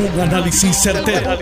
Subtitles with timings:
[0.00, 1.36] Un análisis certero,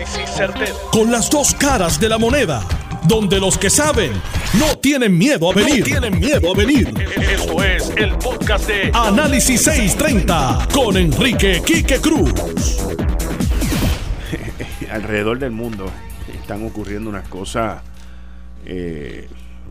[0.91, 2.61] Con las dos caras de la moneda.
[3.07, 4.11] Donde los que saben
[4.59, 5.85] no tienen miedo a venir.
[5.85, 6.93] tienen miedo a venir.
[7.15, 12.33] Esto es el podcast de Análisis 630 con Enrique Quique Cruz.
[14.91, 15.89] Alrededor del mundo
[16.33, 17.81] están ocurriendo unas cosas
[18.65, 19.29] eh,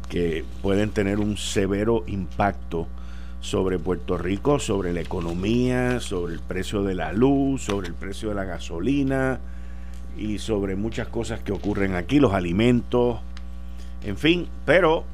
[0.09, 2.89] que pueden tener un severo impacto
[3.41, 8.31] sobre Puerto Rico, sobre la economía, sobre el precio de la luz, sobre el precio
[8.31, 9.41] de la gasolina
[10.17, 13.21] y sobre muchas cosas que ocurren aquí, los alimentos,
[14.03, 15.05] en fin, pero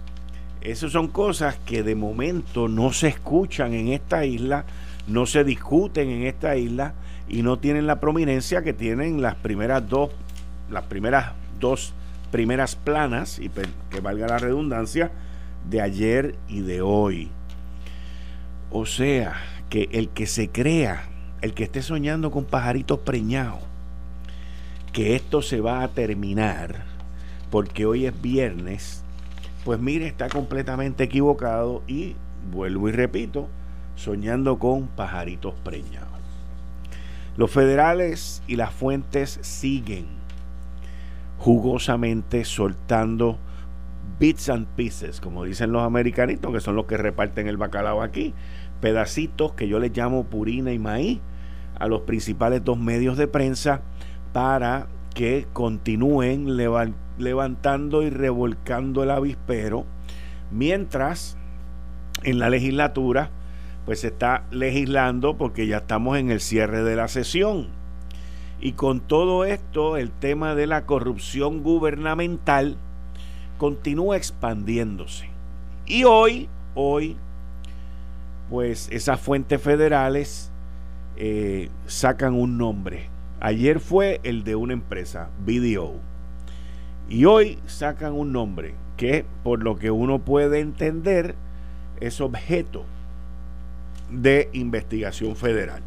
[0.60, 4.64] esas son cosas que de momento no se escuchan en esta isla,
[5.06, 6.94] no se discuten en esta isla
[7.28, 10.10] y no tienen la prominencia que tienen las primeras dos,
[10.70, 11.94] las primeras dos
[12.30, 13.48] primeras planas, y
[13.90, 15.12] que valga la redundancia,
[15.70, 17.30] de ayer y de hoy.
[18.76, 19.36] O sea,
[19.70, 21.04] que el que se crea,
[21.42, 23.62] el que esté soñando con pajaritos preñados,
[24.92, 26.82] que esto se va a terminar
[27.52, 29.04] porque hoy es viernes,
[29.64, 32.16] pues mire, está completamente equivocado y
[32.50, 33.48] vuelvo y repito,
[33.94, 36.08] soñando con pajaritos preñados.
[37.36, 40.06] Los federales y las fuentes siguen
[41.38, 43.38] jugosamente soltando
[44.18, 48.34] bits and pieces, como dicen los americanitos, que son los que reparten el bacalao aquí,
[48.80, 51.20] pedacitos que yo les llamo purina y maíz
[51.78, 53.82] a los principales dos medios de prensa
[54.32, 56.56] para que continúen
[57.18, 59.86] levantando y revolcando el avispero
[60.50, 61.36] mientras
[62.22, 63.30] en la legislatura
[63.84, 67.68] pues se está legislando porque ya estamos en el cierre de la sesión.
[68.60, 72.78] Y con todo esto el tema de la corrupción gubernamental
[73.58, 75.28] continúa expandiéndose.
[75.86, 77.16] Y hoy hoy
[78.50, 80.50] pues esas fuentes federales
[81.16, 83.08] eh, sacan un nombre.
[83.40, 85.94] Ayer fue el de una empresa, BDO.
[87.08, 91.34] Y hoy sacan un nombre que, por lo que uno puede entender,
[92.00, 92.84] es objeto
[94.10, 95.82] de investigación federal.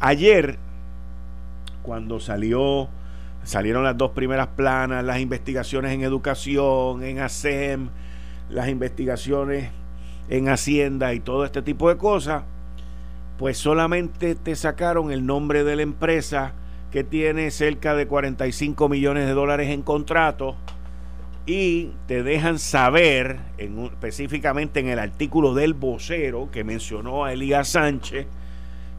[0.00, 0.58] Ayer,
[1.82, 2.88] cuando salió,
[3.42, 7.88] salieron las dos primeras planas, las investigaciones en educación, en ASEM,
[8.48, 9.70] las investigaciones
[10.28, 12.44] en Hacienda y todo este tipo de cosas,
[13.38, 16.52] pues solamente te sacaron el nombre de la empresa
[16.90, 20.56] que tiene cerca de 45 millones de dólares en contrato
[21.46, 27.68] y te dejan saber, en específicamente en el artículo del vocero que mencionó a Elías
[27.68, 28.26] Sánchez,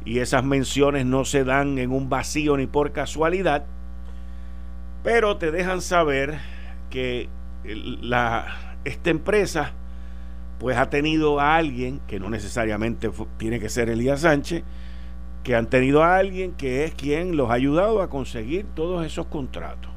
[0.05, 3.65] y esas menciones no se dan en un vacío ni por casualidad,
[5.03, 6.39] pero te dejan saber
[6.89, 7.29] que
[7.63, 9.73] la, esta empresa
[10.59, 14.63] pues ha tenido a alguien, que no necesariamente tiene que ser Elías Sánchez,
[15.43, 19.27] que han tenido a alguien que es quien los ha ayudado a conseguir todos esos
[19.27, 19.91] contratos.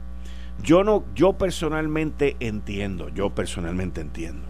[0.63, 4.47] Yo no, yo personalmente entiendo, yo personalmente entiendo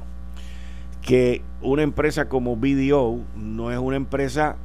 [1.00, 4.56] que una empresa como BDO no es una empresa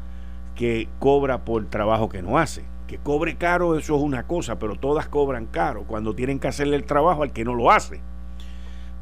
[0.56, 2.64] que cobra por trabajo que no hace.
[2.88, 6.76] Que cobre caro, eso es una cosa, pero todas cobran caro cuando tienen que hacerle
[6.76, 8.02] el trabajo al que no lo hace.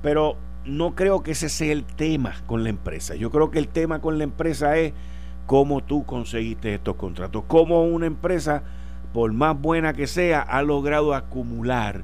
[0.02, 3.16] Pero no creo que ese sea el tema con la empresa.
[3.16, 4.94] Yo creo que el tema con la empresa es
[5.46, 8.64] cómo tú conseguiste estos contratos, cómo una empresa,
[9.14, 12.04] por más buena que sea, ha logrado acumular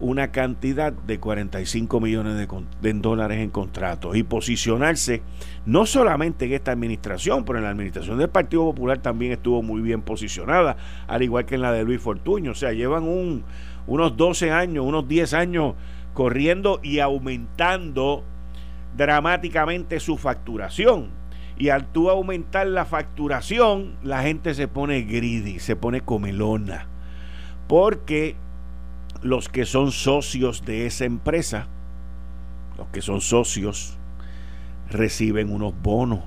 [0.00, 5.22] una cantidad de 45 millones de, dólares en contratos y posicionarse
[5.64, 9.80] no solamente en esta administración, pero en la administración del Partido Popular también estuvo muy
[9.80, 10.76] bien posicionada,
[11.06, 12.50] al igual que en la de Luis Fortuño.
[12.50, 13.44] O sea, llevan un,
[13.86, 15.74] unos 12 años, unos 10 años
[16.14, 18.24] corriendo y aumentando
[18.96, 21.10] dramáticamente su facturación.
[21.56, 26.86] Y al tú aumentar la facturación, la gente se pone greedy, se pone comelona.
[27.68, 28.36] Porque
[29.22, 31.68] los que son socios de esa empresa,
[32.76, 33.98] los que son socios,
[34.90, 36.20] reciben unos bonos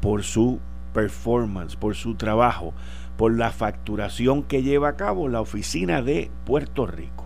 [0.00, 0.60] por su
[0.92, 2.74] performance, por su trabajo,
[3.16, 7.21] por la facturación que lleva a cabo la oficina de Puerto Rico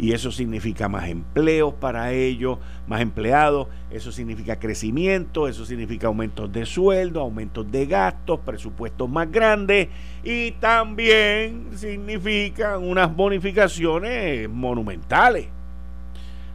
[0.00, 6.50] y eso significa más empleos para ellos, más empleados, eso significa crecimiento, eso significa aumentos
[6.50, 9.88] de sueldo, aumentos de gastos, presupuestos más grandes
[10.24, 15.48] y también significa unas bonificaciones monumentales,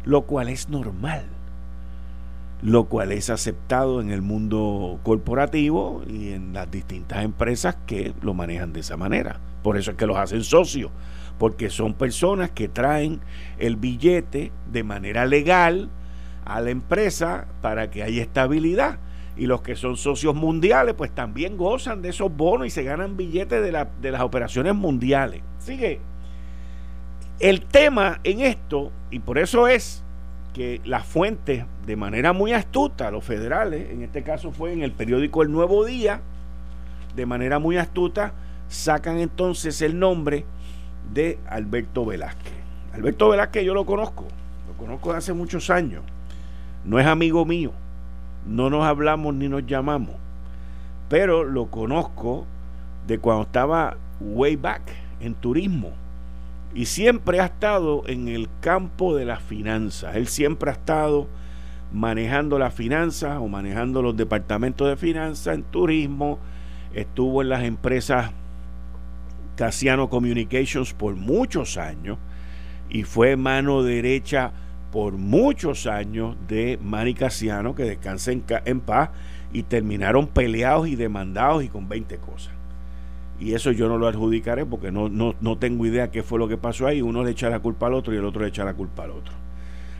[0.05, 1.25] lo cual es normal
[2.61, 8.33] lo cual es aceptado en el mundo corporativo y en las distintas empresas que lo
[8.33, 9.39] manejan de esa manera.
[9.61, 10.89] Por eso es que los hacen socios
[11.37, 13.19] porque son personas que traen
[13.57, 15.89] el billete de manera legal
[16.45, 18.99] a la empresa para que haya estabilidad.
[19.37, 23.17] Y los que son socios mundiales, pues también gozan de esos bonos y se ganan
[23.17, 25.41] billetes de, de las operaciones mundiales.
[25.59, 25.99] Sigue.
[27.39, 30.05] El tema en esto, y por eso es
[30.53, 34.93] que las fuentes, de manera muy astuta, los federales, en este caso fue en el
[34.93, 36.21] periódico El Nuevo Día,
[37.13, 38.33] de manera muy astuta,
[38.69, 40.45] sacan entonces el nombre
[41.13, 42.53] de Alberto Velázquez.
[42.93, 44.25] Alberto Velázquez yo lo conozco,
[44.67, 46.03] lo conozco de hace muchos años,
[46.83, 47.71] no es amigo mío,
[48.45, 50.15] no nos hablamos ni nos llamamos,
[51.09, 52.45] pero lo conozco
[53.07, 54.81] de cuando estaba way back
[55.19, 55.93] en turismo
[56.75, 60.15] y siempre ha estado en el campo de las finanzas.
[60.17, 61.27] Él siempre ha estado
[61.93, 66.37] manejando las finanzas o manejando los departamentos de finanzas en turismo.
[66.93, 68.31] Estuvo en las empresas
[69.55, 72.17] Casiano Communications por muchos años
[72.89, 74.51] y fue mano derecha
[74.91, 79.09] por muchos años de Manny Casiano, que descansa en, en paz,
[79.51, 82.55] y terminaron peleados y demandados y con 20 cosas
[83.39, 86.57] y eso yo no lo adjudicaré porque no, no, tengo idea qué fue lo que
[86.57, 87.01] pasó ahí.
[87.01, 89.11] Uno le echa la culpa al otro y el otro le echa la culpa al
[89.11, 89.33] otro.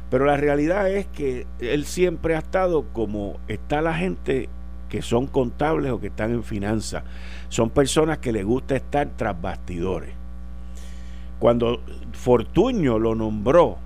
[0.10, 4.50] Pero la realidad es que él siempre ha estado como está la gente
[4.96, 7.04] que son contables o que están en finanzas.
[7.50, 10.14] Son personas que les gusta estar tras bastidores.
[11.38, 11.82] Cuando
[12.14, 13.78] Fortuño lo nombró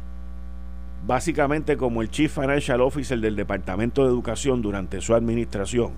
[1.08, 5.94] básicamente como el Chief Financial Officer del Departamento de Educación durante su administración,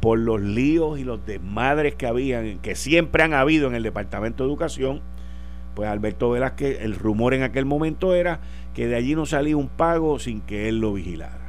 [0.00, 4.42] por los líos y los desmadres que habían, que siempre han habido en el Departamento
[4.42, 5.02] de Educación,
[5.74, 8.40] pues Alberto Velázquez, el rumor en aquel momento era
[8.72, 11.45] que de allí no salía un pago sin que él lo vigilara.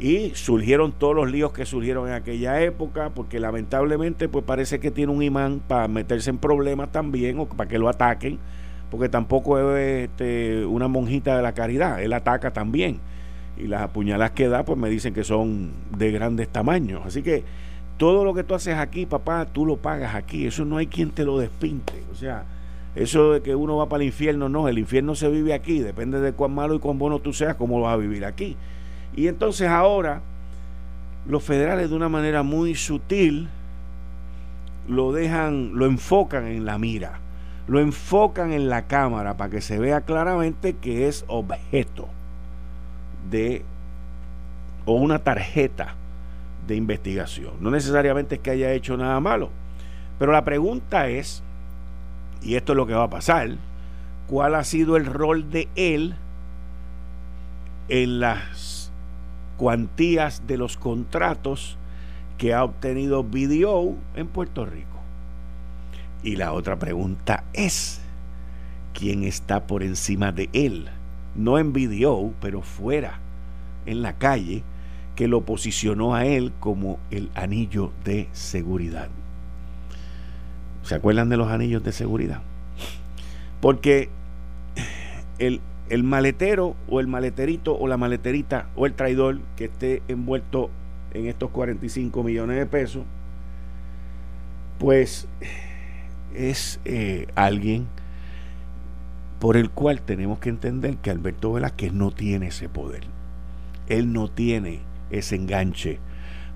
[0.00, 4.90] Y surgieron todos los líos que surgieron en aquella época, porque lamentablemente pues parece que
[4.90, 8.38] tiene un imán para meterse en problemas también o para que lo ataquen,
[8.90, 13.00] porque tampoco es este, una monjita de la caridad, él ataca también
[13.58, 17.02] y las apuñaladas que da, pues me dicen que son de grandes tamaños.
[17.04, 17.42] Así que
[17.96, 20.46] todo lo que tú haces aquí, papá, tú lo pagas aquí.
[20.46, 22.04] Eso no hay quien te lo despinte.
[22.12, 22.44] O sea,
[22.94, 26.20] eso de que uno va para el infierno, no, el infierno se vive aquí, depende
[26.20, 28.56] de cuán malo y cuán bueno tú seas, cómo vas a vivir aquí.
[29.18, 30.20] Y entonces ahora
[31.26, 33.48] los federales de una manera muy sutil
[34.86, 37.18] lo dejan, lo enfocan en la mira,
[37.66, 42.08] lo enfocan en la cámara para que se vea claramente que es objeto
[43.28, 43.64] de
[44.84, 45.96] o una tarjeta
[46.68, 47.54] de investigación.
[47.58, 49.50] No necesariamente es que haya hecho nada malo,
[50.20, 51.42] pero la pregunta es,
[52.40, 53.50] y esto es lo que va a pasar,
[54.28, 56.14] ¿cuál ha sido el rol de él
[57.88, 58.77] en las
[59.58, 61.76] cuantías de los contratos
[62.38, 64.86] que ha obtenido BDO en Puerto Rico?
[66.22, 68.00] Y la otra pregunta es,
[68.94, 70.88] ¿quién está por encima de él?
[71.38, 73.20] no en video, pero fuera,
[73.86, 74.62] en la calle,
[75.14, 79.08] que lo posicionó a él como el anillo de seguridad.
[80.82, 82.42] ¿Se acuerdan de los anillos de seguridad?
[83.60, 84.10] Porque
[85.38, 90.70] el, el maletero o el maleterito o la maleterita o el traidor que esté envuelto
[91.12, 93.04] en estos 45 millones de pesos,
[94.78, 95.26] pues
[96.34, 97.86] es eh, alguien
[99.38, 103.04] por el cual tenemos que entender que Alberto Velázquez no tiene ese poder.
[103.88, 104.80] Él no tiene
[105.10, 105.98] ese enganche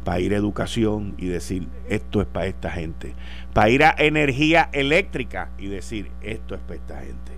[0.05, 3.15] para ir a educación y decir esto es para esta gente,
[3.53, 7.33] para ir a energía eléctrica y decir esto es para esta gente,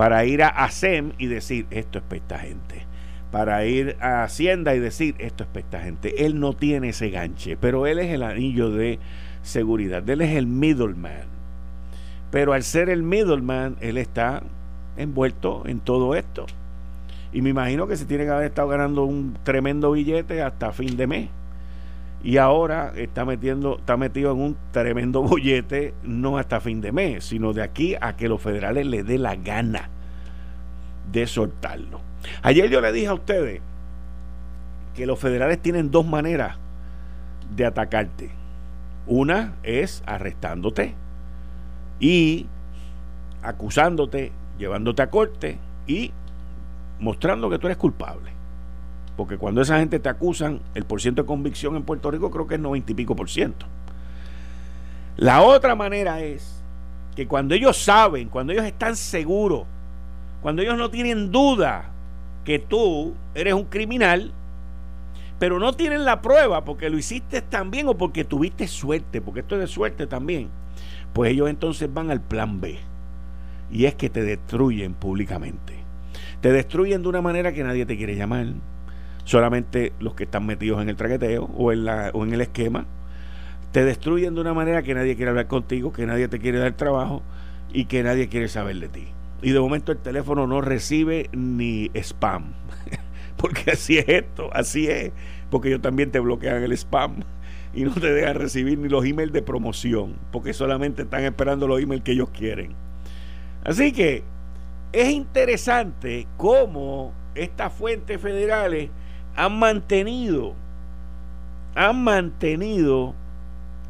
[0.00, 2.86] para ir a ASEM y decir esto es para gente,
[3.30, 6.24] para ir a Hacienda y decir esto es para gente.
[6.24, 8.98] Él no tiene ese enganche, pero él es el anillo de
[9.42, 11.28] seguridad, él es el middleman.
[12.30, 14.42] Pero al ser el middleman, él está
[14.96, 16.46] envuelto en todo esto.
[17.34, 20.96] Y me imagino que se tiene que haber estado ganando un tremendo billete hasta fin
[20.96, 21.28] de mes.
[22.22, 27.24] Y ahora está metiendo, está metido en un tremendo bollete, no hasta fin de mes,
[27.24, 29.88] sino de aquí a que los federales le dé la gana
[31.10, 32.00] de soltarlo.
[32.42, 33.60] Ayer yo le dije a ustedes
[34.94, 36.56] que los federales tienen dos maneras
[37.54, 38.30] de atacarte.
[39.06, 40.94] Una es arrestándote
[41.98, 42.46] y
[43.42, 46.12] acusándote llevándote a corte y
[47.00, 48.30] mostrando que tú eres culpable.
[49.20, 52.54] Porque cuando esa gente te acusan, el porcentaje de convicción en Puerto Rico creo que
[52.54, 53.66] es 90 y pico por ciento.
[55.18, 56.64] La otra manera es
[57.14, 59.64] que cuando ellos saben, cuando ellos están seguros,
[60.40, 61.90] cuando ellos no tienen duda
[62.46, 64.32] que tú eres un criminal,
[65.38, 69.56] pero no tienen la prueba porque lo hiciste también o porque tuviste suerte, porque esto
[69.56, 70.48] es de suerte también,
[71.12, 72.78] pues ellos entonces van al plan B
[73.70, 75.74] y es que te destruyen públicamente.
[76.40, 78.46] Te destruyen de una manera que nadie te quiere llamar.
[79.30, 82.86] Solamente los que están metidos en el traqueteo o en, la, o en el esquema.
[83.70, 86.72] Te destruyen de una manera que nadie quiere hablar contigo, que nadie te quiere dar
[86.72, 87.22] trabajo
[87.72, 89.06] y que nadie quiere saber de ti.
[89.40, 92.54] Y de momento el teléfono no recibe ni spam.
[93.36, 95.12] Porque así es esto, así es.
[95.48, 97.22] Porque ellos también te bloquean el spam
[97.72, 101.80] y no te dejan recibir ni los emails de promoción, porque solamente están esperando los
[101.80, 102.74] emails que ellos quieren.
[103.62, 104.24] Así que
[104.92, 108.90] es interesante cómo estas fuentes federales
[109.36, 110.54] han mantenido,
[111.74, 113.14] han mantenido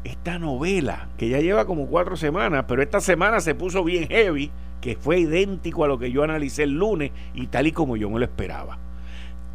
[0.03, 4.51] esta novela, que ya lleva como cuatro semanas, pero esta semana se puso bien heavy,
[4.81, 8.09] que fue idéntico a lo que yo analicé el lunes y tal y como yo
[8.09, 8.79] me lo esperaba.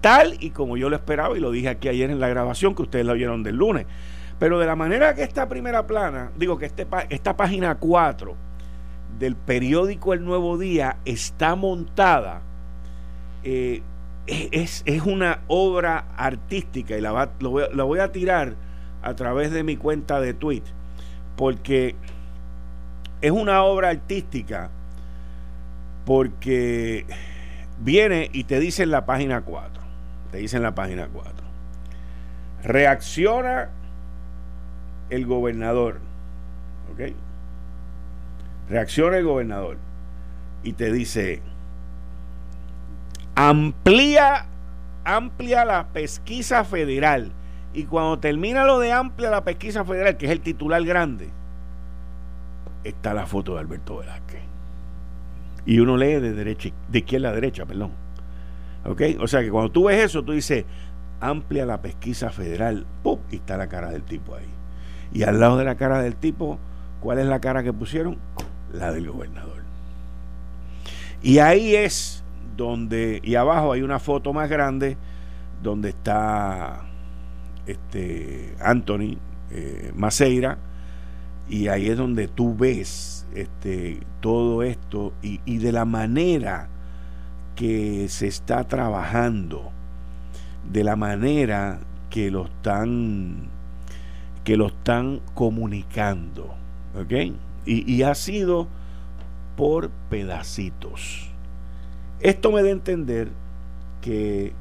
[0.00, 2.82] Tal y como yo lo esperaba y lo dije aquí ayer en la grabación que
[2.82, 3.86] ustedes la vieron del lunes.
[4.38, 8.36] Pero de la manera que esta primera plana, digo que este, esta página 4
[9.18, 12.42] del periódico El Nuevo Día está montada,
[13.42, 13.82] eh,
[14.26, 18.54] es, una obra artística y la, voy, la voy a tirar
[19.02, 20.72] a través de mi cuenta de Twitter,
[21.36, 21.94] porque
[23.20, 24.70] es una obra artística,
[26.04, 27.06] porque
[27.78, 29.82] viene y te dice en la página 4,
[30.32, 31.32] te dice en la página 4,
[32.62, 33.70] reacciona
[35.10, 36.00] el gobernador,
[36.92, 37.12] ¿ok?
[38.68, 39.78] Reacciona el gobernador
[40.64, 41.42] y te dice,
[43.36, 44.46] amplía,
[45.04, 47.30] amplia la pesquisa federal.
[47.72, 51.28] Y cuando termina lo de amplia la pesquisa federal, que es el titular grande,
[52.82, 54.40] está la foto de Alberto Velázquez.
[55.66, 57.92] Y uno lee de derecha, de izquierda a derecha, perdón.
[59.20, 60.64] O sea que cuando tú ves eso, tú dices,
[61.20, 63.18] amplia la pesquisa federal, ¡pum!
[63.30, 64.48] y está la cara del tipo ahí.
[65.12, 66.58] Y al lado de la cara del tipo,
[67.00, 68.16] ¿cuál es la cara que pusieron?
[68.72, 69.64] La del gobernador.
[71.22, 72.22] Y ahí es
[72.56, 74.96] donde, y abajo hay una foto más grande
[75.62, 76.82] donde está
[77.66, 79.18] este Anthony
[79.50, 80.58] eh, Maceira,
[81.48, 86.68] y ahí es donde tú ves este, todo esto y, y de la manera
[87.54, 89.70] que se está trabajando,
[90.70, 91.78] de la manera
[92.10, 93.50] que lo están
[94.44, 96.54] que lo están comunicando.
[96.94, 97.12] ¿Ok?
[97.66, 98.68] Y, y ha sido
[99.56, 101.28] por pedacitos.
[102.20, 103.28] Esto me da a entender
[104.00, 104.52] que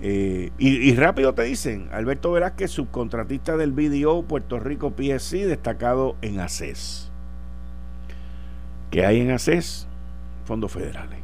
[0.00, 6.38] eh, y, rápido te dicen, Alberto Velázquez, subcontratista del BDO Puerto Rico PSC, destacado en
[6.38, 7.10] ACES.
[8.90, 9.88] ¿Qué hay en ACES?
[10.44, 11.18] Fondos federales.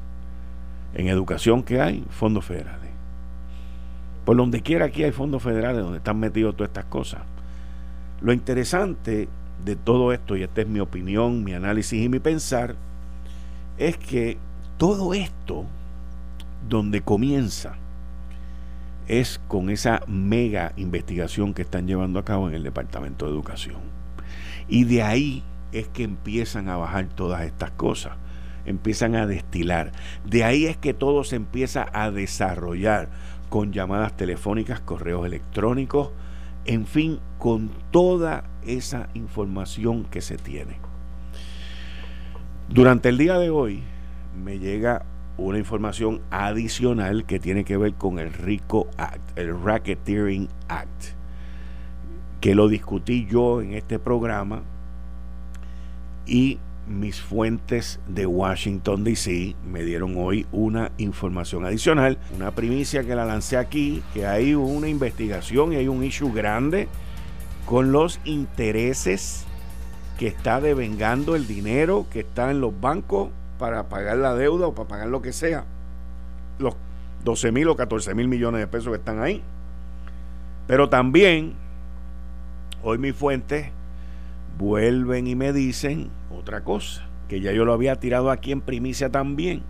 [0.95, 2.05] En educación, ¿qué hay?
[2.11, 2.91] Fondos federales.
[4.25, 7.21] Por donde quiera aquí hay fondos federales donde están metidos todas estas cosas.
[8.21, 9.29] Lo interesante
[9.65, 12.75] de todo esto, y esta es mi opinión, mi análisis y mi pensar,
[13.79, 14.39] es que
[14.77, 15.65] todo esto,
[16.69, 17.77] donde comienza,
[19.07, 23.81] es con esa mega investigación que están llevando a cabo en el Departamento de Educación.
[24.69, 28.17] Y de ahí es que empiezan a bajar todas estas cosas,
[28.65, 29.93] empiezan a destilar.
[30.25, 33.11] De ahí es que todo se empieza a desarrollar
[33.51, 36.11] con llamadas telefónicas, correos electrónicos,
[36.65, 40.79] en fin, con toda esa información que se tiene.
[42.71, 43.83] Durante el día de hoy
[44.35, 45.05] me llega
[45.37, 51.05] una información adicional que tiene que ver con el RICO Act, el Racketeering Act,
[52.41, 54.63] que lo discutí yo en este programa
[56.27, 59.57] y mis fuentes de Washington, D.C.
[59.67, 64.89] me dieron hoy una información adicional, una primicia que la lancé aquí, que hay una
[64.89, 66.89] investigación y hay un issue grande
[67.65, 69.47] con los intereses
[70.19, 74.75] que está devengando el dinero que está en los bancos para pagar la deuda o
[74.75, 75.65] para pagar lo que sea,
[76.59, 76.75] los
[77.25, 79.43] 12 mil o 14 mil millones de pesos que están ahí.
[80.67, 81.55] Pero también,
[82.83, 83.71] hoy mis fuentes
[84.59, 89.11] vuelven y me dicen otra cosa, que ya yo lo había tirado aquí en primicia
[89.11, 89.63] también,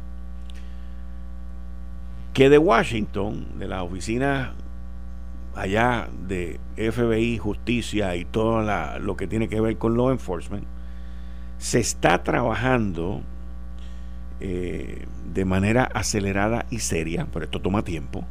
[2.32, 4.50] que de Washington, de las oficinas
[5.54, 8.62] allá de FBI, justicia y todo
[8.98, 10.66] lo que tiene que ver con law enforcement,
[11.58, 13.22] se está trabajando
[14.46, 18.26] eh, de manera acelerada y seria, pero esto toma tiempo,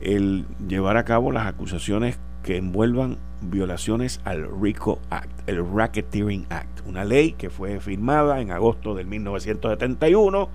[0.00, 6.84] el llevar a cabo las acusaciones que envuelvan violaciones al RICO Act, el Racketeering Act,
[6.88, 10.48] una ley que fue firmada en agosto del 1971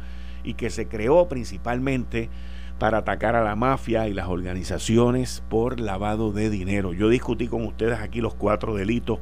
[0.44, 2.30] y que se creó principalmente
[2.78, 6.92] para atacar a la mafia y las organizaciones por lavado de dinero.
[6.92, 9.20] Yo discutí con ustedes aquí los cuatro delitos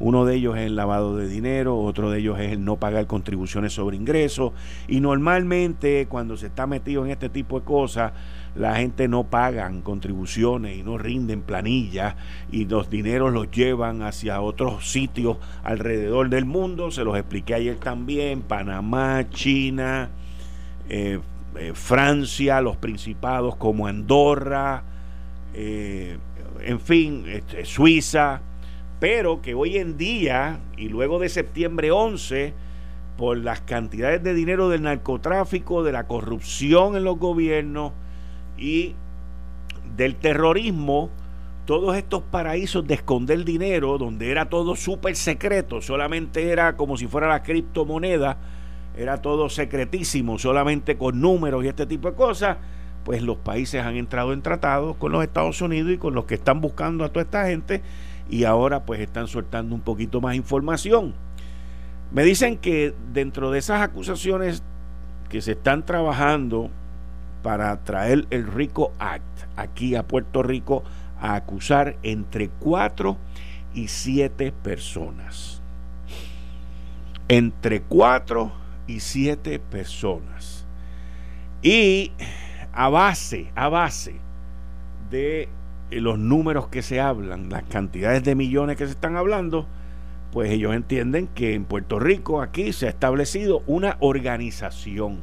[0.00, 3.06] Uno de ellos es el lavado de dinero, otro de ellos es el no pagar
[3.06, 4.52] contribuciones sobre ingresos.
[4.86, 8.12] Y normalmente cuando se está metido en este tipo de cosas,
[8.54, 12.16] la gente no pagan contribuciones y no rinden planillas
[12.50, 16.90] y los dineros los llevan hacia otros sitios alrededor del mundo.
[16.90, 20.10] Se los expliqué ayer también, Panamá, China,
[20.88, 21.20] eh,
[21.56, 24.82] eh, Francia, los principados como Andorra,
[25.54, 26.18] eh,
[26.60, 28.42] en fin, este, Suiza,
[29.00, 32.52] pero que hoy en día y luego de septiembre 11,
[33.16, 37.92] por las cantidades de dinero del narcotráfico, de la corrupción en los gobiernos
[38.56, 38.94] y
[39.96, 41.10] del terrorismo,
[41.64, 47.06] todos estos paraísos de esconder dinero, donde era todo súper secreto, solamente era como si
[47.06, 48.38] fuera la criptomoneda,
[48.96, 52.56] era todo secretísimo, solamente con números y este tipo de cosas,
[53.04, 56.34] pues los países han entrado en tratados con los Estados Unidos y con los que
[56.34, 57.82] están buscando a toda esta gente
[58.28, 61.14] y ahora pues están soltando un poquito más información.
[62.10, 64.62] Me dicen que dentro de esas acusaciones
[65.28, 66.70] que se están trabajando
[67.42, 69.22] para traer el RICO Act
[69.56, 70.82] aquí a Puerto Rico
[71.20, 73.18] a acusar entre cuatro
[73.74, 75.62] y siete personas.
[77.28, 78.52] Entre cuatro
[78.86, 80.66] y siete personas.
[81.62, 82.12] Y
[82.72, 84.16] a base, a base
[85.10, 85.48] de
[85.90, 89.66] los números que se hablan, las cantidades de millones que se están hablando,
[90.32, 95.20] pues ellos entienden que en Puerto Rico aquí se ha establecido una organización.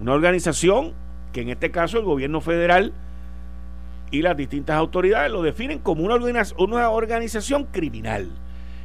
[0.00, 0.94] Una organización
[1.32, 2.92] que en este caso el gobierno federal
[4.10, 8.30] y las distintas autoridades lo definen como una, organización criminal.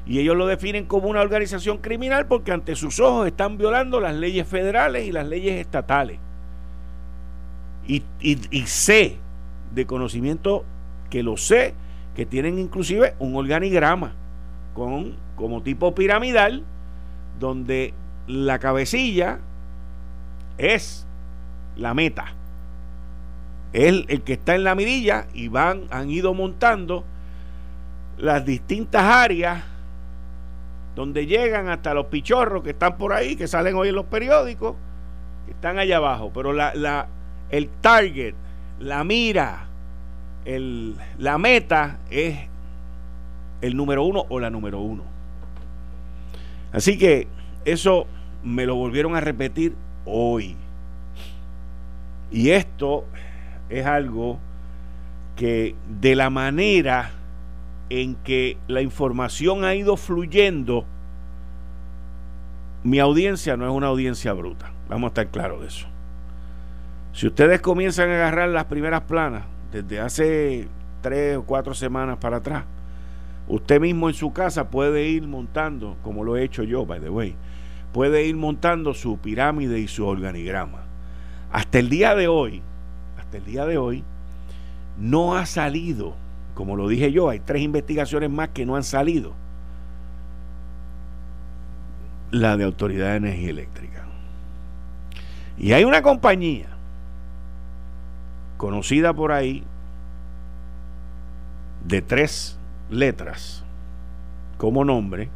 [0.06, 4.14] Y ellos lo definen como una organización criminal porque ante sus ojos están violando las
[4.14, 6.20] leyes federales y las leyes estatales.
[7.88, 9.20] Y, y sé
[9.76, 10.66] de conocimiento
[11.10, 11.76] que lo sé,
[12.16, 14.14] que tienen inclusive un organigrama
[14.74, 16.64] con, como tipo piramidal,
[17.40, 17.94] donde
[18.28, 19.40] la cabecilla
[20.58, 21.06] es
[21.76, 22.34] la meta.
[23.74, 27.04] Es el que está en la mirilla y van, han ido montando
[28.18, 29.64] las distintas áreas
[30.96, 34.76] donde llegan hasta los pichorros que están por ahí, que salen hoy en los periódicos,
[35.46, 36.32] que están allá abajo.
[36.34, 37.08] Pero la, la,
[37.50, 38.34] el target,
[38.80, 39.68] la mira,
[40.46, 42.38] el, la meta es
[43.62, 45.04] el número uno o la número uno.
[46.72, 47.28] Así que
[47.64, 48.06] eso
[48.44, 50.56] me lo volvieron a repetir hoy.
[52.32, 53.06] Y esto
[53.70, 54.40] es algo
[55.36, 57.12] que de la manera
[57.90, 60.86] en que la información ha ido fluyendo,
[62.84, 64.72] mi audiencia no es una audiencia bruta.
[64.90, 65.88] Vamos a estar claros de eso.
[67.16, 70.68] Si ustedes comienzan a agarrar las primeras planas desde hace
[71.02, 72.66] tres o cuatro semanas para atrás,
[73.48, 77.10] usted mismo en su casa puede ir montando, como lo he hecho yo, by the
[77.10, 77.34] way,
[77.94, 80.84] puede ir montando su pirámide y su organigrama.
[81.54, 82.62] Hasta el día de hoy,
[83.18, 84.04] hasta el día de hoy,
[84.98, 86.18] no ha salido,
[86.54, 89.34] como lo dije yo, hay tres investigaciones más que no han salido.
[92.32, 94.04] La de Autoridad de Energía Eléctrica.
[95.58, 96.75] Y hay una compañía
[98.58, 99.64] conocida por ahí
[101.86, 102.58] de tres
[102.90, 103.64] letras
[104.58, 105.30] como nombre,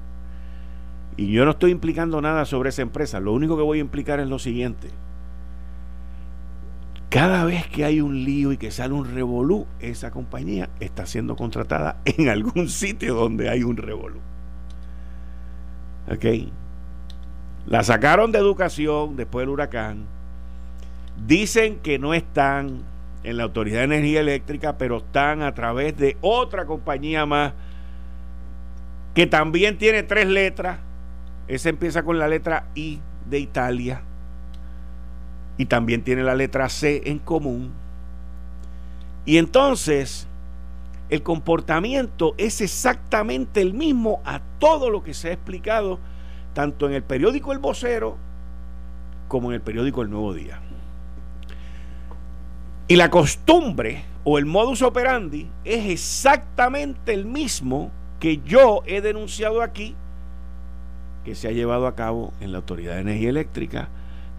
[1.17, 4.19] y yo no estoy implicando nada sobre esa empresa, lo único que voy a implicar
[4.19, 4.89] es lo siguiente
[7.10, 11.36] cada vez que hay un lío y que sale un revolú, esa compañía está siendo
[11.36, 14.19] contratada en algún sitio donde hay un revolú.
[16.12, 16.25] ¿Ok?
[17.65, 20.05] La sacaron de educación después del huracán.
[21.27, 22.84] Dicen que no están
[23.23, 27.53] en la Autoridad de Energía Eléctrica, pero están a través de otra compañía más
[29.13, 30.79] que también tiene tres letras.
[31.47, 34.01] Esa empieza con la letra I de Italia
[35.58, 37.73] y también tiene la letra C en común.
[39.25, 40.27] Y entonces
[41.10, 45.99] el comportamiento es exactamente el mismo a todo lo que se ha explicado
[46.53, 48.17] tanto en el periódico El Vocero
[49.27, 50.62] como en el periódico El Nuevo Día.
[52.91, 59.62] Y la costumbre o el modus operandi es exactamente el mismo que yo he denunciado
[59.62, 59.95] aquí,
[61.23, 63.89] que se ha llevado a cabo en la Autoridad de Energía Eléctrica,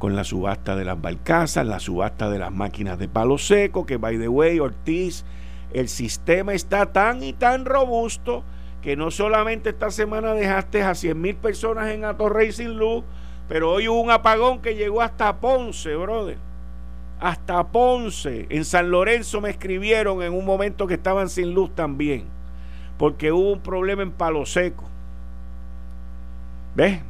[0.01, 3.99] con la subasta de las barcazas, la subasta de las máquinas de palo seco, que
[3.99, 5.25] by the way, Ortiz,
[5.73, 8.43] el sistema está tan y tan robusto
[8.83, 13.05] que no solamente esta semana dejaste a 100 mil personas en Atorrey sin luz,
[13.49, 16.50] pero hoy hubo un apagón que llegó hasta Ponce, brother.
[17.21, 18.47] Hasta Ponce.
[18.49, 22.25] En San Lorenzo me escribieron en un momento que estaban sin luz también,
[22.99, 24.85] porque hubo un problema en Palo Seco.
[26.75, 27.01] ¿Ves?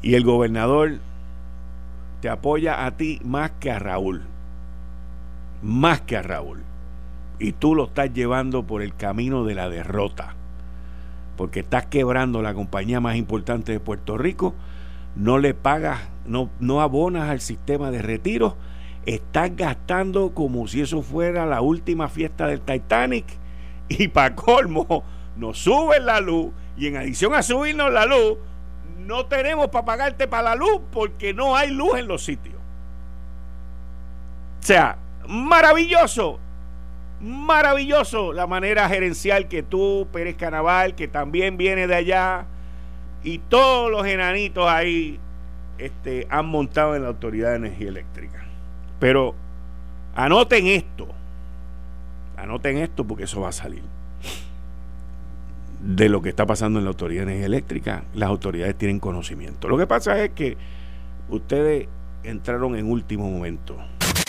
[0.00, 0.98] Y el gobernador
[2.20, 4.22] te apoya a ti más que a Raúl.
[5.62, 6.62] Más que a Raúl.
[7.38, 10.34] Y tú lo estás llevando por el camino de la derrota.
[11.36, 14.54] Porque estás quebrando la compañía más importante de Puerto Rico.
[15.14, 18.56] No le pagas, no, no abonas al sistema de retiro.
[19.06, 23.26] Estás gastando como si eso fuera la última fiesta del Titanic.
[23.90, 25.02] Y para colmo,
[25.36, 26.52] nos suben la luz.
[26.76, 28.36] Y en adición a subirnos la luz,
[28.98, 32.56] no tenemos para pagarte para la luz porque no hay luz en los sitios.
[34.60, 36.38] O sea, maravilloso,
[37.22, 42.46] maravilloso la manera gerencial que tú, Pérez Canaval, que también viene de allá,
[43.22, 45.18] y todos los enanitos ahí
[45.78, 48.44] este, han montado en la Autoridad de Energía Eléctrica.
[48.98, 49.34] Pero
[50.14, 51.08] anoten esto,
[52.36, 53.82] anoten esto porque eso va a salir
[55.80, 59.68] de lo que está pasando en la Autoridad de Energía Eléctrica, las autoridades tienen conocimiento.
[59.68, 60.56] Lo que pasa es que
[61.28, 61.88] ustedes
[62.24, 63.76] entraron en último momento.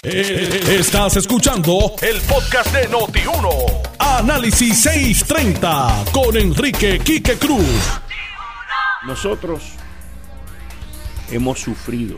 [0.02, 3.82] Eh, estás escuchando el podcast de Noti1.
[4.00, 8.00] Análisis 630 con Enrique Quique Cruz.
[9.06, 9.74] Nosotros
[11.32, 12.18] hemos sufrido.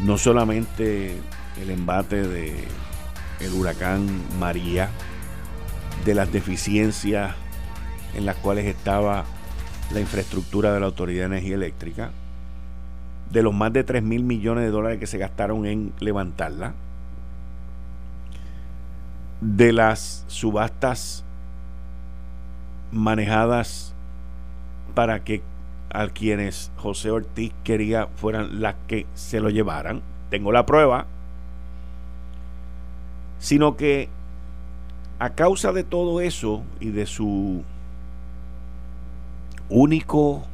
[0.00, 1.16] No solamente
[1.60, 2.64] el embate de
[3.40, 4.06] el huracán
[4.38, 4.90] María,
[6.04, 7.34] de las deficiencias
[8.14, 9.24] en las cuales estaba
[9.92, 12.10] la infraestructura de la Autoridad de Energía Eléctrica,
[13.30, 16.74] de los más de 3 mil millones de dólares que se gastaron en levantarla,
[19.40, 21.24] de las subastas
[22.92, 23.94] manejadas
[24.94, 25.42] para que
[25.90, 31.06] a quienes José Ortiz quería fueran las que se lo llevaran, tengo la prueba,
[33.38, 34.08] sino que
[35.18, 37.62] a causa de todo eso y de su
[39.68, 40.44] único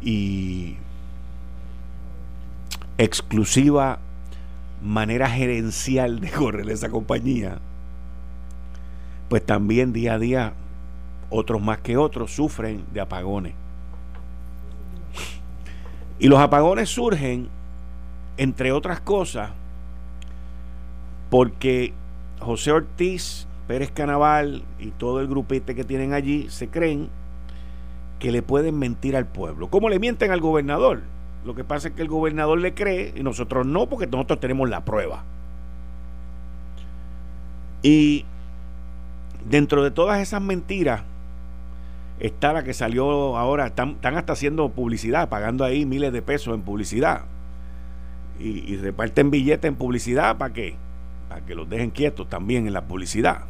[0.00, 0.76] y
[2.98, 3.98] exclusiva
[4.82, 7.58] manera gerencial de correr esa compañía,
[9.28, 10.52] pues también día a día
[11.30, 13.54] otros más que otros sufren de apagones.
[16.18, 17.48] Y los apagones surgen,
[18.36, 19.50] entre otras cosas,
[21.30, 21.92] porque
[22.40, 27.08] José Ortiz Pérez Canaval y todo el grupete que tienen allí se creen
[28.18, 29.68] que le pueden mentir al pueblo.
[29.68, 31.02] ¿Cómo le mienten al gobernador?
[31.44, 34.68] Lo que pasa es que el gobernador le cree y nosotros no, porque nosotros tenemos
[34.68, 35.24] la prueba.
[37.82, 38.24] Y
[39.48, 41.02] dentro de todas esas mentiras
[42.26, 46.62] está la que salió ahora, están, hasta haciendo publicidad, pagando ahí miles de pesos en
[46.62, 47.22] publicidad.
[48.38, 50.74] Y, reparten billetes en publicidad, ¿para qué?
[51.28, 53.42] Para que los dejen quietos también en la publicidad.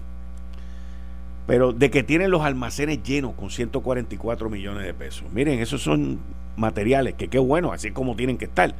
[1.46, 5.24] Pero de que tienen los almacenes llenos con 144 millones de pesos.
[5.32, 6.18] Miren, esos son
[6.56, 8.74] materiales que qué bueno, así como tienen que estar.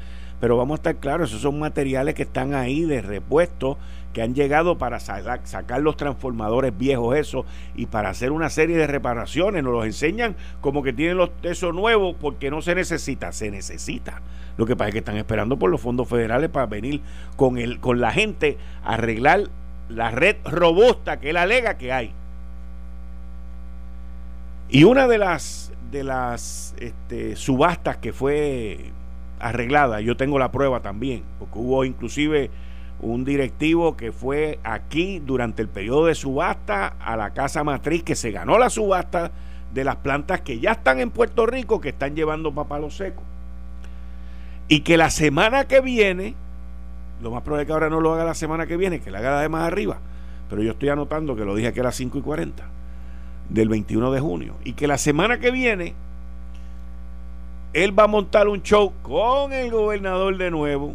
[0.45, 3.79] Pero vamos a estar claros, esos son materiales que están ahí de repuesto,
[4.13, 8.87] que han llegado para sacar los transformadores viejos esos y para hacer una serie de
[8.87, 9.65] reparaciones.
[9.65, 14.21] Nos los enseñan como que tienen los, eso nuevo porque no se necesita, se necesita.
[14.59, 17.01] Lo que pasa es que están esperando por los fondos federales para venir
[17.37, 19.45] con, el, con la gente a arreglar
[19.89, 22.13] la red robusta que él alega que hay.
[24.69, 28.93] Y una de las, de las este, subastas que fue
[29.45, 32.51] arreglada, yo tengo la prueba también, porque hubo inclusive
[33.01, 38.15] un directivo que fue aquí durante el periodo de subasta a la casa matriz que
[38.15, 39.33] se ganó la subasta
[39.75, 43.23] de las plantas que ya están en Puerto Rico, que están llevando papalo seco.
[44.69, 46.35] Y que la semana que viene,
[47.23, 49.19] lo más probable es que ahora no lo haga la semana que viene, que la
[49.19, 49.99] haga de más arriba,
[50.49, 52.65] pero yo estoy anotando que lo dije que era 5 y 40
[53.51, 54.55] del 21 de junio.
[54.65, 55.95] Y que la semana que viene
[57.75, 60.95] él va a montar un show con el gobernador de nuevo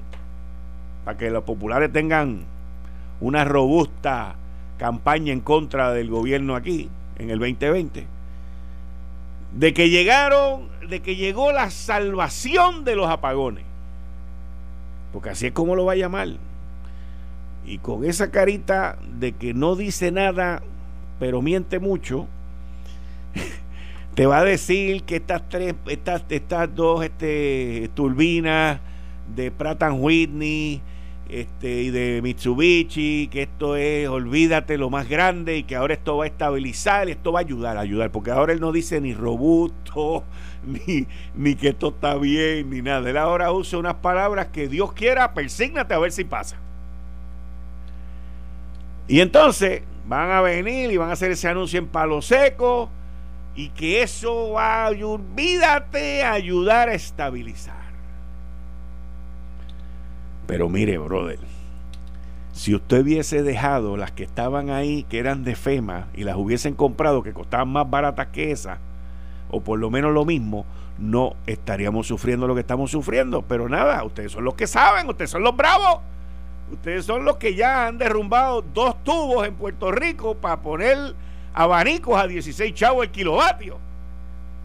[1.06, 2.46] para que los populares tengan
[3.22, 4.36] una robusta
[4.78, 8.08] campaña en contra del gobierno aquí en el 2020
[9.54, 13.64] de que llegaron de que llegó la salvación de los apagones.
[15.14, 16.30] Porque así es como lo va a llamar.
[17.66, 20.62] Y con esa carita de que no dice nada
[21.20, 22.28] pero miente mucho
[24.20, 28.82] te va a decir que estas tres, estas, estas dos este, turbinas
[29.34, 30.82] de Pratt Whitney
[31.30, 36.18] este, y de Mitsubishi, que esto es, olvídate, lo más grande y que ahora esto
[36.18, 39.14] va a estabilizar, esto va a ayudar, a ayudar, porque ahora él no dice ni
[39.14, 40.26] robusto,
[40.66, 43.10] ni, ni que esto está bien, ni nada.
[43.10, 46.58] Él ahora usa unas palabras que Dios quiera, persígnate a ver si pasa.
[49.08, 52.90] Y entonces van a venir y van a hacer ese anuncio en palo seco
[53.56, 57.90] y que eso va a olvídate ayudar a estabilizar.
[60.48, 61.40] Pero mire, brother,
[62.54, 66.74] si usted hubiese dejado las que estaban ahí, que eran de FEMA, y las hubiesen
[66.74, 68.80] comprado, que costaban más baratas que esas,
[69.52, 70.66] o por lo menos lo mismo,
[70.98, 73.44] no estaríamos sufriendo lo que estamos sufriendo.
[73.44, 76.00] Pero nada, ustedes son los que saben, ustedes son los bravos.
[76.72, 81.16] Ustedes son los que ya han derrumbado dos tubos en Puerto Rico para poner
[81.54, 83.80] abanicos a 16 chavos el kilovatio.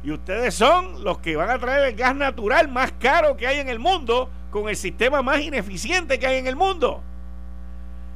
[0.03, 3.59] Y ustedes son los que van a traer el gas natural más caro que hay
[3.59, 7.03] en el mundo con el sistema más ineficiente que hay en el mundo.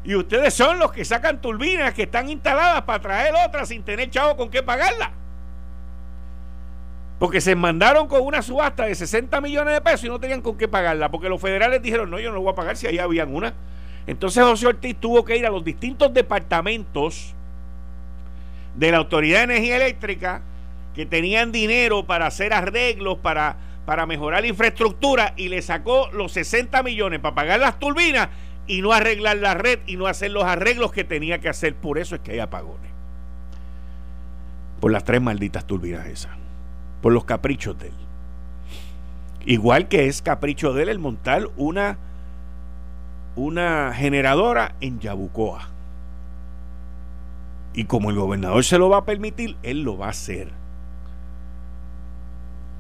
[0.05, 4.11] Y ustedes son los que sacan turbinas que están instaladas para traer otras sin tener
[4.11, 5.13] chavo con qué pagarla.
[7.19, 10.57] Porque se mandaron con una subasta de 60 millones de pesos y no tenían con
[10.57, 11.11] qué pagarla.
[11.11, 13.55] Porque los federales dijeron, no, yo no lo voy a pagar si ahí habían una.
[14.07, 17.35] Entonces José Ortiz tuvo que ir a los distintos departamentos
[18.79, 20.43] de la Autoridad de Energía Eléctrica
[20.95, 26.33] que tenían dinero para hacer arreglos, para, para mejorar la infraestructura y le sacó los
[26.33, 28.29] 60 millones para pagar las turbinas
[28.69, 31.75] y no arreglar la red y no hacer los arreglos que tenía que hacer.
[31.75, 32.91] Por eso es que hay apagones.
[34.81, 36.37] Por las tres malditas turbinas esas.
[37.03, 37.95] Por los caprichos de él.
[39.45, 41.99] Igual que es capricho de él el montar una,
[43.35, 45.78] una generadora en Yabucoa.
[47.79, 50.49] Y como el gobernador se lo va a permitir, él lo va a hacer.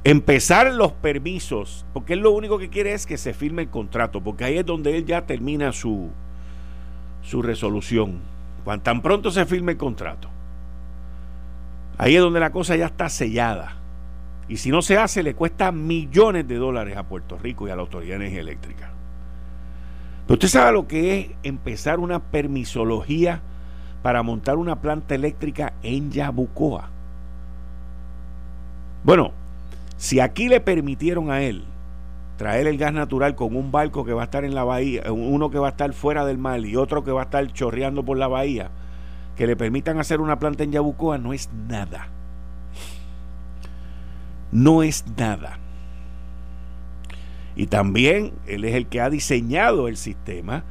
[0.03, 4.21] Empezar los permisos, porque él lo único que quiere es que se firme el contrato,
[4.21, 6.09] porque ahí es donde él ya termina su,
[7.23, 8.19] su resolución.
[8.65, 10.29] Cuando tan pronto se firme el contrato.
[11.97, 13.77] Ahí es donde la cosa ya está sellada.
[14.49, 17.77] Y si no se hace, le cuesta millones de dólares a Puerto Rico y a
[17.77, 18.91] la Autoridad de Energía Eléctrica.
[20.27, 23.43] Pero usted sabe lo que es empezar una permisología
[24.03, 26.89] para montar una planta eléctrica en Yabucoa.
[29.05, 29.33] Bueno,
[29.97, 31.65] si aquí le permitieron a él
[32.37, 35.51] traer el gas natural con un barco que va a estar en la bahía, uno
[35.51, 38.17] que va a estar fuera del mar y otro que va a estar chorreando por
[38.17, 38.71] la bahía,
[39.37, 42.09] que le permitan hacer una planta en Yabucoa, no es nada.
[44.53, 45.59] No es nada.
[47.57, 50.63] Y también él es el que ha diseñado el sistema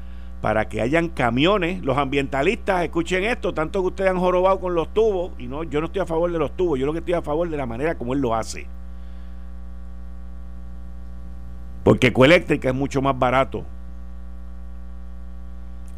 [0.42, 1.84] para que hayan camiones.
[1.84, 5.80] Los ambientalistas, escuchen esto, tanto que ustedes han jorobado con los tubos, y no, yo
[5.80, 7.66] no estoy a favor de los tubos, yo lo que estoy a favor de la
[7.66, 8.68] manera como él lo hace.
[11.84, 13.64] Porque Ecoeléctrica es mucho más barato.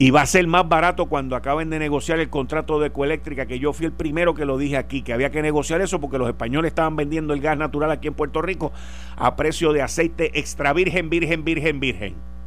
[0.01, 3.59] Y va a ser más barato cuando acaben de negociar el contrato de Ecoeléctrica, que
[3.59, 6.29] yo fui el primero que lo dije aquí, que había que negociar eso porque los
[6.29, 8.71] españoles estaban vendiendo el gas natural aquí en Puerto Rico
[9.17, 12.38] a precio de aceite extra virgen, virgen, virgen, virgen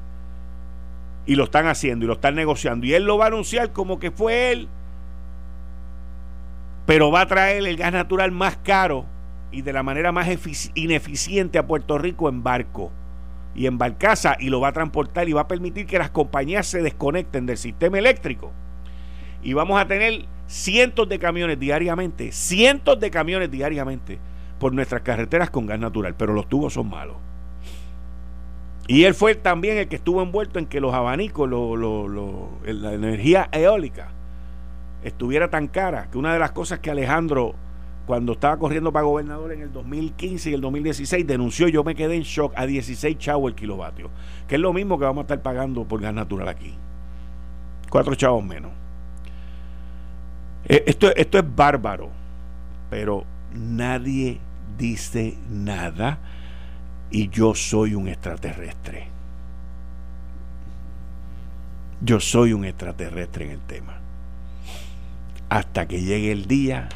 [1.27, 2.87] y lo están haciendo y lo están negociando.
[2.87, 4.69] Y él lo va a anunciar como que fue él,
[6.87, 9.07] pero va a traer el gas natural más caro
[9.51, 10.29] y de la manera más
[10.75, 12.91] ineficiente a Puerto Rico en barco
[13.55, 16.67] y en barcaza y lo va a transportar y va a permitir que las compañías
[16.67, 18.51] se desconecten del sistema eléctrico.
[19.43, 24.19] Y vamos a tener cientos de camiones diariamente, cientos de camiones diariamente
[24.59, 27.17] por nuestras carreteras con gas natural, pero los tubos son malos.
[28.89, 34.09] Y él fue también el que estuvo envuelto en que los abanicos, la energía eólica,
[35.05, 37.55] estuviera tan cara que una de las cosas que Alejandro,
[38.07, 42.17] cuando estaba corriendo para gobernador en el 2015 y el 2016, denunció, yo me quedé
[42.17, 44.11] en shock, a 16 chavos el kilovatio,
[44.49, 46.75] que es lo mismo que vamos a estar pagando por gas natural aquí.
[47.89, 48.73] Cuatro chavos menos.
[50.65, 52.09] Eh, esto, esto es bárbaro,
[52.91, 54.41] pero nadie
[54.77, 56.19] dice nada
[57.13, 59.07] y yo soy un extraterrestre.
[62.01, 64.01] Yo soy un extraterrestre en el tema.
[65.51, 66.89] Hasta que llegue el día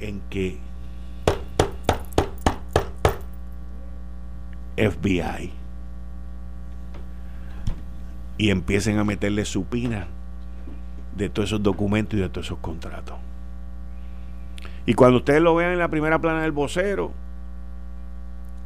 [0.00, 0.58] en que
[4.76, 5.50] FBI
[8.36, 10.06] y empiecen a meterle supina
[11.16, 13.16] de todos esos documentos y de todos esos contratos.
[14.84, 17.12] Y cuando ustedes lo vean en la primera plana del vocero,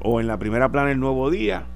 [0.00, 1.66] o en la primera plana el nuevo día,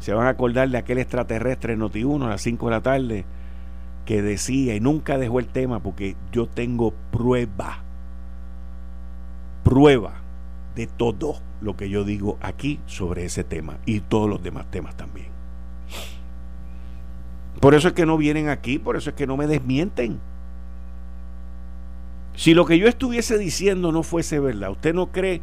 [0.00, 3.24] se van a acordar de aquel extraterrestre Noti1 a las 5 de la tarde
[4.06, 7.78] que decía y nunca dejó el tema porque yo tengo prueba,
[9.62, 10.14] prueba
[10.74, 14.96] de todo lo que yo digo aquí sobre ese tema y todos los demás temas
[14.96, 15.28] también.
[17.60, 20.18] Por eso es que no vienen aquí, por eso es que no me desmienten.
[22.34, 25.42] Si lo que yo estuviese diciendo no fuese verdad, ¿usted no cree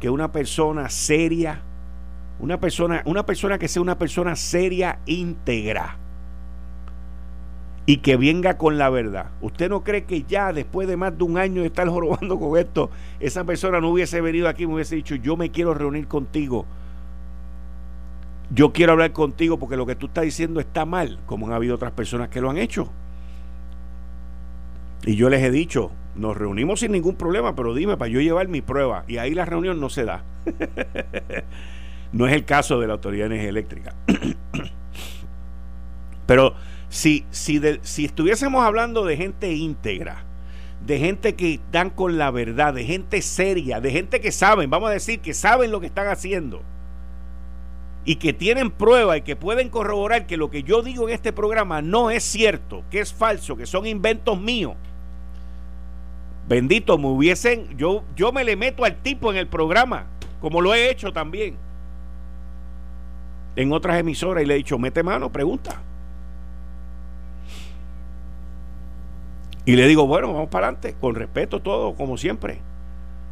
[0.00, 1.62] que una persona seria,
[2.40, 5.96] una persona, una persona que sea una persona seria, íntegra,
[7.88, 9.30] y que venga con la verdad.
[9.40, 12.58] ¿Usted no cree que ya después de más de un año de estar jorobando con
[12.58, 16.06] esto, esa persona no hubiese venido aquí y me hubiese dicho, yo me quiero reunir
[16.06, 16.66] contigo?
[18.50, 21.74] Yo quiero hablar contigo porque lo que tú estás diciendo está mal, como han habido
[21.74, 22.90] otras personas que lo han hecho.
[25.04, 28.48] Y yo les he dicho, nos reunimos sin ningún problema, pero dime para yo llevar
[28.48, 29.04] mi prueba.
[29.06, 30.24] Y ahí la reunión no se da.
[32.12, 33.94] no es el caso de la Autoridad de Energía Eléctrica.
[36.26, 36.54] pero
[36.88, 40.24] si, si, si estuviésemos hablando de gente íntegra,
[40.84, 44.90] de gente que dan con la verdad, de gente seria, de gente que saben, vamos
[44.90, 46.62] a decir, que saben lo que están haciendo
[48.04, 51.32] y que tienen prueba y que pueden corroborar que lo que yo digo en este
[51.32, 54.76] programa no es cierto, que es falso, que son inventos míos.
[56.48, 60.06] Bendito, me hubiesen, yo, yo me le meto al tipo en el programa,
[60.40, 61.56] como lo he hecho también
[63.54, 65.82] en otras emisoras y le he dicho, mete mano, pregunta.
[69.64, 72.60] Y le digo, bueno, vamos para adelante, con respeto todo, como siempre.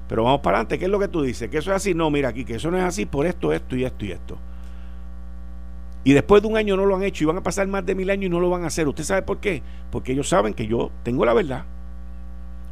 [0.08, 1.48] Pero vamos para adelante, ¿qué es lo que tú dices?
[1.48, 3.76] Que eso es así, no, mira aquí, que eso no es así por esto, esto
[3.76, 4.36] y esto y esto.
[6.04, 7.94] Y después de un año no lo han hecho y van a pasar más de
[7.94, 8.86] mil años y no lo van a hacer.
[8.86, 9.62] ¿Usted sabe por qué?
[9.90, 11.64] Porque ellos saben que yo tengo la verdad.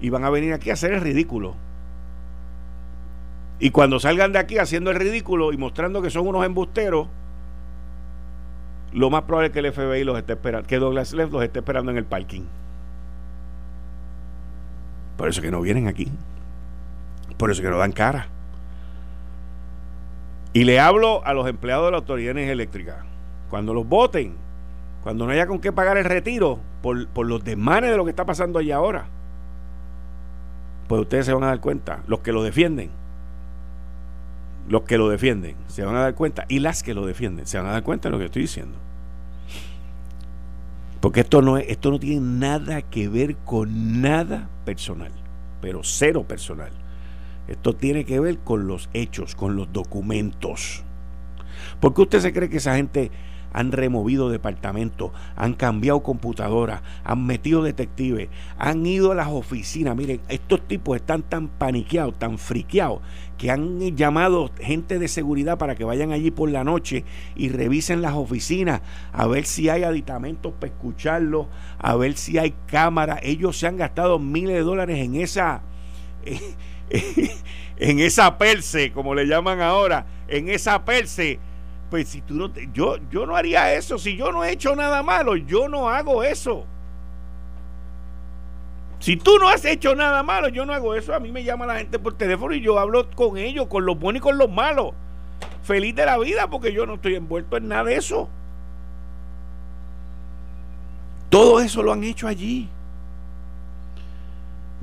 [0.00, 1.54] Y van a venir aquí a hacer el ridículo.
[3.58, 7.08] Y cuando salgan de aquí haciendo el ridículo y mostrando que son unos embusteros,
[8.92, 11.60] lo más probable es que el FBI los esté esperando, que Douglas Leff los esté
[11.60, 12.42] esperando en el parking.
[15.16, 16.10] Por eso que no vienen aquí.
[17.36, 18.28] Por eso que no dan cara.
[20.52, 23.04] Y le hablo a los empleados de la Autoridad de Eléctrica.
[23.50, 24.36] Cuando los voten,
[25.02, 28.10] cuando no haya con qué pagar el retiro por, por los desmanes de lo que
[28.10, 29.06] está pasando allí ahora,
[30.88, 32.90] pues ustedes se van a dar cuenta, los que lo defienden,
[34.68, 37.58] los que lo defienden, se van a dar cuenta, y las que lo defienden, se
[37.58, 38.78] van a dar cuenta de lo que estoy diciendo.
[41.00, 45.12] Porque esto no, es, esto no tiene nada que ver con nada personal,
[45.60, 46.72] pero cero personal.
[47.46, 50.82] Esto tiene que ver con los hechos, con los documentos.
[51.78, 53.10] ¿Por qué usted se cree que esa gente
[53.54, 59.96] han removido departamentos, han cambiado computadoras, han metido detectives, han ido a las oficinas.
[59.96, 63.00] Miren, estos tipos están tan paniqueados, tan friqueados,
[63.38, 67.04] que han llamado gente de seguridad para que vayan allí por la noche
[67.36, 71.46] y revisen las oficinas a ver si hay aditamentos para escucharlos,
[71.78, 73.20] a ver si hay cámaras.
[73.22, 75.62] Ellos se han gastado miles de dólares en esa...
[77.76, 81.38] en esa perse, como le llaman ahora, en esa perse
[81.90, 83.98] pues si tú no yo, yo no haría eso.
[83.98, 86.66] Si yo no he hecho nada malo, yo no hago eso.
[88.98, 91.14] Si tú no has hecho nada malo, yo no hago eso.
[91.14, 93.98] A mí me llama la gente por teléfono y yo hablo con ellos, con los
[93.98, 94.92] buenos y con los malos.
[95.62, 98.28] Feliz de la vida porque yo no estoy envuelto en nada de eso.
[101.28, 102.68] Todo eso lo han hecho allí.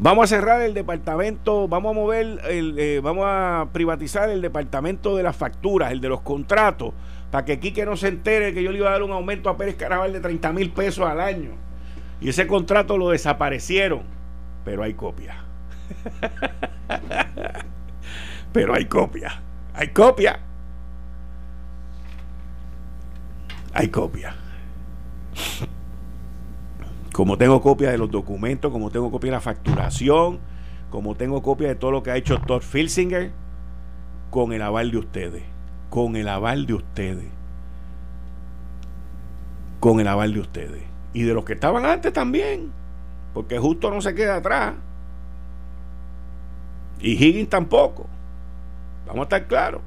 [0.03, 5.21] Vamos a cerrar el departamento, vamos a mover, eh, vamos a privatizar el departamento de
[5.21, 6.95] las facturas, el de los contratos,
[7.29, 9.57] para que Quique no se entere que yo le iba a dar un aumento a
[9.57, 11.51] Pérez Caraval de 30 mil pesos al año.
[12.19, 14.01] Y ese contrato lo desaparecieron,
[14.65, 15.35] pero hay copia.
[18.53, 19.39] pero hay copia.
[19.75, 20.39] Hay copia.
[23.71, 24.35] Hay copia
[27.13, 30.39] como tengo copia de los documentos, como tengo copia de la facturación,
[30.89, 33.31] como tengo copia de todo lo que ha hecho Todd Filsinger,
[34.29, 35.43] con el aval de ustedes,
[35.89, 37.27] con el aval de ustedes,
[39.79, 40.83] con el aval de ustedes.
[41.13, 42.71] Y de los que estaban antes también,
[43.33, 44.75] porque justo no se queda atrás.
[47.01, 48.07] Y Higgins tampoco.
[49.05, 49.81] Vamos a estar claros.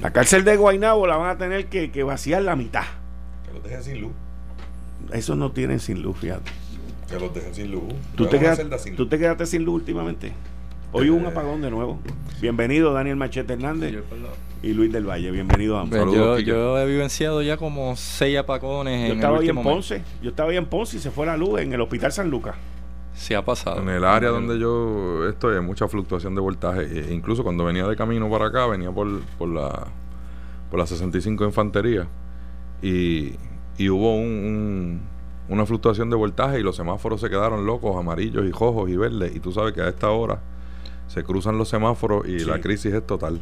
[0.00, 2.84] La cárcel de Guaynabo la van a tener que, que vaciar la mitad.
[3.44, 4.12] Que lo dejen sin luz.
[5.12, 6.50] Eso no tienen sin luz, fíjate.
[7.08, 7.84] Que los dejen sin luz.
[8.16, 8.38] ¿Tú te,
[8.96, 10.32] ¿Tú te quedaste sin luz últimamente?
[10.92, 11.28] Hoy hubo un eh.
[11.28, 11.98] apagón de nuevo.
[12.40, 13.94] Bienvenido Daniel Machete Hernández
[14.62, 15.30] y Luis del Valle.
[15.30, 16.14] Bienvenido a ambos.
[16.14, 20.02] Yo, yo, he vivenciado ya como seis apagones yo estaba ahí en Ponce.
[20.22, 22.56] Yo estaba ahí en Ponce y se fue la luz en el Hospital San Lucas.
[23.14, 23.80] Sí ha pasado.
[23.80, 26.82] En el área donde yo estoy hay mucha fluctuación de voltaje.
[26.82, 29.86] E incluso cuando venía de camino para acá, venía por, por, la,
[30.70, 32.06] por la 65 Infantería.
[32.82, 33.32] Y
[33.78, 35.00] y hubo un,
[35.48, 39.34] una fluctuación de voltaje y los semáforos se quedaron locos, amarillos y rojos y verdes.
[39.34, 40.40] Y tú sabes que a esta hora
[41.08, 43.40] se cruzan los semáforos y la crisis es total.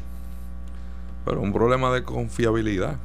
[1.25, 2.97] Pero un problema de confiabilidad.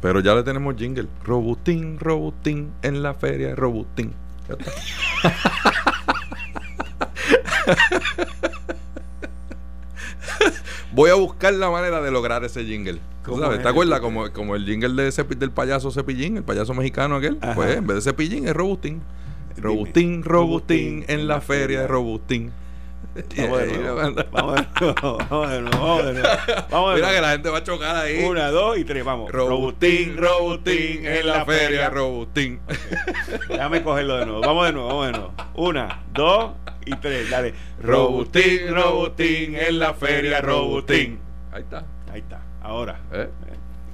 [0.00, 1.08] Pero ya le tenemos jingle.
[1.24, 4.12] Robutín, Robutín, en la feria Robutín.
[10.92, 13.00] Voy a buscar la manera de lograr ese jingle.
[13.24, 14.00] ¿Te acuerdas?
[14.00, 17.38] Como, como el jingle de del payaso Cepillín, el payaso mexicano aquel.
[17.54, 19.02] Pues en vez de Cepillín es Robustín.
[19.56, 22.52] Robustín, Robustín, en la feria de Robustín.
[23.36, 24.14] Vamos de nuevo.
[24.32, 25.18] Vamos de nuevo.
[25.28, 25.60] Vamos de
[26.12, 26.28] nuevo.
[26.70, 28.24] Vamos Mira que la gente va a chocar ahí.
[28.24, 29.30] Una, dos y tres, vamos.
[29.30, 32.60] Robustín, Robustín, en la feria, Robustín.
[33.48, 34.40] Déjame cogerlo de nuevo.
[34.40, 35.32] Vamos de nuevo, vamos de nuevo.
[35.54, 36.52] Una, dos
[36.86, 37.30] y tres.
[37.30, 37.54] Dale.
[37.82, 41.18] Robustín, Robustín, en la feria, Robustín.
[41.52, 41.84] Ahí está.
[42.10, 42.42] Ahí está.
[42.62, 43.00] Ahora.
[43.12, 43.28] ¿Eh?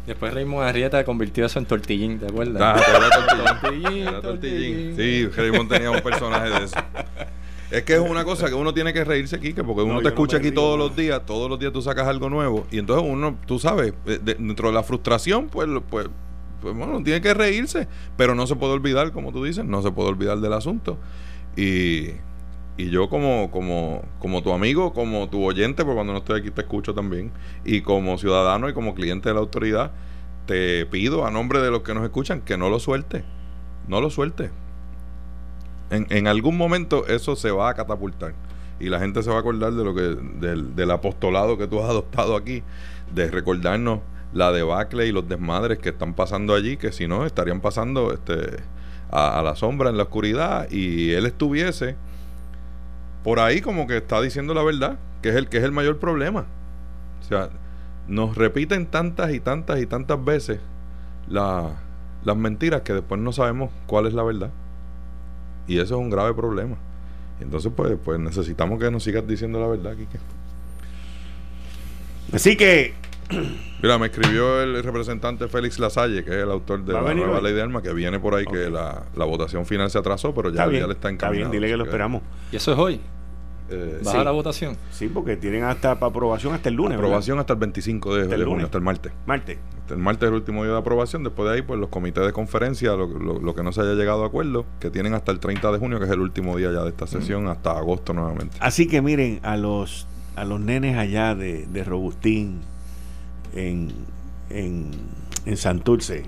[0.06, 2.62] Después Raymond Arrieta convirtió eso en tortillín, ¿te acuerdas?
[2.62, 4.96] Ah, tortillín, tortillín.
[4.96, 6.76] Sí, Raymond tenía un personaje de eso.
[7.70, 10.08] Es que es una cosa que uno tiene que reírse aquí, que porque uno te
[10.08, 13.36] escucha aquí todos los días, todos los días tú sacas algo nuevo, y entonces uno,
[13.46, 16.08] tú sabes, eh, dentro de la frustración, pues, pues,
[16.62, 17.86] pues, bueno, tiene que reírse,
[18.16, 20.98] pero no se puede olvidar, como tú dices, no se puede olvidar del asunto.
[21.54, 22.12] Y,
[22.78, 26.52] y yo como, como, como tu amigo, como tu oyente, porque cuando no estoy aquí
[26.52, 27.32] te escucho también,
[27.64, 29.90] y como ciudadano y como cliente de la autoridad,
[30.46, 33.24] te pido a nombre de los que nos escuchan que no lo suelte,
[33.88, 34.50] no lo suelte.
[35.90, 38.34] En, en algún momento eso se va a catapultar
[38.78, 41.80] y la gente se va a acordar de lo que del, del apostolado que tú
[41.80, 42.62] has adoptado aquí,
[43.12, 44.00] de recordarnos
[44.32, 48.62] la debacle y los desmadres que están pasando allí, que si no estarían pasando este,
[49.10, 51.96] a, a la sombra, en la oscuridad, y él estuviese
[53.22, 55.98] por ahí como que está diciendo la verdad, que es el, que es el mayor
[55.98, 56.46] problema.
[57.20, 57.50] O sea,
[58.06, 60.60] nos repiten tantas y tantas y tantas veces
[61.28, 64.50] las mentiras que después no sabemos cuál es la verdad.
[65.66, 66.76] Y eso es un grave problema.
[67.40, 70.18] Entonces, pues, pues necesitamos que nos sigas diciendo la verdad, Kike.
[72.32, 72.94] Así que.
[73.82, 77.52] Mira, me escribió el representante Félix Lasalle, que es el autor de la nueva ley
[77.52, 80.86] de armas, que viene por ahí que la, votación final se atrasó, pero ya, ya
[80.86, 81.16] le está encaminado.
[81.16, 82.22] Está bien, dile que lo esperamos.
[82.50, 83.00] ¿Y eso es hoy?
[83.70, 84.76] Eh, ¿Baja la votación?
[84.90, 86.96] Sí, porque tienen hasta para aprobación hasta el lunes.
[86.96, 88.64] Aprobación hasta el 25 de, hasta el lunes.
[88.64, 89.12] hasta el martes.
[89.26, 89.58] Martes.
[89.90, 91.22] el martes es el último día de aprobación.
[91.22, 94.24] Después de ahí, pues los comités de conferencia, lo, lo, que no se haya llegado
[94.24, 96.82] a acuerdo, que tienen hasta el 30 de junio, que es el último día ya
[96.82, 98.56] de esta sesión, hasta agosto nuevamente.
[98.60, 102.60] Así que miren, a los, a los nenes allá de, de Robustín,
[103.54, 103.92] en,
[104.50, 104.90] en,
[105.44, 106.24] en Santurce,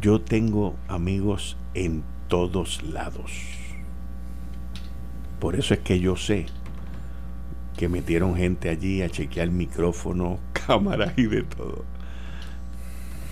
[0.00, 3.32] yo tengo amigos en todos lados
[5.40, 6.46] por eso es que yo sé
[7.76, 11.84] que metieron gente allí a chequear micrófono, cámaras y de todo.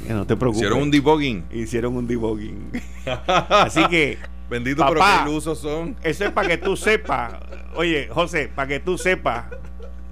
[0.09, 0.63] no te preocupes.
[0.63, 1.45] Hicieron un debugging.
[1.53, 2.73] Hicieron un debugging.
[3.27, 4.19] Así que.
[4.49, 5.95] Bendito, pero qué ilusos son.
[6.03, 7.35] Eso es para que tú sepas.
[7.77, 9.45] Oye, José, para que tú sepas.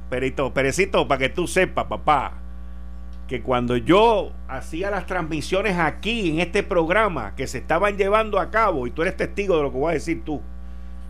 [0.08, 2.34] Perito, Perecito, para que tú sepas, papá.
[3.26, 8.50] Que cuando yo hacía las transmisiones aquí en este programa que se estaban llevando a
[8.50, 10.40] cabo, y tú eres testigo de lo que voy a decir tú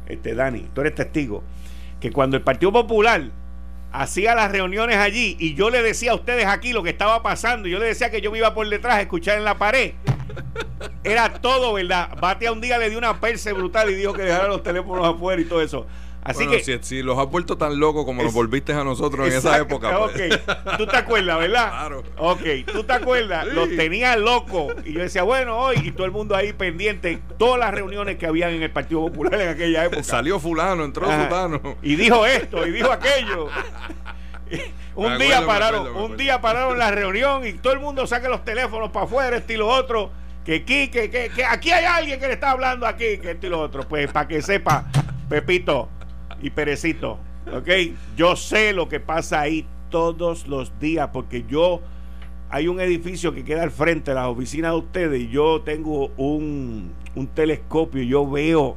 [0.08, 1.42] este Dani, tú eres testigo,
[2.00, 3.30] que cuando el Partido Popular
[3.92, 7.68] hacía las reuniones allí y yo le decía a ustedes aquí lo que estaba pasando,
[7.68, 9.92] yo le decía que yo me iba por detrás a escuchar en la pared.
[11.04, 12.10] Era todo, ¿verdad?
[12.20, 15.40] Batea un día le dio una perse brutal y dijo que dejara los teléfonos afuera
[15.40, 15.86] y todo eso.
[16.26, 16.82] Así que.
[16.82, 19.98] Si, los has vuelto tan locos como los volviste a nosotros en esa época.
[20.12, 20.32] Pues.
[20.34, 21.68] Ok, tú te acuerdas, ¿verdad?
[21.68, 22.02] Claro.
[22.18, 23.46] Ok, tú te acuerdas.
[23.46, 24.74] Los tenía locos.
[24.84, 28.26] Y yo decía, bueno, hoy, y todo el mundo ahí pendiente, todas las reuniones que
[28.26, 30.02] habían en el Partido Popular en aquella época.
[30.02, 31.76] Salió Fulano, entró Fulano.
[31.82, 33.48] Y dijo esto, y dijo aquello.
[34.94, 38.90] un día pararon, un día pararon la reunión y todo el mundo saca los teléfonos
[38.90, 40.10] para afuera, este y lo otro.
[40.44, 43.46] Que aquí, que, que, que aquí hay alguien que le está hablando aquí, que esto
[43.46, 43.82] y lo otro.
[43.88, 44.84] Pues para que sepa,
[45.28, 45.88] Pepito,
[46.42, 47.18] y Perecito,
[47.52, 47.68] ¿ok?
[48.16, 51.80] Yo sé lo que pasa ahí todos los días porque yo
[52.48, 56.10] hay un edificio que queda al frente de las oficinas de ustedes y yo tengo
[56.16, 58.76] un, un telescopio y yo veo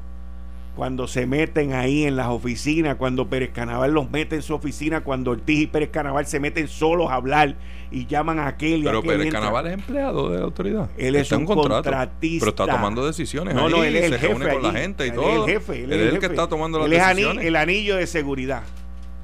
[0.79, 5.01] cuando se meten ahí en las oficinas, cuando Pérez Canaval los mete en su oficina,
[5.01, 7.55] cuando Ortiz y Pérez Canaval se meten solos a hablar
[7.91, 8.85] y llaman a aquel.
[8.85, 10.89] Pero Pérez Canaval es empleado de la autoridad.
[10.95, 12.45] Él es un, contratista.
[12.45, 13.55] Pero está tomando decisiones.
[13.55, 14.53] No, no, él es el se jefe.
[14.53, 15.29] con la gente y todo.
[15.29, 15.83] Es el jefe.
[15.83, 17.41] Él, es el, que está tomando las él decisiones.
[17.43, 18.63] Es el anillo de seguridad.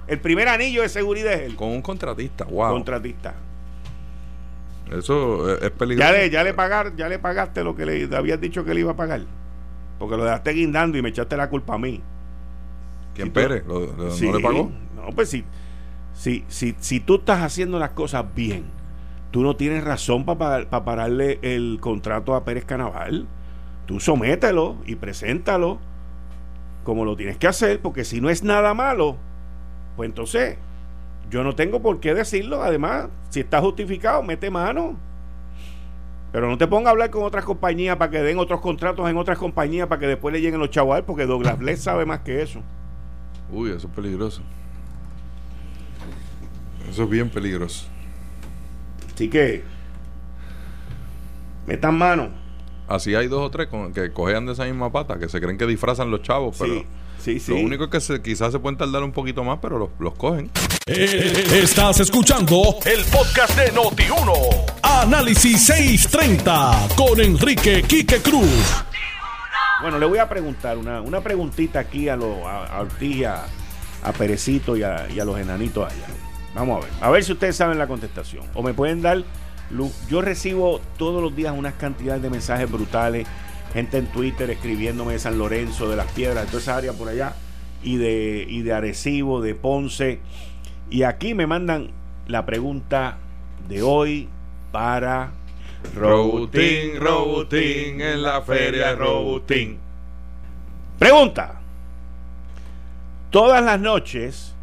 [0.08, 1.56] El primer anillo de seguridad es él.
[1.56, 2.74] Con un contratista, wow.
[2.74, 3.34] Contratista.
[4.91, 6.12] Eso es peligroso.
[6.12, 8.82] Ya le, ya le, pagar, ya le pagaste lo que le habías dicho que le
[8.82, 9.22] iba a pagar.
[10.00, 12.02] Porque lo dejaste guindando y me echaste la culpa a mí.
[13.14, 13.64] ¿Quién Pérez?
[13.66, 14.72] ¿No le pagó?
[14.96, 15.46] No, pues si,
[16.14, 18.66] si, si, si tú estás haciendo las cosas bien,
[19.32, 23.28] tú no tienes razón para pararle el contrato a Pérez Canaval.
[23.86, 25.80] Tú somételo y preséntalo
[26.84, 29.18] como lo tienes que hacer, porque si no es nada malo,
[29.96, 30.58] pues entonces
[31.30, 32.64] yo no tengo por qué decirlo.
[32.64, 34.98] Además, si está justificado, mete mano.
[36.36, 39.15] Pero no te ponga a hablar con otras compañías para que den otros contratos en
[39.15, 42.41] otras compañías para que después le lleguen los chavales, porque Douglas Bless sabe más que
[42.41, 42.59] eso.
[43.49, 44.41] Uy, eso es peligroso.
[46.89, 47.88] Eso es bien peligroso.
[49.13, 49.63] Así que,
[51.67, 52.27] metan mano.
[52.89, 55.65] Así hay dos o tres que cojean de esa misma pata, que se creen que
[55.65, 56.83] disfrazan los chavos, pero
[57.17, 59.79] sí, sí, lo único es que se, quizás se pueden tardar un poquito más, pero
[59.79, 60.51] los, los cogen.
[60.88, 64.84] Eh, estás escuchando el podcast de Noti1.
[65.02, 68.84] Análisis 630 con Enrique Quique Cruz.
[69.82, 74.78] Bueno, le voy a preguntar una, una preguntita aquí a, los a, Ortiz, a, Perecito
[74.78, 76.08] y a, a los enanitos allá.
[76.56, 76.93] Vamos a ver.
[77.02, 78.46] A ver si ustedes saben la contestación.
[78.54, 79.24] O me pueden dar
[80.10, 83.28] yo recibo todos los días unas cantidades de mensajes brutales,
[83.74, 87.10] gente en Twitter escribiéndome de San Lorenzo, de las piedras, de toda esa área por
[87.10, 87.34] allá,
[87.84, 90.20] y de, y de Arecibo, de Ponce.
[90.89, 91.91] Y aquí me mandan
[92.28, 93.18] la pregunta
[93.68, 94.30] de hoy
[94.76, 95.32] para
[95.95, 99.80] Robutín, Robutín, en la feria Robutín.
[100.99, 101.61] Pregunta.
[103.30, 104.53] Todas las noches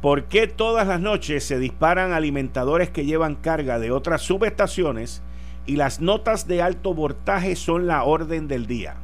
[0.00, 5.20] ¿Por qué todas las noches se disparan alimentadores que llevan carga de otras subestaciones
[5.66, 8.94] y las notas de alto voltaje son la orden del día?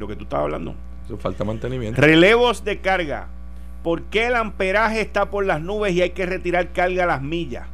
[0.00, 0.74] Lo que tú estabas hablando.
[1.04, 2.00] Eso falta mantenimiento.
[2.00, 3.28] Relevos de carga.
[3.84, 7.22] ¿Por qué el amperaje está por las nubes y hay que retirar carga a las
[7.22, 7.68] millas?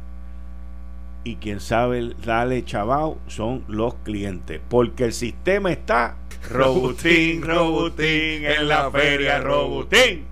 [1.25, 4.61] Y quien sabe, dale chavao, son los clientes.
[4.69, 6.17] Porque el sistema está
[6.51, 10.25] robutín, robutín, en la feria robutín.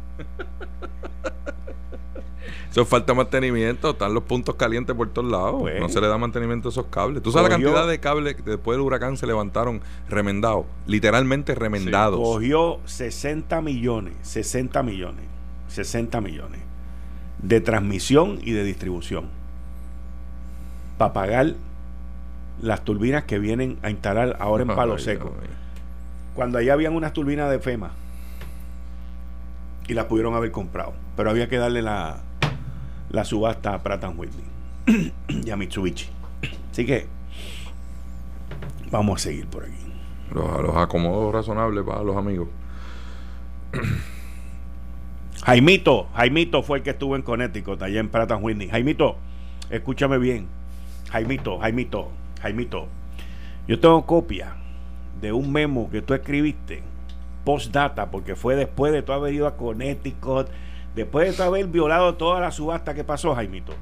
[2.69, 5.61] Eso falta mantenimiento, están los puntos calientes por todos lados.
[5.61, 7.23] Pues, no se le da mantenimiento a esos cables.
[7.23, 10.67] ¿Tú sabes la cantidad de cables que después del huracán se levantaron remendados?
[10.85, 12.19] Literalmente remendados.
[12.19, 15.25] cogió 60 millones, 60 millones,
[15.69, 16.61] 60 millones
[17.39, 19.42] de transmisión y de distribución
[20.97, 21.53] para pagar
[22.61, 25.33] las turbinas que vienen a instalar ahora en Palo Seco.
[26.35, 27.91] Cuando allá habían unas turbinas de FEMA
[29.87, 32.21] y las pudieron haber comprado, pero había que darle la
[33.13, 35.13] la subasta a Pratt Whitney
[35.45, 36.09] y a Mitsubishi.
[36.71, 37.07] Así que
[38.91, 39.73] vamos a seguir por aquí.
[40.33, 42.49] Los, los acomodos razonables para los amigos.
[45.45, 48.69] Jaimito, Jaimito fue el que estuvo en Connecticut, allá en Pratt Whitney.
[48.69, 49.17] Jaimito,
[49.69, 50.47] escúchame bien.
[51.13, 52.09] Jaimito, Jaimito,
[52.41, 52.87] Jaimito.
[53.67, 54.55] Yo tengo copia
[55.21, 56.83] de un memo que tú escribiste
[57.45, 60.47] postdata, porque fue después de tú haber ido a Connecticut
[60.95, 63.73] Después de haber violado toda la subasta que pasó, Jaimito,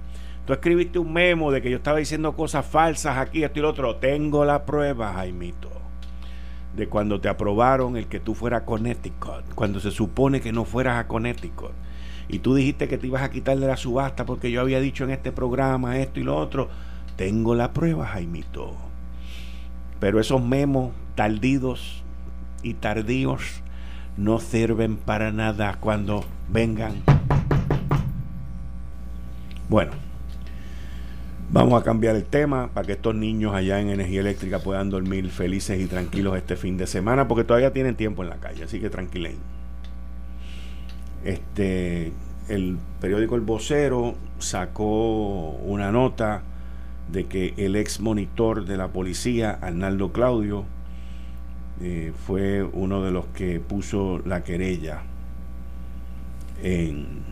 [0.45, 3.69] tú escribiste un memo de que yo estaba diciendo cosas falsas aquí, esto y lo
[3.69, 3.97] otro.
[3.97, 5.69] Tengo la prueba, Jaimito,
[6.75, 10.63] de cuando te aprobaron el que tú fueras a Connecticut, cuando se supone que no
[10.63, 11.71] fueras a Connecticut.
[12.29, 15.03] Y tú dijiste que te ibas a quitar de la subasta porque yo había dicho
[15.03, 16.69] en este programa esto y lo otro.
[17.15, 18.75] Tengo la prueba, Jaimito.
[19.99, 22.03] Pero esos memos tardidos
[22.63, 23.61] y tardíos
[24.17, 27.03] no sirven para nada cuando vengan.
[29.69, 29.91] Bueno,
[31.51, 35.29] vamos a cambiar el tema para que estos niños allá en energía eléctrica puedan dormir
[35.29, 38.79] felices y tranquilos este fin de semana, porque todavía tienen tiempo en la calle, así
[38.79, 39.37] que tranquilen.
[41.23, 42.11] Este,
[42.49, 46.41] el periódico El Vocero sacó una nota
[47.11, 50.65] de que el ex monitor de la policía, Arnaldo Claudio,
[51.81, 55.01] eh, fue uno de los que puso la querella
[56.61, 57.23] en,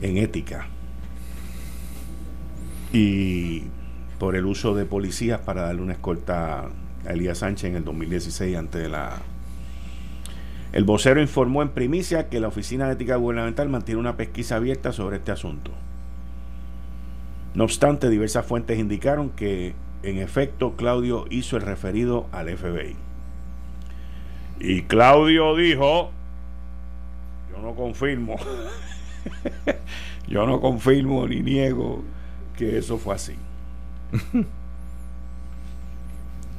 [0.00, 0.66] en ética
[2.92, 3.64] y
[4.18, 6.68] por el uso de policías para darle una escolta
[7.06, 9.18] a Elías Sánchez en el 2016 ante la
[10.72, 14.92] el vocero informó en primicia que la Oficina de Ética Gubernamental mantiene una pesquisa abierta
[14.92, 15.70] sobre este asunto.
[17.58, 22.94] No obstante, diversas fuentes indicaron que en efecto Claudio hizo el referido al FBI.
[24.60, 26.12] Y Claudio dijo,
[27.50, 28.36] yo no confirmo,
[30.28, 32.04] yo no confirmo ni niego
[32.56, 33.34] que eso fue así.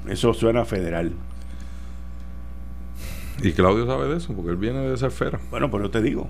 [0.10, 1.14] eso suena federal.
[3.42, 5.40] Y Claudio sabe de eso, porque él viene de esa esfera.
[5.50, 6.28] Bueno, pero te digo.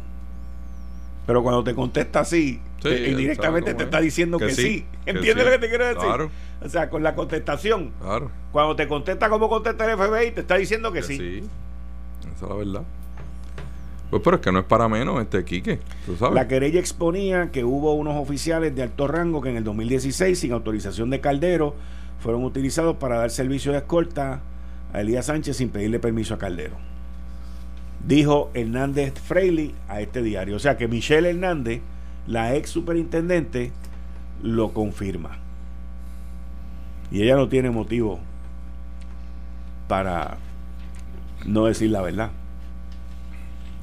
[1.30, 4.84] Pero cuando te contesta así, indirectamente te está diciendo que, sí.
[5.06, 6.02] ¿Entiendes lo que te quiero decir?
[6.02, 6.32] Claro.
[6.60, 7.92] O sea, con la contestación.
[8.02, 8.32] Claro.
[8.52, 11.18] Cuando te contesta como contesta el FBI, te está diciendo que, sí.
[11.18, 11.44] sí.
[12.36, 12.82] Esa es la verdad.
[14.10, 16.34] Pues pero es que no es para menos este Quique, ¿tú sabes?
[16.34, 20.52] La querella exponía que hubo unos oficiales de alto rango que en el 2016, sin
[20.52, 21.76] autorización de Caldero,
[22.22, 24.42] fueron utilizados para dar servicio de escolta
[24.94, 26.90] a Elías Sánchez sin pedirle permiso a Caldero.
[28.06, 30.56] Dijo Hernández Freily a este diario.
[30.56, 31.82] O sea que Michelle Hernández,
[32.28, 33.72] la ex superintendente,
[34.42, 35.38] lo confirma.
[37.12, 38.20] Y ella no tiene motivo
[39.88, 40.38] para
[41.46, 42.32] no decir la verdad.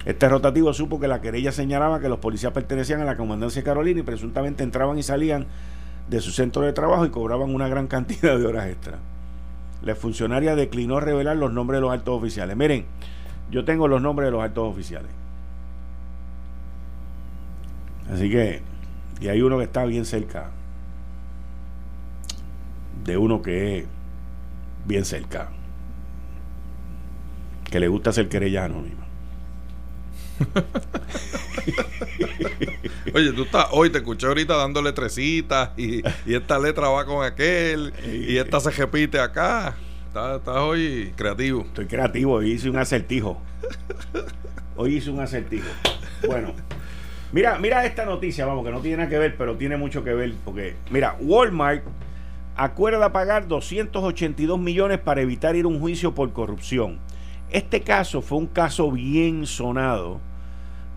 [0.05, 4.01] Este rotativo supo que la querella señalaba que los policías pertenecían a la comandancia Carolina
[4.01, 5.47] y presuntamente entraban y salían
[6.09, 8.99] de su centro de trabajo y cobraban una gran cantidad de horas extra.
[9.83, 12.57] La funcionaria declinó revelar los nombres de los altos oficiales.
[12.57, 12.87] Miren,
[13.51, 15.11] yo tengo los nombres de los altos oficiales.
[18.12, 18.62] Así que,
[19.20, 20.51] y hay uno que está bien cerca
[23.05, 23.86] de uno que es
[24.84, 25.51] bien cerca,
[27.70, 29.05] que le gusta ser querellano mismo.
[33.14, 37.24] Oye, tú estás, hoy te escuché ahorita dando letrecitas y, y esta letra va con
[37.24, 39.76] aquel y esta se repite acá.
[40.07, 41.63] Estás, estás hoy creativo.
[41.63, 43.41] Estoy creativo, hoy hice un acertijo.
[44.77, 45.67] Hoy hice un acertijo.
[46.27, 46.53] Bueno,
[47.33, 50.15] mira, mira esta noticia, vamos, que no tiene nada que ver, pero tiene mucho que
[50.15, 51.83] ver, porque, mira, Walmart
[52.57, 56.99] acuerda pagar 282 millones para evitar ir a un juicio por corrupción.
[57.51, 60.21] Este caso fue un caso bien sonado,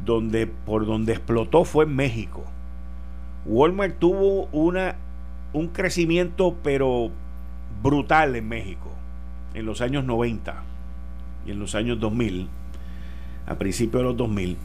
[0.05, 2.43] donde por donde explotó fue en México.
[3.45, 4.95] Walmart tuvo una,
[5.53, 7.11] un crecimiento pero
[7.81, 8.98] brutal en México
[9.53, 10.63] en los años 90
[11.45, 12.47] y en los años 2000,
[13.47, 14.57] a principios de los 2000.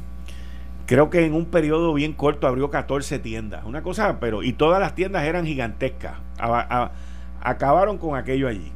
[0.86, 4.80] Creo que en un periodo bien corto abrió 14 tiendas, una cosa, pero y todas
[4.80, 6.14] las tiendas eran gigantescas.
[7.40, 8.70] acabaron con aquello allí.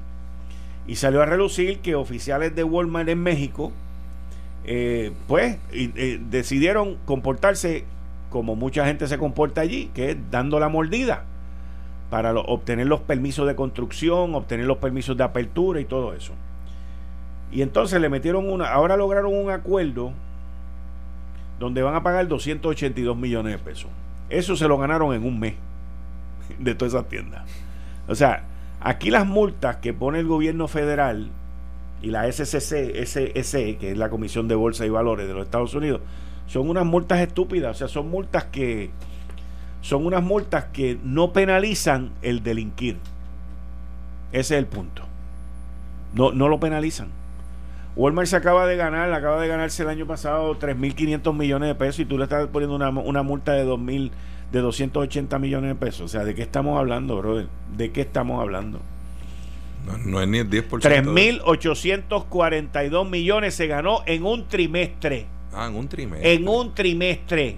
[0.87, 3.73] Y salió a relucir que oficiales de Walmart en México,
[4.65, 7.85] eh, pues, eh, decidieron comportarse
[8.31, 11.25] como mucha gente se comporta allí, que es dando la mordida
[12.11, 16.33] para obtener los permisos de construcción, obtener los permisos de apertura y todo eso.
[17.51, 20.13] Y entonces le metieron una, ahora lograron un acuerdo
[21.59, 23.91] donde van a pagar 282 millones de pesos.
[24.31, 25.55] Eso se lo ganaron en un mes
[26.59, 27.43] de todas esas tiendas.
[28.07, 28.45] O sea,
[28.81, 31.31] Aquí las multas que pone el gobierno federal
[32.01, 35.75] y la SCC, SEC, que es la Comisión de Bolsa y Valores de los Estados
[35.75, 36.01] Unidos,
[36.47, 38.91] son unas multas estúpidas, o sea, son multas que
[39.81, 42.97] son unas multas que no penalizan el delinquir.
[44.33, 45.03] Ese es el punto.
[46.15, 47.09] No, no lo penalizan.
[47.97, 52.01] Walmart se acaba de ganar, acaba de ganarse el año pasado 3.500 millones de pesos
[52.01, 54.11] y tú le estás poniendo una, una multa de 2.000
[54.53, 56.03] de 280 millones de pesos.
[56.03, 57.49] O sea, ¿de qué estamos hablando, brother?
[57.77, 58.81] ¿De qué estamos hablando?
[60.05, 60.81] No, es ni el 10%.
[60.81, 65.27] 3.842 millones se ganó en un trimestre.
[65.53, 66.35] Ah, en un trimestre.
[66.35, 67.57] En un trimestre.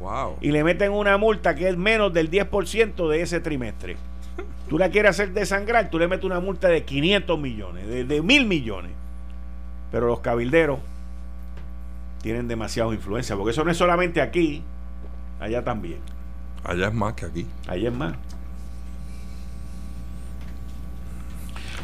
[0.00, 0.38] Wow.
[0.40, 3.96] Y le meten una multa que es menos del 10% de ese trimestre.
[4.68, 8.22] Tú la quieres hacer desangrar, tú le metes una multa de 500 millones, de, de
[8.22, 8.92] mil millones.
[9.92, 10.78] Pero los cabilderos
[12.22, 14.62] tienen demasiada influencia, porque eso no es solamente aquí,
[15.40, 15.98] allá también.
[16.64, 17.46] Allá es más que aquí.
[17.66, 18.14] Allá es más.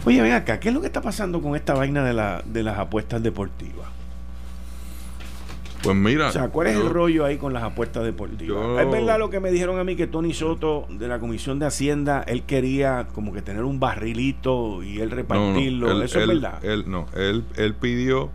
[0.05, 2.63] Oye, ven acá, ¿qué es lo que está pasando con esta vaina de, la, de
[2.63, 3.89] las apuestas deportivas?
[5.83, 6.29] Pues mira.
[6.29, 8.81] O sea, ¿cuál es el rollo ahí con las apuestas deportivas?
[8.81, 11.67] es verdad lo que me dijeron a mí que Tony Soto de la Comisión de
[11.67, 16.03] Hacienda, él quería como que tener un barrilito y él repartirlo.
[16.03, 16.65] ¿Eso es verdad?
[16.65, 18.31] Él, no, él, él pidió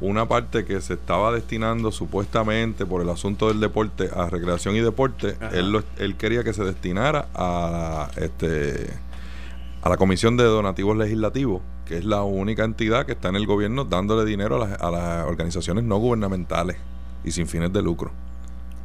[0.00, 4.80] una parte que se estaba destinando supuestamente por el asunto del deporte a recreación y
[4.80, 8.90] deporte, él, él quería que se destinara a este
[9.86, 13.46] a la Comisión de Donativos Legislativos, que es la única entidad que está en el
[13.46, 16.76] gobierno dándole dinero a las, a las organizaciones no gubernamentales
[17.22, 18.10] y sin fines de lucro.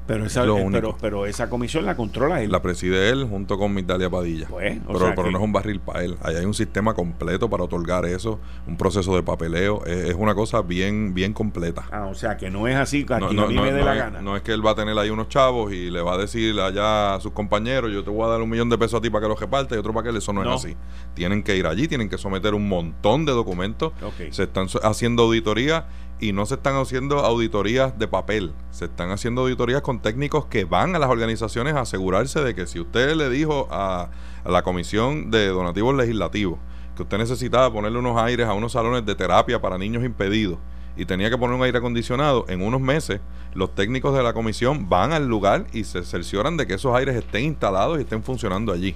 [0.07, 2.51] Pero esa, eh, pero, esa comisión la controla él.
[2.51, 4.47] La preside él junto con Migdalia Padilla.
[4.49, 6.17] Pues, pero, pero no es un barril para él.
[6.21, 9.85] Ahí hay un sistema completo para otorgar eso, un proceso de papeleo.
[9.85, 11.85] Es, una cosa bien bien completa.
[11.91, 14.21] Ah, o sea, que no es así, que no, no, me dé la gana.
[14.21, 16.59] No es que él va a tener ahí unos chavos y le va a decir
[16.59, 19.09] allá a sus compañeros, yo te voy a dar un millón de pesos a ti
[19.09, 20.75] para que los reparte y otro para que eso no, es así.
[21.13, 23.93] Tienen que ir allí, tienen que someter un montón de documentos.
[24.31, 25.85] Se están haciendo auditorías
[26.21, 30.65] y no se están haciendo auditorías de papel, se están haciendo auditorías con técnicos que
[30.65, 34.09] van a las organizaciones a asegurarse de que si usted le dijo a,
[34.45, 36.59] la Comisión de Donativos Legislativos
[36.95, 40.59] que usted necesitaba ponerle unos aires a unos salones de terapia para niños impedidos
[40.95, 43.19] y tenía que poner un aire acondicionado, en unos meses
[43.55, 47.15] los técnicos de la comisión van al lugar y se cercioran de que esos aires
[47.15, 48.95] estén instalados y estén funcionando allí,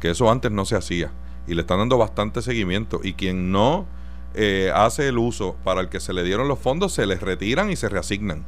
[0.00, 1.12] que eso antes no se hacía.
[1.46, 3.00] Y le están dando bastante seguimiento.
[3.02, 3.86] Y quien no
[4.34, 7.70] eh, hace el uso para el que se le dieron los fondos, se les retiran
[7.70, 8.44] y se reasignan.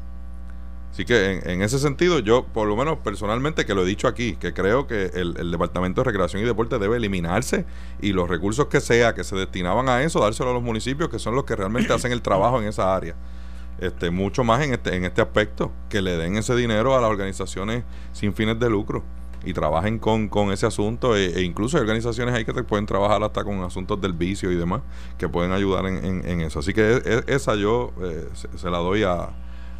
[0.93, 4.35] Así que en, ese sentido, yo por lo menos personalmente, que lo he dicho aquí,
[4.37, 7.64] que creo que el, Departamento de Recreación y Deporte debe eliminarse
[8.01, 11.20] y los recursos que sea que se destinaban a eso, dárselo a los municipios, que
[11.20, 13.14] son los que realmente hacen el trabajo en esa área.
[13.78, 17.11] Este, mucho más en este, en este aspecto, que le den ese dinero a las
[17.11, 19.05] organizaciones sin fines de lucro
[19.45, 22.86] y trabajen con, con ese asunto e, e, incluso hay organizaciones ahí que te pueden
[22.86, 24.82] trabajar hasta con asuntos del vicio y demás
[25.18, 29.03] que pueden ayudar en, en, eso así que e, esa yo eh, se, la doy
[29.03, 29.30] a,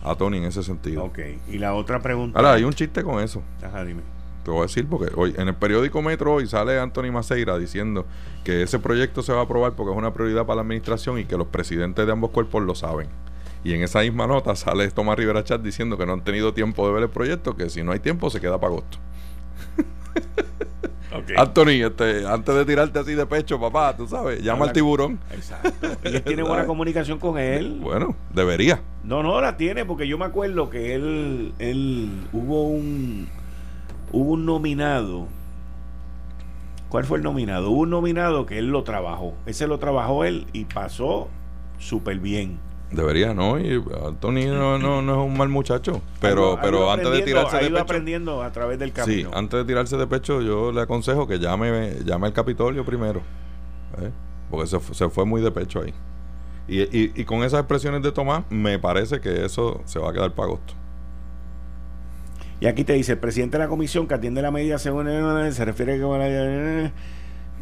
[0.03, 1.05] a Tony en ese sentido.
[1.05, 2.39] Ok, y la otra pregunta.
[2.39, 3.43] Ahora, hay un chiste con eso.
[3.63, 4.03] Ajá, dime.
[4.45, 8.07] Te voy a decir porque hoy en el periódico Metro hoy sale Anthony Maceira diciendo
[8.43, 11.27] que ese proyecto se va a aprobar porque es una prioridad para la administración y
[11.27, 13.09] que los presidentes de ambos cuerpos lo saben.
[13.63, 16.87] Y en esa misma nota sale Tomás Rivera Chat diciendo que no han tenido tiempo
[16.87, 18.97] de ver el proyecto, que si no hay tiempo se queda para agosto.
[21.37, 25.19] Anthony, este, antes de tirarte así de pecho, papá, tú sabes, llama al tiburón.
[25.33, 25.89] Exacto.
[26.05, 27.79] Y él tiene buena comunicación con él.
[27.81, 28.81] Bueno, debería.
[29.05, 33.29] No, no la tiene, porque yo me acuerdo que él, él hubo un
[34.13, 35.27] hubo un nominado.
[36.89, 37.71] ¿Cuál fue el nominado?
[37.71, 39.35] Hubo un nominado que él lo trabajó.
[39.47, 41.29] Ese lo trabajó él y pasó
[41.79, 42.59] súper bien.
[42.91, 43.59] Debería, ¿no?
[43.59, 46.03] Y Anthony no, no, es un mal muchacho.
[46.21, 47.79] Pero, pero antes de tirarse de pecho.
[47.79, 49.31] aprendiendo a través del camino.
[49.31, 53.21] Sí, antes de tirarse de pecho, yo le aconsejo que llame, llame al Capitolio primero.
[54.01, 54.11] ¿eh?
[54.51, 55.95] Porque se, se, fue muy de pecho ahí.
[56.67, 60.13] Y, y, y, con esas expresiones de Tomás, me parece que eso se va a
[60.13, 60.75] quedar para agosto.
[62.61, 65.07] Y aquí te dice: el presidente de la comisión que atiende la medida según
[65.53, 66.93] se refiere a que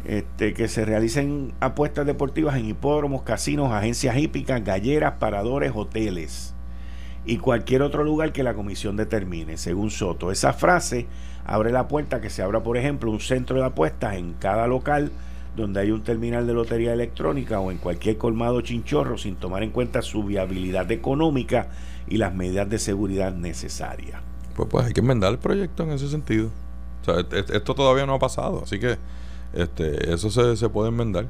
[0.05, 6.53] este, que se realicen apuestas deportivas en hipódromos, casinos, agencias hípicas, galleras, paradores, hoteles
[7.25, 10.31] y cualquier otro lugar que la comisión determine, según Soto.
[10.31, 11.07] Esa frase
[11.45, 15.11] abre la puerta que se abra, por ejemplo, un centro de apuestas en cada local
[15.55, 19.71] donde hay un terminal de lotería electrónica o en cualquier colmado chinchorro sin tomar en
[19.71, 21.69] cuenta su viabilidad económica
[22.07, 24.21] y las medidas de seguridad necesarias.
[24.55, 26.49] Pues, pues hay que enmendar el proyecto en ese sentido.
[27.01, 28.97] O sea, esto todavía no ha pasado, así que
[29.53, 31.27] este, eso se, se puede enmendar.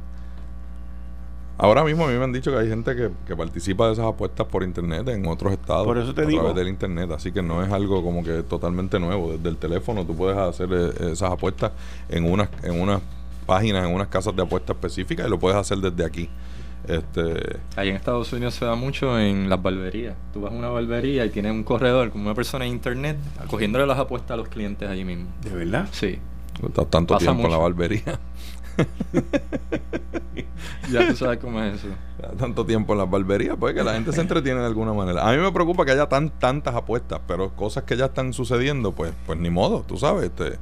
[1.62, 4.48] Ahora mismo a mí me han dicho que hay gente que, participa de esas apuestas
[4.48, 6.40] por internet en otros estados por eso te a digo.
[6.40, 9.34] través del internet, así que no es algo como que totalmente nuevo.
[9.34, 11.74] Desde el teléfono tú puedes hacer eh, esas apuestas
[12.08, 13.02] en unas en unas
[13.46, 16.30] páginas, en unas casas de apuestas específicas y lo puedes hacer desde aquí.
[16.88, 17.58] Este...
[17.76, 20.16] Ahí en Estados Unidos se da mucho en las barberías.
[20.32, 23.18] Tú vas a una barbería y tienes un corredor con una persona en internet
[23.48, 25.28] cogiéndole las apuestas a los clientes allí mismo.
[25.44, 25.90] ¿De verdad?
[25.92, 26.20] Sí.
[26.68, 28.20] Estás tanto tiempo en la barbería.
[30.92, 31.88] ya tú sabes cómo es eso.
[32.38, 35.28] tanto tiempo en la barbería, pues que la gente se entretiene de alguna manera.
[35.28, 38.94] A mí me preocupa que haya tan tantas apuestas, pero cosas que ya están sucediendo,
[38.94, 40.26] pues pues ni modo, tú sabes.
[40.26, 40.58] Este,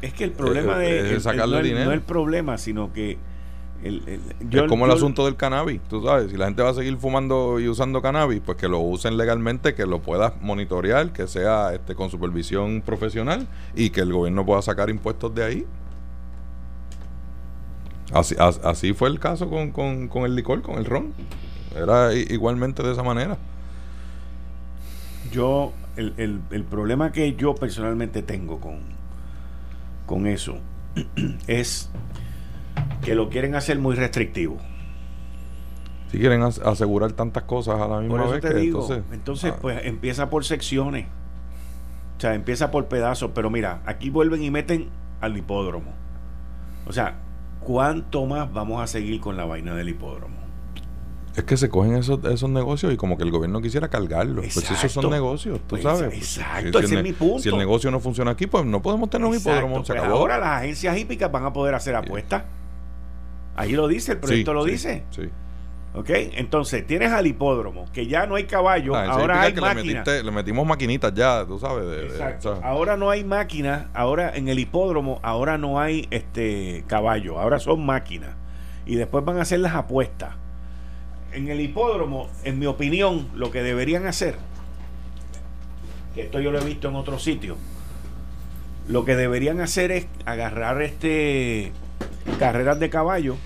[0.00, 1.84] es que el problema eh, de es sacarle no, dinero.
[1.86, 3.18] no el problema, sino que
[3.82, 6.74] el, el, es como el asunto del cannabis, tú sabes, si la gente va a
[6.74, 11.26] seguir fumando y usando cannabis, pues que lo usen legalmente, que lo puedas monitorear, que
[11.26, 15.66] sea este con supervisión profesional y que el gobierno pueda sacar impuestos de ahí.
[18.12, 21.12] Así, así fue el caso con, con, con el licor, con el ron.
[21.74, 23.38] Era igualmente de esa manera.
[25.32, 28.80] Yo, el, el, el problema que yo personalmente tengo con,
[30.04, 30.58] con eso
[31.46, 31.88] es
[33.02, 34.58] que lo quieren hacer muy restrictivo.
[36.10, 39.04] Si quieren asegurar tantas cosas a la misma por eso vez te que digo, entonces,
[39.12, 41.06] entonces ah, pues empieza por secciones.
[42.18, 45.92] O sea, empieza por pedazos, pero mira, aquí vuelven y meten al hipódromo.
[46.86, 47.16] O sea,
[47.60, 50.42] ¿cuánto más vamos a seguir con la vaina del hipódromo?
[51.34, 54.44] es que se cogen esos, esos negocios y como que el gobierno quisiera cargarlos.
[54.52, 56.12] Pues esos son negocios, tú Pues, sabes.
[56.12, 57.38] exacto, si, ese es mi punto.
[57.38, 59.82] Si el negocio no funciona aquí, pues no podemos tener un Exacto, hipódromo.
[59.82, 60.18] Se pues acabó.
[60.18, 62.42] ahora las agencias hípicas van a poder hacer apuestas.
[63.56, 65.04] Ahí lo dice, el proyecto Sí, lo sí, dice.
[65.10, 65.22] Sí.
[65.94, 66.08] ¿Ok?
[66.10, 70.06] Entonces, tienes al hipódromo, que ya no hay caballo, Ah, ahora hay le, máquinas.
[70.24, 71.84] le metimos maquinitas ya, tú sabes.
[71.84, 72.58] de- de- Exacto.
[72.64, 77.84] Ahora no hay máquinas, ahora en el hipódromo, ahora no hay este caballo, ahora son
[77.84, 78.30] máquinas.
[78.86, 80.34] Y después van a hacer las apuestas.
[81.34, 84.36] En el hipódromo, en mi opinión, lo que deberían hacer,
[86.14, 87.58] que esto yo lo he visto en otros sitios,
[88.88, 91.72] lo que deberían hacer es agarrar este
[92.38, 93.36] carreras de caballo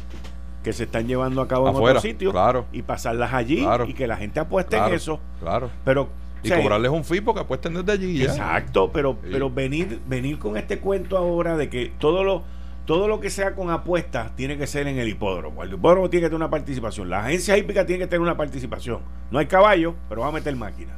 [0.63, 2.67] que se están llevando a cabo en otros sitios claro.
[2.73, 3.85] y pasarlas allí Claro.
[3.87, 5.21] y que la gente apueste claro, en eso.
[5.41, 5.71] Claro.
[5.85, 6.09] Pero
[6.43, 8.25] Y o sea, cobrarles un fee porque apuesten desde allí ya.
[8.25, 9.29] Exacto, pero, Sí.
[9.33, 12.43] pero venir, venir con este cuento ahora de que todo lo,
[12.85, 15.63] todo lo que sea con apuestas tiene que ser en el hipódromo.
[15.63, 17.11] El hipódromo tiene que tener una participación.
[17.11, 19.01] La agencia hípica tiene que tener una participación.
[19.31, 20.95] No hay caballo, pero va a meter máquina.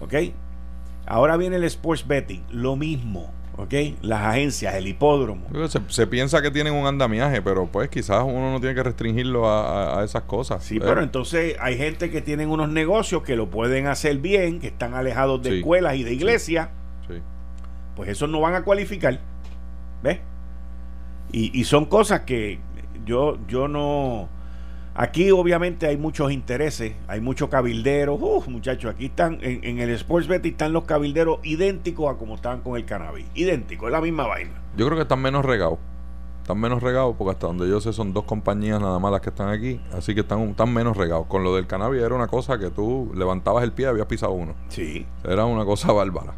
[0.00, 0.14] ¿Ok?
[1.06, 3.32] Ahora viene el sports betting, lo mismo.
[3.62, 3.74] ¿Ok?
[4.02, 5.46] Las agencias, el hipódromo.
[5.68, 9.48] Se, se piensa que tienen un andamiaje, pero pues quizás uno no tiene que restringirlo
[9.48, 10.64] a, a- a esas cosas.
[10.64, 10.80] Sí, ¿eh?
[10.82, 14.94] pero entonces hay gente que tienen unos negocios que lo pueden hacer bien, que están
[14.94, 15.56] alejados de Sí.
[15.58, 16.68] escuelas y de iglesias.
[17.08, 17.14] Sí.
[17.96, 19.20] pues esos no van a cualificar.
[20.02, 20.20] ¿Ves?
[21.32, 22.58] Y, y son cosas que
[23.04, 24.28] yo, yo no.
[24.94, 28.18] Aquí obviamente hay muchos intereses, hay muchos cabilderos.
[28.20, 32.34] Uf, muchachos, aquí están, en, en el Sports Betting están los cabilderos idénticos a como
[32.34, 33.26] estaban con el cannabis.
[33.34, 34.60] Idénticos, es la misma vaina.
[34.76, 35.78] Yo creo que están menos regados.
[36.42, 39.30] están menos regados, porque hasta donde yo sé son dos compañías nada más las que
[39.30, 41.26] están aquí, así que están, están menos regados.
[41.28, 44.32] Con lo del cannabis era una cosa que tú levantabas el pie y habías pisado
[44.32, 44.54] uno.
[44.68, 45.06] Sí.
[45.24, 46.34] Era una cosa bárbara.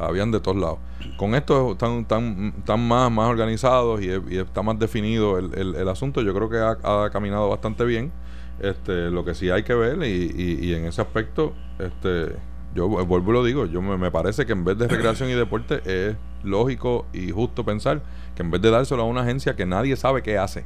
[0.00, 0.78] Habían de todos lados.
[1.16, 6.22] Con esto están, están, están más, más organizados y, está más definido el, el, asunto.
[6.22, 8.12] Yo creo que ha, caminado bastante bien.
[8.60, 12.36] Este, lo que sí hay que ver y, y, en ese aspecto, este,
[12.74, 15.80] yo vuelvo y lo digo, yo me, parece que en vez de recreación y deporte
[15.84, 18.02] es lógico y justo pensar
[18.34, 20.64] que en vez de dárselo a una agencia que nadie sabe qué hace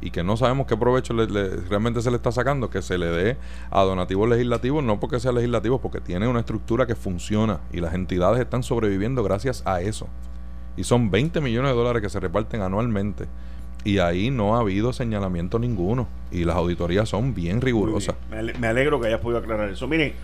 [0.00, 3.36] y que no sabemos qué provecho realmente se le está sacando, que se le dé
[3.70, 7.94] a donativos legislativos, no porque sea legislativo, porque tiene una estructura que funciona y las
[7.94, 10.08] entidades están sobreviviendo gracias a eso.
[10.76, 13.26] Y son 20 millones de dólares que se reparten anualmente.
[13.84, 16.06] Y ahí no ha habido señalamiento ninguno.
[16.30, 18.14] Y las auditorías son bien rigurosas.
[18.30, 19.88] Me alegro que hayas podido aclarar eso.
[19.88, 20.14] Miren,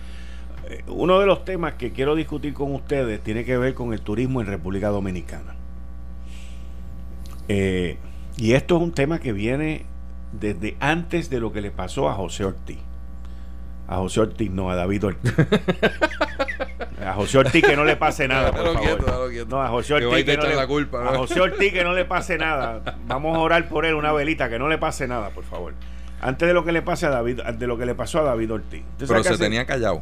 [0.69, 4.01] eh, uno de los temas que quiero discutir con ustedes tiene que ver con el
[4.01, 5.55] turismo en República Dominicana.
[7.47, 7.97] Eh,
[8.37, 9.85] y esto es un tema que viene
[10.31, 12.77] desde antes de lo que le pasó a José Ortiz.
[13.87, 15.33] A José Ortiz, no, a David Ortiz.
[17.05, 19.47] a José Ortiz que no le pase nada, por favor.
[19.47, 22.97] No, a José Ortiz que, no le, a José Ortiz que no le pase nada.
[23.07, 25.73] Vamos a orar por él una velita, que no le pase nada, por favor.
[26.19, 28.53] Antes de lo que le pase a David, de lo que le pasó a David
[28.53, 28.83] Ortiz.
[28.99, 30.01] Pero se tenía callado.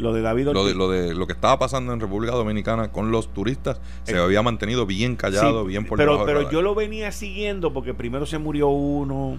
[0.00, 3.80] Lo de David Lo de, lo que estaba pasando en República Dominicana con los turistas
[4.04, 7.94] se eh, había mantenido bien callado, bien por Pero, pero yo lo venía siguiendo porque
[7.94, 9.38] primero se murió uno,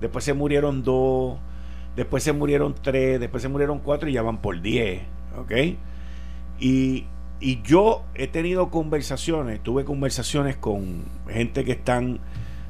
[0.00, 1.38] después se murieron dos,
[1.96, 5.02] después se murieron tres, después se murieron cuatro y ya van por diez.
[5.38, 5.52] ¿Ok?
[6.58, 7.04] Y,
[7.40, 12.20] y yo he tenido conversaciones, tuve conversaciones con gente que están,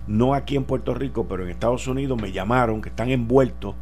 [0.06, 3.74] no aquí en Puerto Rico, pero en Estados Unidos, me llamaron, que están envueltos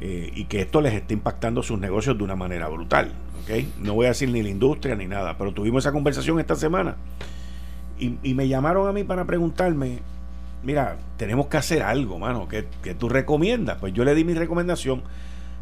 [0.00, 3.12] eh, y que esto les está impactando sus negocios de una manera brutal.
[3.42, 3.70] ¿okay?
[3.78, 6.96] No voy a decir ni la industria ni nada, pero tuvimos esa conversación esta semana
[8.00, 9.98] y, me llamaron a mí para preguntarme,
[10.62, 12.62] mira, tenemos que hacer algo, mano, que,
[12.94, 13.78] tú recomiendas.
[13.78, 15.02] Pues yo le di mi recomendación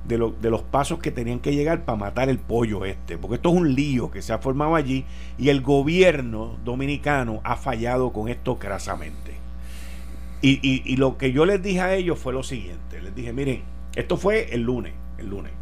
[0.07, 3.37] de, lo, de los pasos que tenían que llegar para matar el pollo este, porque
[3.37, 5.05] esto es un lío que se ha formado allí
[5.37, 9.37] y el gobierno dominicano ha fallado con esto crasamente.
[10.41, 13.63] Y lo que yo les dije a ellos fue lo siguiente, les dije, miren,
[13.95, 15.53] esto fue el lunes, el lunes.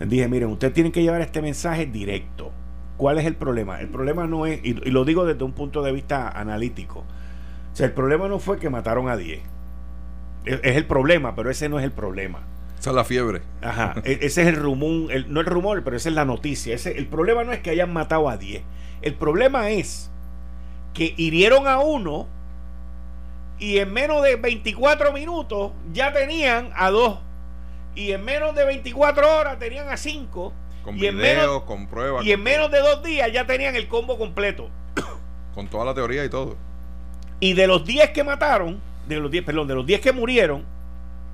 [0.00, 2.52] Les dije, miren, ustedes tienen que llevar este mensaje directo.
[2.96, 3.80] ¿Cuál es el problema?
[3.80, 7.86] El problema no es, y, lo digo desde un punto de vista analítico, o sea,
[7.86, 9.40] el problema no fue que mataron a 10.
[10.44, 12.40] Es, el problema, pero ese no es el problema.
[12.78, 13.42] Esa es la fiebre.
[13.60, 16.74] Ajá, e, ese es el rumor, no el rumor, pero esa es la noticia.
[16.74, 18.62] Ese, el problema no es que hayan matado a 10.
[19.02, 20.10] El problema es
[20.94, 22.26] que hirieron a uno
[23.58, 27.18] y en menos de 24 minutos ya tenían a dos
[27.94, 30.52] y en menos de 24 horas tenían a 5.
[30.82, 32.24] Con y videos, en menos, con pruebas.
[32.24, 34.70] Y en menos de dos días ya tenían el combo completo.
[35.54, 36.56] Con toda la teoría y todo.
[37.40, 40.64] Y de los 10 que mataron, de los 10, perdón, de los 10 que murieron,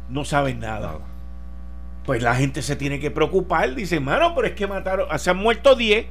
[0.09, 0.99] no saben nada.
[2.05, 3.75] Pues la gente se tiene que preocupar.
[3.75, 6.07] Dice, mano, pero es que mataron, se han muerto 10.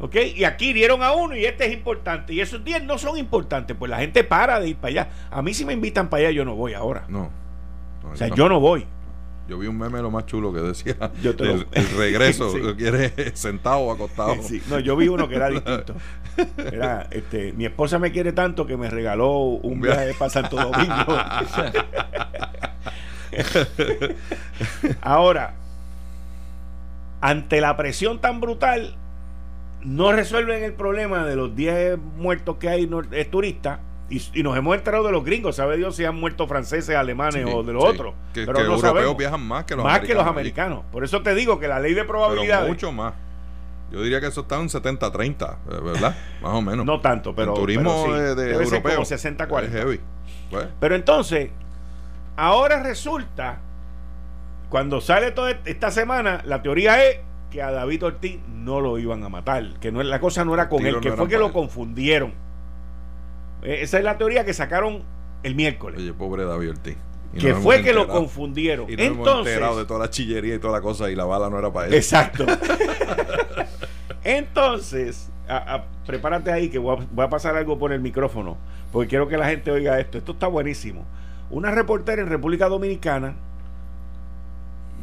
[0.00, 0.16] ¿Ok?
[0.36, 2.32] Y aquí dieron a uno y este es importante.
[2.32, 3.76] Y esos 10 no son importantes.
[3.76, 5.10] Pues la gente para de ir para allá.
[5.30, 7.04] A mí si me invitan para allá, yo no voy ahora.
[7.08, 7.30] No.
[8.10, 8.86] o sea, yo no voy.
[9.48, 13.92] Yo vi un meme lo más chulo que decía el, regreso, que quiere sentado o
[13.92, 14.36] acostado.
[14.68, 15.94] No, yo vi uno que era distinto.
[16.58, 21.18] Era, este, mi esposa me quiere tanto que me regaló un, viaje para Santo Domingo.
[25.00, 25.54] Ahora,
[27.22, 28.96] ante la presión tan brutal,
[29.82, 32.86] no resuelven el problema de los 10 muertos que hay
[33.30, 33.78] turistas
[34.10, 37.62] y, nos hemos enterado de los gringos, sabe Dios si han muerto franceses, alemanes o
[37.62, 38.14] de los otros.
[38.32, 40.08] Que, pero los europeos viajan más que los más americanos.
[40.08, 40.84] que los americanos.
[40.90, 42.66] Por eso te digo que la ley de probabilidad.
[42.66, 43.14] mucho más.
[43.90, 46.14] Yo diría que eso está en 70-30, ¿verdad?
[46.42, 46.84] Más o menos.
[46.84, 47.54] no tanto, pero.
[47.54, 49.00] El turismo de, europeo.
[49.00, 49.70] 60-40.
[49.70, 50.00] heavy.
[50.50, 50.66] Pues.
[50.78, 51.50] Pero entonces,
[52.36, 53.60] ahora resulta,
[54.68, 59.24] cuando sale toda esta semana, la teoría es que a David Ortiz no lo iban
[59.24, 59.64] a matar.
[59.80, 62.47] Que no, la cosa no era con él, que fue que lo confundieron eh,
[63.62, 65.02] eh, esa es la teoría que sacaron
[65.42, 66.00] el miércoles.
[66.00, 66.96] Oye, pobre David Ortiz.
[67.38, 68.90] Que fue que lo confundieron.
[68.90, 71.50] Y no Entonces, enterado de toda la chillería y toda la cosa y la bala
[71.50, 71.94] no era para él.
[71.94, 72.46] Exacto.
[74.24, 75.28] Entonces,
[76.06, 78.56] prepárate ahí que voy a, voy a, pasar algo por el micrófono,
[78.92, 80.18] porque quiero que la gente oiga esto.
[80.18, 81.04] Esto está buenísimo.
[81.50, 83.36] Una reportera en República Dominicana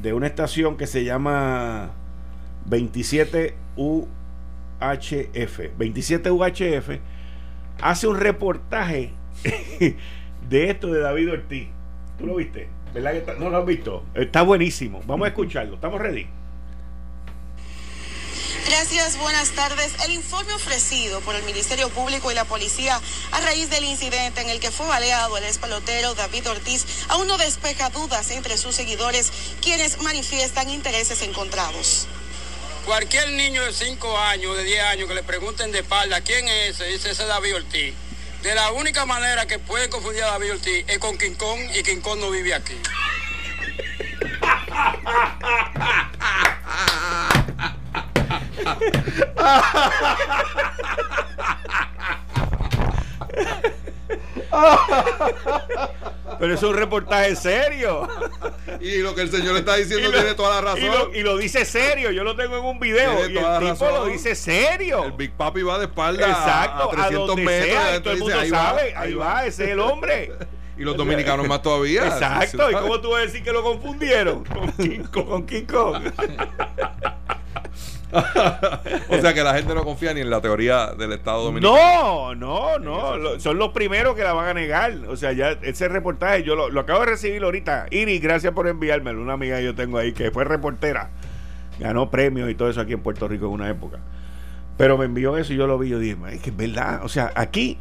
[0.01, 1.91] de una estación que se llama
[2.69, 4.05] 27UHF,
[5.77, 6.99] 27UHF
[7.81, 9.11] hace un reportaje
[10.49, 11.67] de esto de David Ortiz.
[12.17, 12.69] ¿Tú lo viste?
[12.93, 14.05] ¿Verdad que no lo has visto?
[14.13, 15.01] Está buenísimo.
[15.05, 15.75] Vamos a escucharlo.
[15.75, 16.27] ¿Estamos ready?
[18.67, 19.93] Gracias, buenas tardes.
[20.05, 22.99] El informe ofrecido por el Ministerio Público y la policía
[23.31, 27.37] a raíz del incidente en el que fue baleado el espalotero David Ortiz aún no
[27.37, 32.07] despeja dudas entre sus seguidores, quienes manifiestan intereses encontrados.
[32.85, 36.75] Cualquier niño de 5 años, de 10 años, que le pregunten de espalda quién es
[36.75, 37.95] ese, dice ese David Ortiz.
[38.43, 41.33] De la única manera que pueden confundir a David Ortiz es con King
[41.73, 42.75] y King no vive aquí.
[56.39, 58.07] Pero es un reportaje serio.
[58.79, 61.11] Y lo que el señor está diciendo tiene toda la razón.
[61.13, 62.11] Y lo, dice serio.
[62.11, 63.19] Yo lo tengo en un video.
[63.29, 65.03] y el tipo lo dice serio.
[65.05, 68.03] El Big Papi va de espalda Exacto, a, 300 metros.
[68.03, 68.93] todo el mundo ahí sabe.
[68.93, 70.31] Va, ahí va, ese es el hombre.
[70.77, 72.03] Y los dominicanos más todavía.
[72.05, 72.69] Exacto.
[72.69, 74.43] ¿Y cómo tú vas a decir que lo confundieron?
[74.45, 75.25] Con King Kong.
[75.25, 76.03] Con King Kong.
[79.09, 82.35] o sea que la gente no confía ni en la teoría del Estado Dominicano.
[82.35, 83.39] No, no, no.
[83.39, 84.93] son los primeros que la van a negar.
[85.07, 87.87] O sea, ya ese reportaje yo lo, acabo de recibir ahorita.
[87.91, 89.21] Iris, gracias por enviármelo.
[89.21, 91.09] Una amiga que yo tengo ahí que fue reportera.
[91.79, 93.99] Ganó premios y todo eso aquí en Puerto Rico en una época.
[94.77, 95.89] Pero me envió eso y yo lo vi.
[95.89, 97.01] Yo dije, es que es verdad.
[97.03, 97.77] O sea, aquí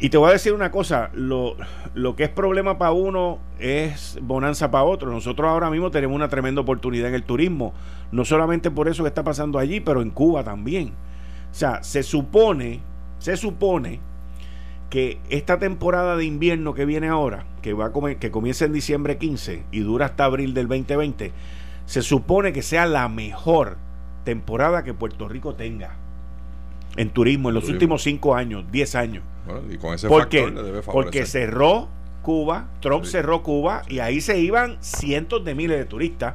[0.00, 1.56] y te voy a decir una cosa, lo,
[1.94, 5.10] lo que es problema para uno es bonanza para otro.
[5.10, 7.74] Nosotros ahora mismo tenemos una tremenda oportunidad en el turismo,
[8.10, 10.94] no solamente por eso que está pasando allí, pero en Cuba también.
[11.50, 12.80] O sea, se supone,
[13.18, 14.00] se supone
[14.88, 19.18] que esta temporada de invierno que viene ahora, que va a que comienza en diciembre
[19.18, 21.32] 15 y dura hasta abril del 2020,
[21.84, 23.76] se supone que sea la mejor
[24.24, 25.96] temporada que Puerto Rico tenga
[26.96, 29.24] en turismo en los últimos cinco años, 10 años.
[29.70, 31.88] Y con ese factor le debe Porque cerró
[32.22, 36.34] Cuba, Trump cerró Cuba y ahí se iban cientos de miles de turistas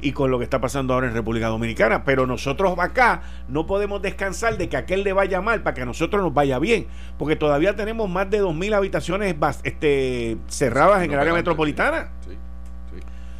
[0.00, 2.04] y con lo que está pasando ahora en República Dominicana.
[2.04, 5.86] Pero nosotros acá no podemos descansar de que aquel le vaya mal para que a
[5.86, 6.86] nosotros nos vaya bien,
[7.18, 12.10] porque todavía tenemos más de 2.000 habitaciones este, cerradas en el área metropolitana.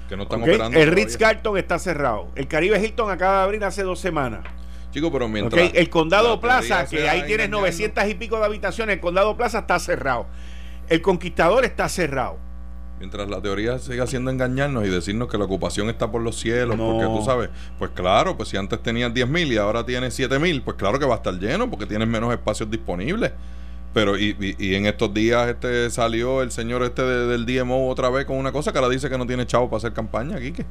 [0.08, 2.28] Que no están operando el Ritz Carlton está cerrado.
[2.36, 4.40] El Caribe Hilton acaba de abrir hace dos semanas
[5.12, 5.70] pero mientras.
[5.74, 9.78] el Condado Plaza, que ahí tienes 900 y pico de habitaciones, el Condado Plaza está
[9.78, 10.26] cerrado.
[10.88, 12.38] El Conquistador está cerrado.
[12.98, 16.76] Mientras la teoría siga siendo engañarnos y decirnos que la ocupación está por los cielos,
[16.76, 20.78] porque tú sabes, pues claro, pues si antes tenías 10.000 y ahora tienes 7.000, pues
[20.78, 23.32] claro que va a estar lleno porque tienes menos espacios disponibles.
[23.92, 28.26] Pero y, y, en estos días este salió el señor este del DMO otra vez
[28.26, 30.66] con una cosa que ahora dice que no tiene chavo para hacer campaña, Quique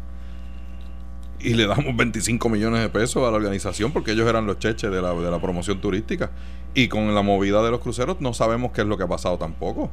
[1.40, 4.92] y le damos 25 millones de pesos a la organización porque ellos eran los cheches
[4.92, 6.32] de la, de la promoción turística.
[6.74, 9.38] Y con la movida de los cruceros no sabemos qué es lo que ha pasado
[9.38, 9.90] tampoco.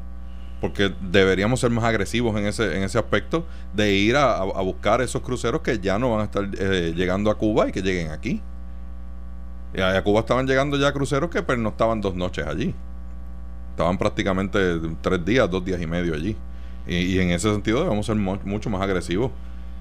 [0.60, 5.22] Porque deberíamos ser más agresivos en ese, en ese aspecto de ir a, buscar esos
[5.22, 8.40] cruceros que ya no van a estar eh, llegando a Cuba y que lleguen aquí.
[9.76, 12.74] A, Cuba estaban llegando ya cruceros que pero no estaban dos noches allí.
[13.70, 14.58] Estaban prácticamente
[15.00, 16.36] tres días, dos días y medio allí.
[16.86, 19.30] Y, en ese sentido debemos ser mucho más agresivos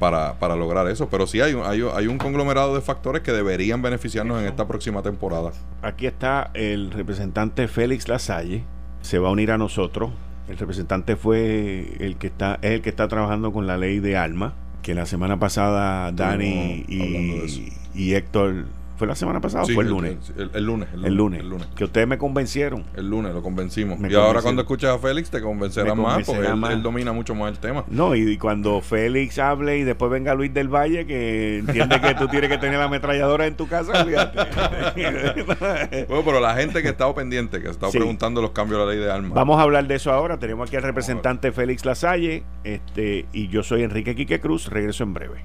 [0.02, 1.08] para, para lograr eso.
[1.10, 5.04] Pero sí hay, hay, hay un conglomerado de factores que deberían beneficiarnos en esta próxima
[5.04, 5.52] temporada.
[5.84, 8.64] Aquí está el representante Félix Lasalle,
[9.02, 10.10] se va a unir a nosotros.
[10.50, 14.18] El representante fue el que está, es el que está trabajando con la ley de
[14.18, 18.66] alma, que la semana pasada Dani y, y Héctor
[19.02, 20.32] ¿Fue la semana pasada o fue el lunes?
[20.38, 21.44] El, lunes, el, lunes,
[21.76, 22.84] Que ustedes me convencieron.
[22.96, 23.98] El lunes lo convencimos.
[24.00, 27.58] y ahora cuando escuchas a Félix te convencerá más porque él, domina mucho más el
[27.58, 27.84] tema.
[27.90, 32.28] No, y, cuando Félix hable y después venga Luis del Valle que entiende que tú
[32.28, 34.38] tienes que tener la ametralladora en tu casa, fíjate.
[36.08, 38.86] bueno, pero la gente que ha estado pendiente, que ha estado preguntando los cambios de
[38.86, 39.34] la ley de armas.
[39.34, 40.38] Vamos a hablar de eso ahora.
[40.38, 44.68] Tenemos aquí al representante Félix Lasalle este, y yo soy Enrique Quique Cruz.
[44.68, 45.44] Regreso en breve.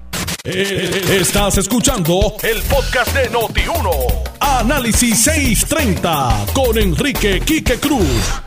[0.49, 3.89] Eh, estás escuchando el podcast de Noti1.
[4.39, 8.41] Análisis 630 con Enrique Quique Cruz.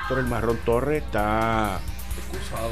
[0.00, 1.80] Héctor El Marrón Torres está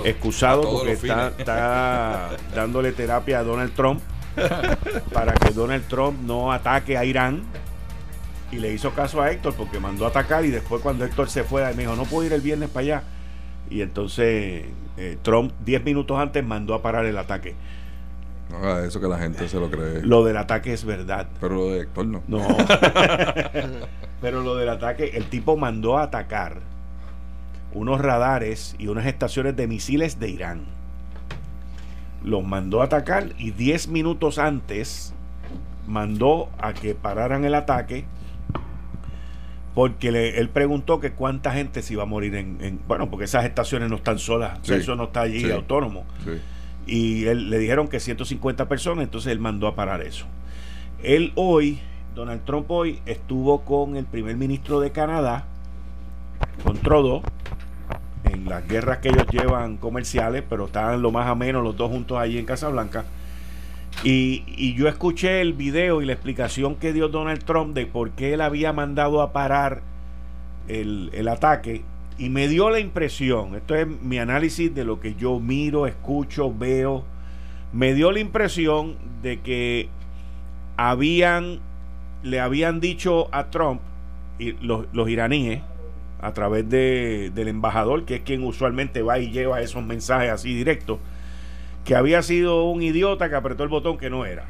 [0.05, 4.01] excusado, porque está, dándole terapia a Donald Trump
[5.13, 7.43] para que Donald Trump no ataque a Irán.
[8.53, 11.43] Y le hizo caso a Héctor porque mandó a atacar y después cuando Héctor se
[11.43, 13.03] fue, me dijo, no puedo ir el viernes para allá.
[13.69, 14.67] Y entonces
[14.97, 17.57] eh, Trump 10 minutos antes mandó a parar el ataque.
[18.51, 20.03] No eso que la gente se lo cree.
[20.03, 21.29] Lo del ataque es verdad.
[21.41, 22.23] Pero lo de Héctor no.
[22.27, 22.47] No.
[24.21, 26.59] Pero lo del ataque, el tipo mandó a atacar
[27.73, 30.65] unos radares y unas estaciones de misiles de Irán.
[32.25, 35.15] Los mandó a atacar y 10 minutos antes
[35.87, 38.05] mandó a que pararan el ataque
[39.75, 43.89] porque él preguntó que cuánta gente se iba a morir en, bueno porque esas estaciones
[43.89, 46.33] no están solas eso no está allí autónomo sí
[46.91, 50.27] y él, le dijeron que 150 personas, entonces él mandó a parar eso.
[51.05, 51.79] Él hoy,
[52.17, 55.45] Donald Trump hoy, estuvo con el primer ministro de Canadá,
[56.65, 57.23] con Trudeau,
[58.25, 61.91] en las guerras que ellos llevan comerciales, pero estaban lo más a menos los dos
[61.91, 63.05] juntos allí en Casablanca.
[64.03, 68.11] Y, y yo escuché el video y la explicación que dio Donald Trump de por
[68.11, 69.83] qué él había mandado a parar
[70.69, 71.83] el ataque
[72.21, 76.55] y me dio la impresión, esto es mi análisis de lo que yo miro, escucho,
[76.55, 77.03] veo,
[77.73, 79.89] me dio la impresión de que
[80.77, 81.61] habían,
[82.23, 83.81] le habían dicho a Trump,
[84.39, 85.63] y los, los iraníes,
[86.21, 90.55] a través de, del embajador, que es quien usualmente va y lleva esos mensajes así
[90.55, 90.99] directos,
[91.87, 94.45] que había sido un idiota que apretó el botón que no era.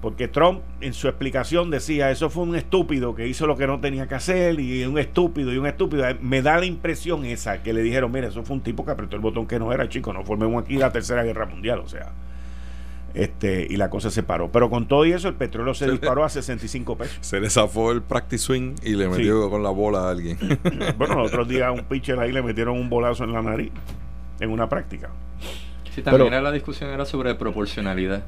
[0.00, 3.80] Porque Trump en su explicación decía, eso fue un estúpido que hizo lo que no
[3.80, 6.04] tenía que hacer y un estúpido y un estúpido.
[6.20, 9.16] Me da la impresión esa, que le dijeron, mira, eso fue un tipo que apretó
[9.16, 12.12] el botón que no era, chico, no formemos aquí la Tercera Guerra Mundial, o sea.
[13.14, 14.52] Este, y la cosa se paró.
[14.52, 17.18] Pero con todo y eso, el petróleo se, disparó a 65 pesos.
[17.20, 20.38] Se le zafó el practice swing y le metió con la bola a alguien.
[20.98, 23.72] bueno, el otro día un pitcher ahí le metieron un bolazo en la nariz
[24.40, 25.10] en una práctica.
[25.94, 28.24] Sí, también era la discusión era sobre proporcionalidad,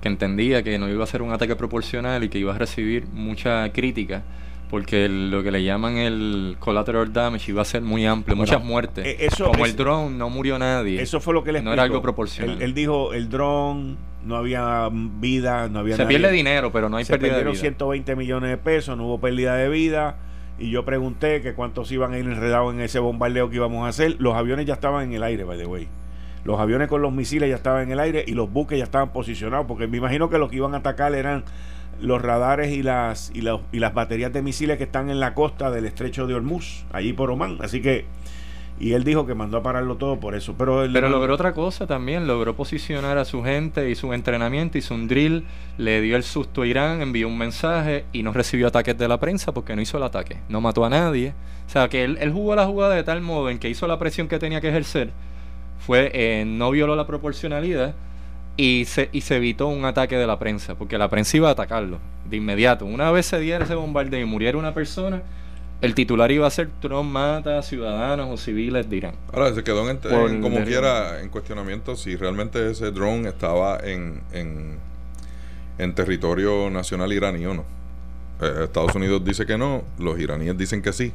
[0.00, 3.06] que entendía que no iba a ser un ataque proporcional y que iba a recibir
[3.12, 4.22] mucha crítica
[4.70, 9.04] porque lo que le llaman el collateral damage iba a ser muy amplio, muchas muertes.
[9.18, 11.02] Eso, Como el drone no murió nadie.
[11.02, 12.62] Eso fue lo que le No era algo proporcional.
[12.62, 17.04] Él, dijo, el drone no había vida, no había Se pierde dinero, pero no hay
[17.04, 17.60] Se pérdida de perdieron vida.
[17.60, 20.18] 120 millones de pesos, no hubo pérdida de vida.
[20.56, 23.88] Y yo pregunté que cuántos iban a ir enredados en ese bombardeo que íbamos a
[23.88, 24.16] hacer.
[24.20, 25.88] Los aviones ya estaban en el aire, by the way.
[26.44, 29.12] Los aviones con los misiles ya estaban en el aire y los buques ya estaban
[29.12, 31.44] posicionados, porque me imagino que los que iban a atacar eran
[32.00, 35.34] los radares y las, y, los- y las baterías de misiles que están en la
[35.34, 37.58] costa del estrecho de Hormuz, allí por Oman.
[37.60, 38.06] Así que,
[38.78, 40.54] y él dijo que mandó a pararlo todo por eso.
[40.56, 44.78] Pero, él- Pero logró otra cosa también, logró posicionar a su gente, hizo un entrenamiento,
[44.78, 45.44] hizo un drill,
[45.76, 49.20] le dio el susto a Irán, envió un mensaje y no recibió ataques de la
[49.20, 51.34] prensa porque no hizo el ataque, no mató a nadie.
[51.66, 53.98] O sea, que él, él jugó la jugada de tal modo en que hizo la
[53.98, 55.10] presión que tenía que ejercer,
[55.86, 57.94] fue eh, no violó la proporcionalidad
[58.56, 61.52] y se, y se evitó un ataque de la prensa, porque la prensa iba a
[61.52, 62.84] atacarlo de inmediato.
[62.84, 65.22] Una vez se diera ese bombardeo y muriera una persona,
[65.80, 69.14] el titular iba a ser Trump mata a ciudadanos o civiles de Irán.
[69.32, 74.20] Ahora se quedó en, en como quiera en cuestionamiento si realmente ese drone estaba en,
[74.32, 74.76] en,
[75.78, 77.64] en territorio nacional iraní o no.
[78.42, 81.12] Eh, Estados Unidos dice que no, los iraníes dicen que sí,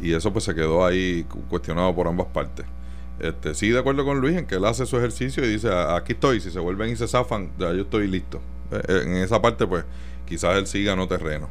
[0.00, 2.66] y eso pues se quedó ahí cu- cuestionado por ambas partes.
[3.20, 5.96] Este, sí, de acuerdo con Luis, en que él hace su ejercicio y dice, "A-
[5.96, 8.40] aquí estoy, si se vuelven y se zafan, ya yo estoy listo.
[8.70, 9.84] Eh, eh, en esa parte, pues,
[10.26, 11.48] quizás él sí ganó terreno.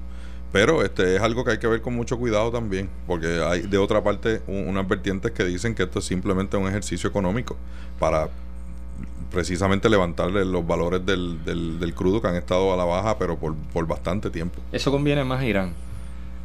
[0.53, 3.77] Pero este es algo que hay que ver con mucho cuidado también, porque hay de
[3.77, 7.57] otra parte un- unas vertientes que dicen que esto es simplemente un ejercicio económico
[7.99, 8.29] para
[9.31, 13.37] precisamente levantarle los valores del, del, del crudo que han estado a la baja, pero
[13.37, 14.61] por, por bastante tiempo.
[14.71, 15.73] Eso conviene más a Irán.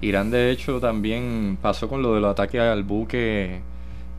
[0.00, 3.60] Irán, de hecho, también pasó con lo del ataque al buque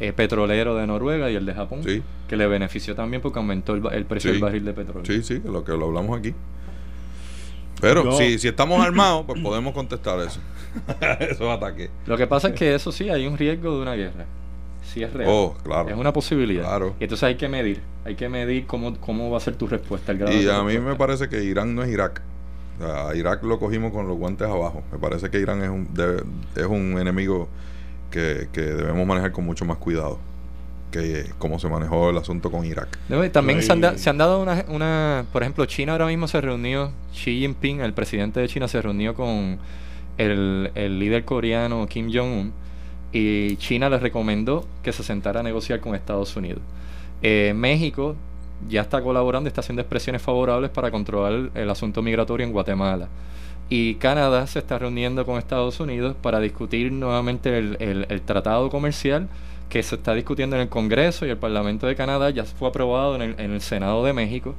[0.07, 2.01] eh, petrolero de Noruega y el de Japón, Sí.
[2.27, 4.33] que le benefició también porque aumentó el, ba- el precio Sí.
[4.35, 5.05] del barril de petróleo.
[5.05, 6.33] Sí, sí, lo que lo hablamos aquí.
[7.81, 10.39] Pero Yo- si, si estamos armados, pues podemos contestar eso.
[11.19, 11.89] Esos ataques.
[12.05, 14.25] Lo que pasa es que eso sí, hay un riesgo de una guerra.
[14.83, 15.29] Sí es real.
[15.31, 15.89] Oh, claro.
[15.89, 16.63] Es una posibilidad.
[16.63, 16.95] Claro.
[16.99, 17.81] Y entonces hay que medir.
[18.05, 20.11] Hay que medir cómo, cómo va a ser tu respuesta.
[20.11, 22.21] El grado Y a mí me parece que Irán no es Irak.
[22.79, 24.83] O sea, a Irak lo cogimos con los guantes abajo.
[24.91, 26.23] Me parece que Irán es un, debe-
[26.55, 27.47] es un enemigo
[28.13, 30.19] que, que debemos manejar con mucho más cuidado
[30.91, 32.99] que cómo se manejó el asunto con Irak.
[33.31, 36.39] También se han, da- se han dado una, una, por ejemplo, China ahora mismo se
[36.39, 39.57] reunió, Xi Jinping, el presidente de China, se reunió con
[40.19, 42.53] el, el líder coreano Kim Jong-un
[43.11, 46.61] y China le recomendó que se sentara a negociar con Estados Unidos.
[47.23, 48.15] Eh, México
[48.69, 53.07] ya está colaborando, está haciendo expresiones favorables para controlar el asunto migratorio en Guatemala.
[53.69, 59.27] Y Canadá se está reuniendo con Estados Unidos para discutir nuevamente el, el- tratado comercial
[59.69, 63.15] que se está discutiendo en el Congreso y el Parlamento de Canadá ya fue aprobado
[63.15, 64.53] en el, en el Senado de México.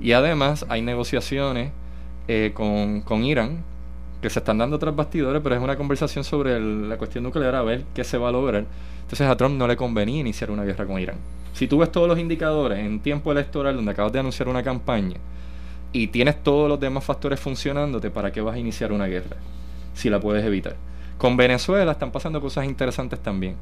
[0.00, 1.70] Y además hay negociaciones
[2.28, 3.64] eh, con, con Irán
[4.20, 7.62] que se están dando tras bastidores, pero es una conversación sobre la cuestión nuclear, a
[7.62, 8.64] ver qué se va a lograr.
[9.02, 11.16] Entonces a Trump no le convenía iniciar una guerra con Irán.
[11.54, 15.16] Si tú ves todos los indicadores en tiempo electoral donde acabas de anunciar una campaña
[15.92, 19.36] y tienes todos los demás factores funcionándote, ¿para qué vas a iniciar una guerra?
[19.94, 20.76] Si la puedes evitar.
[21.16, 23.56] Con Venezuela están pasando cosas interesantes también,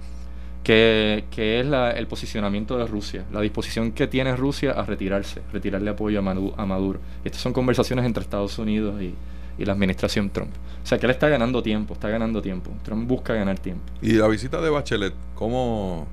[0.62, 1.66] que, que es
[1.96, 6.52] el posicionamiento de Rusia, la disposición que tiene Rusia a retirarse, retirarle apoyo a Madu-
[6.56, 6.98] a Maduro.
[7.24, 9.14] Estas son conversaciones entre Estados Unidos y,
[9.58, 10.50] y la administración Trump.
[10.82, 12.72] O sea que él está ganando tiempo, está ganando tiempo.
[12.82, 13.84] Trump busca ganar tiempo.
[14.02, 16.06] Y la visita de Bachelet, ¿cómo?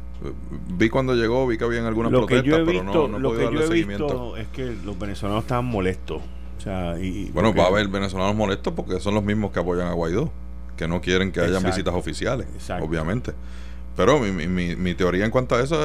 [0.77, 3.44] Vi cuando llegó, vi que habían algunas lo protestas, pero no, no lo que yo
[3.45, 4.06] darle he seguimiento.
[4.06, 6.22] visto es que los venezolanos estaban molestos.
[6.65, 6.95] O
[7.34, 10.31] bueno, va a haber venezolanos molestos porque son los mismos que apoyan a Guaidó,
[10.77, 12.48] que no quieren que hayan visitas oficiales,
[12.81, 13.34] obviamente.
[13.95, 15.77] Pero mi, mi, mi, teoría en cuanto a eso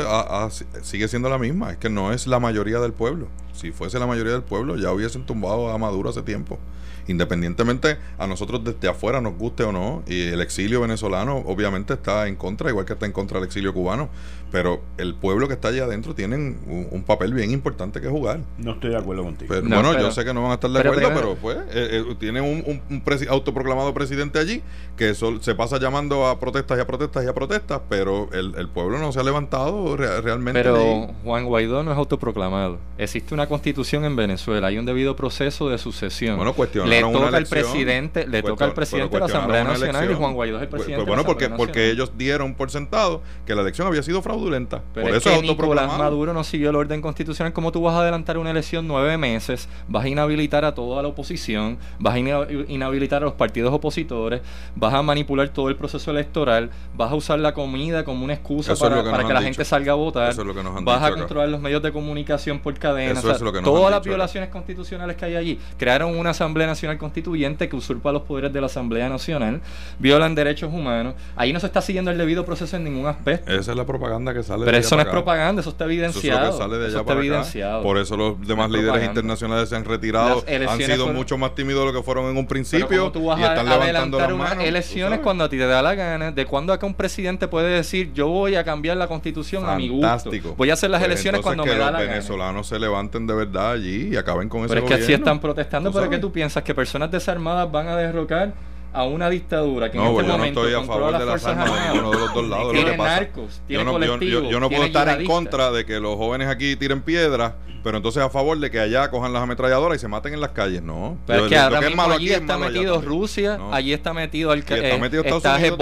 [0.82, 3.26] sigue siendo la misma, es que no es la mayoría del pueblo.
[3.52, 6.58] Si fuese la mayoría del pueblo, ya hubiesen tumbado a Maduro hace tiempo
[7.08, 12.28] independientemente a nosotros desde afuera nos guste o no, y el exilio venezolano obviamente está
[12.28, 14.08] en contra, igual que está en contra del exilio cubano,
[14.50, 16.58] pero el pueblo que está allá adentro tienen
[16.90, 18.40] un, papel bien importante que jugar.
[18.58, 19.54] No estoy de acuerdo contigo.
[19.62, 22.40] bueno, yo sé que no van a estar de acuerdo, pero pues eh, eh, tiene
[22.40, 24.62] un, un, autoproclamado presidente allí
[24.96, 28.98] que se pasa llamando a protestas y a protestas y a protestas, pero el, pueblo
[28.98, 30.60] no se ha levantado realmente.
[30.60, 32.78] Pero Juan Guaidó no es autoproclamado.
[32.98, 36.36] Existe una constitución en Venezuela, hay un debido proceso de sucesión.
[36.36, 40.14] Bueno, cuestionar le toca al presidente, le toca al presidente de la Asamblea Nacional y
[40.14, 41.04] Juan Guaidó es el pues, presidente.
[41.04, 44.82] Pues, bueno, porque, porque ellos dieron por sentado que la elección había sido fraudulenta.
[44.94, 47.52] por eso es que Nicolás Maduro no siguió el orden constitucional.
[47.52, 49.68] como tú vas a adelantar una elección nueve meses?
[49.88, 54.40] Vas a inhabilitar a toda la oposición, vas a inhabilitar a los partidos opositores,
[54.74, 58.74] vas a manipular todo el proceso electoral, vas a usar la comida como una excusa
[58.76, 60.34] para, que, para que la gente salga a votar,
[60.82, 63.20] vas a controlar los medios de comunicación por cadena.
[63.20, 65.58] todas las violaciones constitucionales que hay allí.
[65.76, 69.60] Crearon una Asamblea Nacional constituyente que usurpa los poderes de la Asamblea Nacional,
[69.98, 71.14] violan derechos humanos.
[71.36, 73.52] Ahí no se está siguiendo el debido proceso en ningún aspecto.
[73.52, 76.50] Esa es la propaganda que sale Pero eso no es propaganda, eso está evidenciado.
[76.50, 77.82] Eso, está evidenciado.
[77.82, 81.92] Por eso los demás líderes internacionales se han retirado, han sido mucho más tímidos de
[81.92, 84.64] lo que fueron en un principio y están levantando las manos.
[84.64, 88.12] elecciones cuando a ti te da la gana, de cuando acá un presidente puede decir
[88.12, 90.30] yo voy a cambiar la constitución a mi gusto.
[90.56, 91.98] Voy a hacer las pues elecciones cuando me da la gana.
[91.98, 94.68] Que los venezolanos se levanten de verdad allí y acaben con eso.
[94.68, 97.96] Pero es que así están protestando, pero que tú piensas que personas desarmadas van a
[97.96, 98.52] derrocar
[98.92, 101.46] a una dictadura que no, en este yo momento no estoy a favor de las
[101.46, 102.72] armas de uno de los dos lados.
[102.72, 106.46] Tiene narcos, tiene yo, no, yo, no puedo estar en contra de que los jóvenes
[106.48, 110.08] aquí tiren piedras, pero entonces a favor de que allá cojan las ametralladoras y se
[110.08, 111.16] maten en las calles, no.
[111.26, 114.98] Pero es que ahora mismo allí está metido Rusia, allí está metido el está eh,
[114.98, 115.78] metido Estados Unidos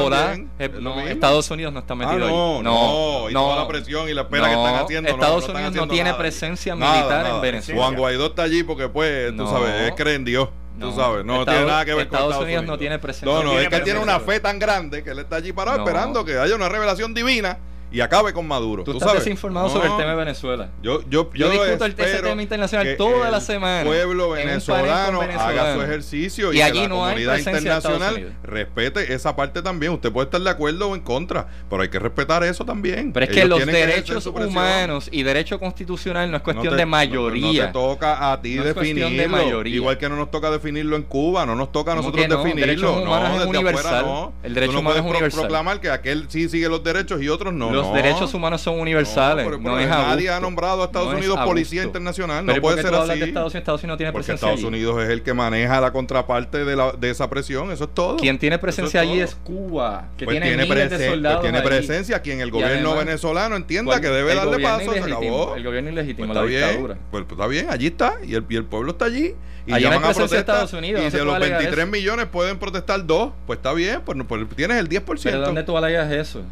[0.80, 4.22] no, Estados Unidos no está ah, metido no, no, y toda la presión y la
[4.22, 5.10] espera que están haciendo.
[5.10, 7.80] Estados Unidos no tiene presencia militar en Venezuela.
[7.80, 10.48] Juan Guaidó está allí porque pues, tú sabes, cree en Dios.
[10.78, 12.64] Tú sabes, no tiene nada que ver Estados con Estados Unidos.
[12.66, 13.32] no tiene presencia.
[13.32, 15.78] No, no, es que él tiene una fe tan grande que él está allí parado
[15.78, 17.58] esperando que haya una revelación divina
[17.96, 18.84] y acabe con Maduro.
[18.84, 20.68] Tú, estás desinformado sobre el tema de Venezuela.
[20.82, 23.80] Yo, yo, yo, discuto el, ese tema internacional toda la semana.
[23.80, 29.34] El pueblo venezolano haga su ejercicio y, allí que la no comunidad internacional respete esa
[29.34, 29.92] parte también.
[29.92, 33.14] Usted puede estar de acuerdo o en contra, pero hay que respetar eso también.
[33.14, 37.62] Pero es que los derechos humanos y derecho constitucional no es cuestión de mayoría.
[37.62, 39.64] No, te toca a ti definirlo.
[39.64, 43.02] Igual que no nos toca definirlo en Cuba, no nos toca a nosotros definirlo.
[43.02, 44.32] No, es universal.
[44.42, 45.40] El derecho humano es universal.
[45.40, 49.46] proclamar que aquel sí sigue los derechos y otros no los derechos humanos son universales.
[49.60, 52.44] No, nadie ha nombrado a Estados Unidos policía internacional.
[52.44, 53.22] no puede ser así.
[53.22, 56.92] Estados, Estados Unidos tiene porque Estados Unidos es el que maneja la contraparte de, la,
[56.92, 57.70] de esa presión.
[57.70, 58.16] Eso es todo.
[58.16, 61.40] Quien tiene presencia allí es Cuba, que pues tiene, miles de soldados.
[61.40, 62.20] Pues tiene presencia.
[62.20, 64.92] Quien el gobierno venezolano entienda que debe darle paso.
[64.92, 65.54] Se acabó.
[65.56, 66.98] El gobierno ilegítimo, pues la dictadura.
[67.10, 68.14] Pues, está bien, allí está.
[68.24, 69.34] Y el, y el pueblo está allí.
[69.66, 70.38] Y allí llaman a protestar.
[70.38, 74.00] Estados Unidos, y si de los 23 millones pueden protestar dos, pues está bien.
[74.04, 74.16] Pues,
[74.54, 75.20] tienes el 10%.
[75.22, 76.42] ¿Pero dónde tú alegas eso?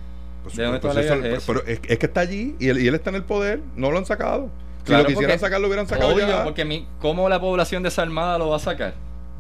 [0.45, 3.09] Pues, ¿De dónde pues, pues Pero es, que está allí y él, y él está
[3.09, 4.51] en el poder, no lo han sacado.
[4.85, 6.45] Si lo quisieran sacar, lo hubieran sacado ya.
[6.45, 8.93] porque mi, ¿cómo la población desarmada lo va a sacar?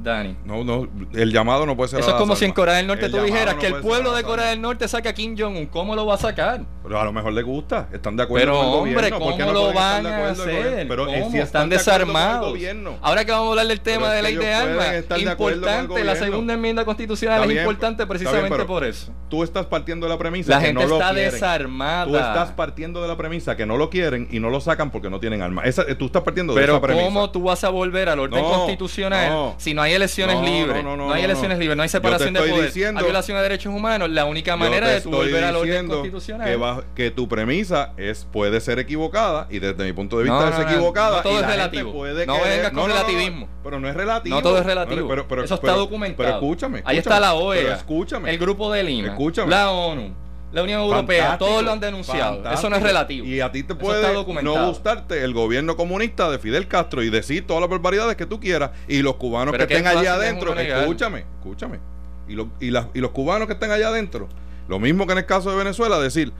[0.05, 0.37] Dani.
[0.45, 2.01] No, no, el llamado no puede ser.
[2.01, 4.51] Eso es como si en Corea del Norte tú dijeras que el pueblo de Corea
[4.51, 5.67] del Norte saque a Kim Jong-un.
[5.67, 6.61] ¿Cómo lo va a sacar?
[6.83, 7.89] Pero a lo mejor le gusta.
[7.93, 10.87] Están de acuerdo pero, con el hombre, ¿cómo no lo van a hacer?
[10.87, 12.57] Pero Si están, desarmados.
[13.01, 16.85] Ahora que vamos a hablar del tema de ley de armas, importante, la segunda enmienda
[16.85, 19.13] constitucional es importante precisamente por eso.
[19.31, 22.07] Tú estás partiendo de la premisa la que gente no está desarmada.
[22.07, 25.11] Tú estás partiendo de la premisa que no lo quieren y no lo sacan porque
[25.11, 25.75] no tienen armas.
[25.99, 27.05] Tú estás partiendo de esa premisa.
[27.05, 30.83] Pero ¿cómo tú vas a volver al orden constitucional si no hay elecciones libres?
[30.85, 34.11] No, hay elecciones libres, no hay separación de poder, hay violación de derechos humanos.
[34.11, 39.47] La única manera de volver al orden constitucional que, tu premisa es puede ser equivocada
[39.51, 41.19] y desde mi punto de vista es equivocada.
[41.19, 41.93] No, todo es relativo.
[42.27, 43.49] no vengas con relativismo.
[43.62, 44.37] pero no es relativo.
[44.37, 45.12] No todo es relativo.
[45.43, 46.16] Eso está documentado.
[46.16, 47.77] Pero escúchame, Ahí está la OEA.
[47.77, 48.31] Escúchame.
[48.31, 49.09] El grupo de Lima.
[49.09, 49.51] Escúchame.
[49.51, 50.24] La ONU
[50.55, 52.49] la Unión Europea, todos lo han denunciado.
[52.49, 53.27] Eso no es relativo.
[53.27, 57.45] Y a ti te puede no gustarte el gobierno comunista de Fidel Castro y decir
[57.45, 58.71] todas las barbaridades que tú quieras.
[58.87, 61.81] Y los cubanos que estén allá adentro, escúchame, escúchame.
[62.29, 64.29] Y, y, y los cubanos que estén allá adentro,
[64.69, 66.33] lo mismo que en el caso de Venezuela, decir,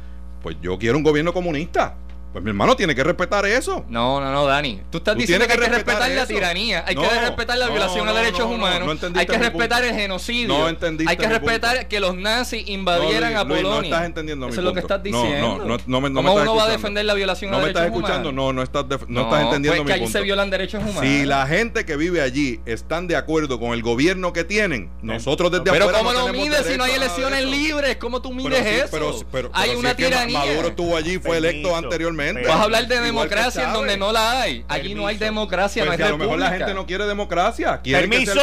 [0.43, 1.97] pues yo quiero un gobierno comunista.
[2.35, 3.85] Pues mi hermano tiene que respetar eso.
[3.89, 4.81] No, no, no, Dani.
[4.90, 8.12] Tú estás diciendo que, hay que respetar, la tiranía, hay que respetar la violación a
[8.12, 13.36] derechos humanos, hay que respetar el genocidio, no hay que respetar que los nazis invadieran
[13.36, 13.70] a Polonia.
[13.70, 15.59] no estás entendiendo Eso es lo que estás diciendo.
[15.59, 17.93] No, no, no, me, ¿Cómo uno va a defender la violación a derechos humanos?
[17.93, 20.51] No me estás escuchando, no, no estás, no, estás entendiendo pues que allí se violan
[20.51, 21.02] derechos humanos.
[21.02, 25.52] Si la gente que vive allí están de acuerdo con el gobierno que tienen, nosotros
[25.52, 27.97] desde afuera Pero ¿cómo lo mides si no hay elecciones libres?
[27.98, 29.24] ¿Cómo tú mides eso?
[29.52, 30.40] Hay una tiranía.
[30.40, 32.23] Maduro estuvo allí, fue electo anteriormente.
[32.32, 34.64] Vas a hablar de democracia en donde no la hay.
[34.68, 37.80] Allí no hay democracia, pues no hay A lo mejor la gente no quiere democracia.
[37.82, 38.40] ¡Permiso!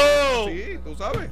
[0.48, 1.30] Sí, tú sabes.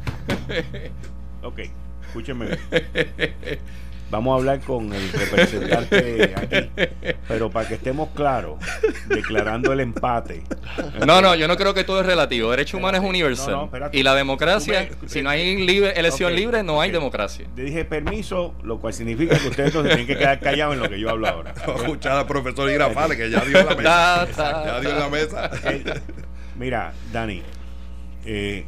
[1.43, 1.59] ok,
[2.07, 2.57] escúcheme.
[4.09, 6.89] Vamos a hablar con el representante aquí.
[7.27, 8.57] Pero para que estemos claros,
[9.07, 10.43] declarando el empate.
[11.05, 12.49] No, no, yo no creo que todo es relativo.
[12.51, 13.69] Derecho humano es universal.
[13.91, 17.47] y la democracia, si no hay libre, elección libre, no hay democracia.
[17.55, 20.89] Te dije permiso, lo cual significa que ustedes se tienen que quedar callados en lo
[20.89, 21.53] que yo hablo ahora.
[21.77, 24.27] Escuchar al profesor Irafale, que ya dio la mesa.
[24.35, 25.51] ya dio la mesa.
[26.57, 27.41] Mira, Dani,
[28.25, 28.65] eh,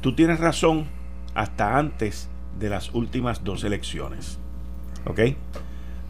[0.00, 0.86] tú tienes razón
[1.34, 2.28] hasta antes
[2.58, 4.38] de las últimas dos elecciones.
[5.06, 5.20] ¿Ok?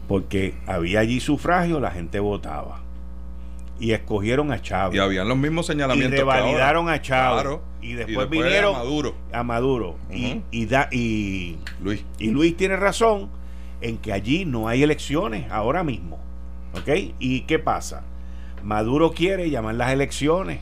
[0.07, 2.81] Porque había allí sufragio, la gente votaba.
[3.79, 4.95] Y escogieron a Chávez.
[4.95, 6.17] Y habían los mismos señalamientos.
[6.17, 7.59] Y revalidaron a Chávez.
[7.81, 9.15] y, después vinieron a Maduro.
[9.31, 9.97] A Maduro.
[10.11, 12.05] y, da, y, Luis.
[12.17, 13.29] y Luis tiene razón
[13.81, 16.19] en que allí no hay elecciones ahora mismo.
[16.73, 17.13] ¿Ok?
[17.19, 18.03] ¿Y qué pasa?
[18.63, 20.61] Maduro quiere llamar las elecciones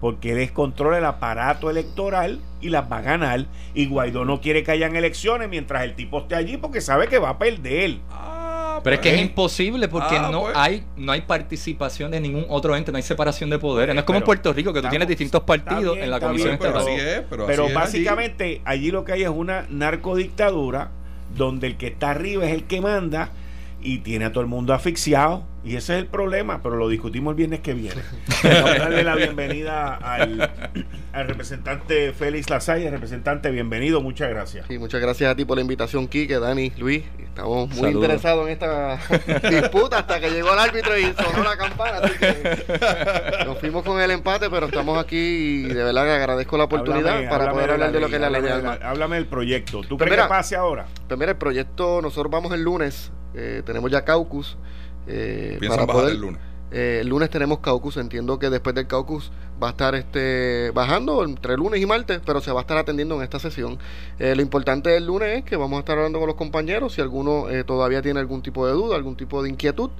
[0.00, 3.46] porque él controla el aparato electoral y las va a ganar.
[3.74, 7.18] Y Guaidó no quiere que hayan elecciones mientras el tipo esté allí porque sabe que
[7.18, 7.98] va a perder.
[8.10, 9.26] Ah, Pero es que es pues.
[9.26, 10.56] imposible porque ah, no pues.
[10.56, 13.94] hay no hay participación de ningún otro ente, no hay separación de poderes.
[13.94, 16.84] No es como en Puerto Rico que tú tienes distintos partidos en la comisión estatal.
[17.46, 18.90] Pero, básicamente allí.
[18.90, 20.90] lo que hay es una narcodictadura
[21.36, 23.30] donde el que está arriba es el que manda
[23.82, 27.32] y tiene a todo el mundo asfixiado y ese es el problema, pero lo discutimos
[27.32, 28.00] el viernes que viene.
[28.42, 30.50] Vamos a darle la bienvenida al,
[31.12, 32.90] representante Félix Lasalle.
[32.90, 34.66] Representante, bienvenido, muchas gracias.
[34.68, 37.04] Sí, muchas gracias a ti por la invitación, Quique, Dani, Luis.
[37.18, 38.98] Estamos muy interesados en esta
[39.50, 41.98] disputa hasta que llegó el árbitro y sonó la campana.
[41.98, 46.56] Así que nos fuimos con el empate, pero estamos aquí y de verdad que agradezco
[46.56, 49.82] la oportunidad para poder hablar de, lo que es la ley de Háblame del proyecto.
[49.82, 50.86] ¿Tú crees que pase ahora?
[51.06, 54.56] Pues mira, el proyecto, nosotros vamos el lunes, eh, tenemos ya caucus.
[55.06, 56.40] Eh, ¿Piensan bajar el lunes?
[56.72, 61.24] Eh, el lunes tenemos caucus, entiendo que después del caucus va a estar este bajando
[61.24, 63.78] entre lunes y martes, pero se va a estar atendiendo en esta sesión.
[64.18, 66.94] Eh, lo importante del lunes es que vamos a estar hablando con los compañeros.
[66.94, 69.90] Si alguno eh, todavía tiene algún tipo de duda, algún tipo de inquietud,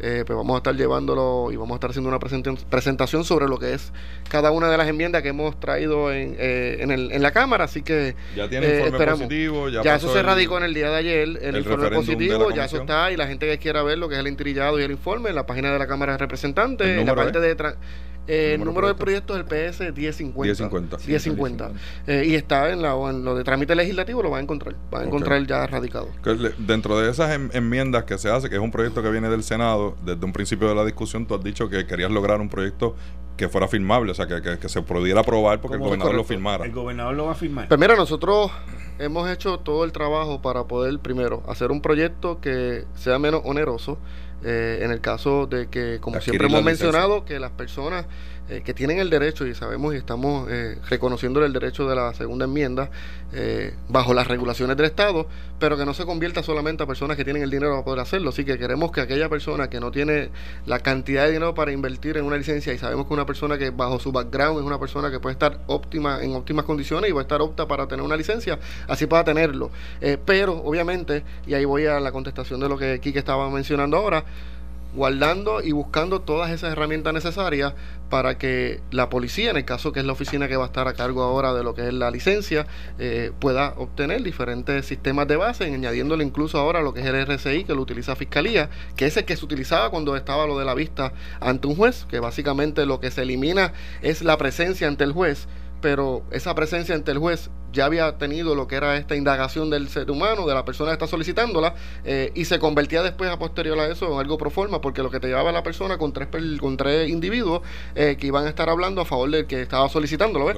[0.00, 3.58] eh, pues vamos a estar llevándolo y vamos a estar haciendo una presentación sobre lo
[3.58, 3.92] que es
[4.30, 7.64] cada una de las enmiendas que hemos traído en, en, el, en la Cámara.
[7.64, 11.38] Así que ya tiene informe positivo, ya, eso se radicó en el día de ayer,
[11.42, 14.20] el, informe positivo, ya eso está y la gente que quiera ver lo que es
[14.20, 17.14] el intrillado y el informe en la página de la Cámara de Representantes, en la
[17.14, 17.56] parte de
[18.26, 20.98] eh, el número del proyecto es el PS 1050.
[21.06, 21.70] 1050.
[22.24, 24.74] y está en, la, en lo de trámite legislativo, lo va a encontrar.
[24.92, 26.08] Va a encontrar ya radicado.
[26.58, 29.96] Dentro de esas enmiendas que se hace, que es un proyecto que viene del Senado,
[30.04, 32.94] desde un principio de la discusión, tú has dicho que querías lograr un proyecto
[33.40, 36.66] que fuera firmable, o sea, que, que, se pudiera aprobar porque el gobernador lo firmara.
[36.66, 37.68] El gobernador lo va a firmar.
[37.68, 38.50] Pues mira, nosotros
[38.98, 43.96] hemos hecho todo el trabajo para poder, primero, hacer un proyecto que sea menos oneroso
[44.44, 48.06] eh, en el caso de que, como siempre hemos mencionado, que las personas
[48.50, 52.12] eh, que tienen el derecho, y sabemos y estamos eh, reconociendo el derecho de la
[52.14, 52.90] segunda enmienda,
[53.88, 55.24] bajo las regulaciones del Estado,
[55.60, 58.30] pero que no se convierta solamente a personas que tienen el dinero para poder hacerlo.
[58.30, 60.30] Así que queremos que aquella persona que no tiene
[60.66, 63.70] la cantidad de dinero para invertir en una licencia, y sabemos que una persona que
[63.70, 67.20] bajo su background es una persona que puede estar óptima en óptimas condiciones y va
[67.20, 68.58] a estar opta para tener una licencia,
[68.88, 69.70] así pueda tenerlo.
[70.24, 74.24] pero, obviamente, y ahí voy a la contestación de lo que Kike estaba mencionando ahora,
[74.94, 77.74] guardando y buscando todas esas herramientas necesarias
[78.08, 80.88] para que la policía, en el caso que es la oficina que va a estar
[80.88, 82.66] a cargo ahora de lo que es la licencia,
[82.98, 87.64] eh, pueda obtener diferentes sistemas de base, añadiéndole incluso ahora lo que es el RCI,
[87.64, 90.74] que lo utiliza Fiscalía, que es el que se utilizaba cuando estaba lo de la
[90.74, 93.72] vista ante un juez, que básicamente lo que se elimina
[94.02, 95.46] es la presencia ante el juez
[95.80, 99.88] pero esa presencia ante el juez ya había tenido lo que era esta indagación del
[99.88, 101.74] ser humano, de la persona que está solicitándola,
[102.04, 105.10] eh, y se convertía después a posterior a eso en algo pro forma, porque lo
[105.10, 106.28] que te llevaba la persona con tres,
[106.58, 107.62] con tres individuos
[107.94, 110.52] eh, que iban a estar hablando a favor del que estaba solicitándolo.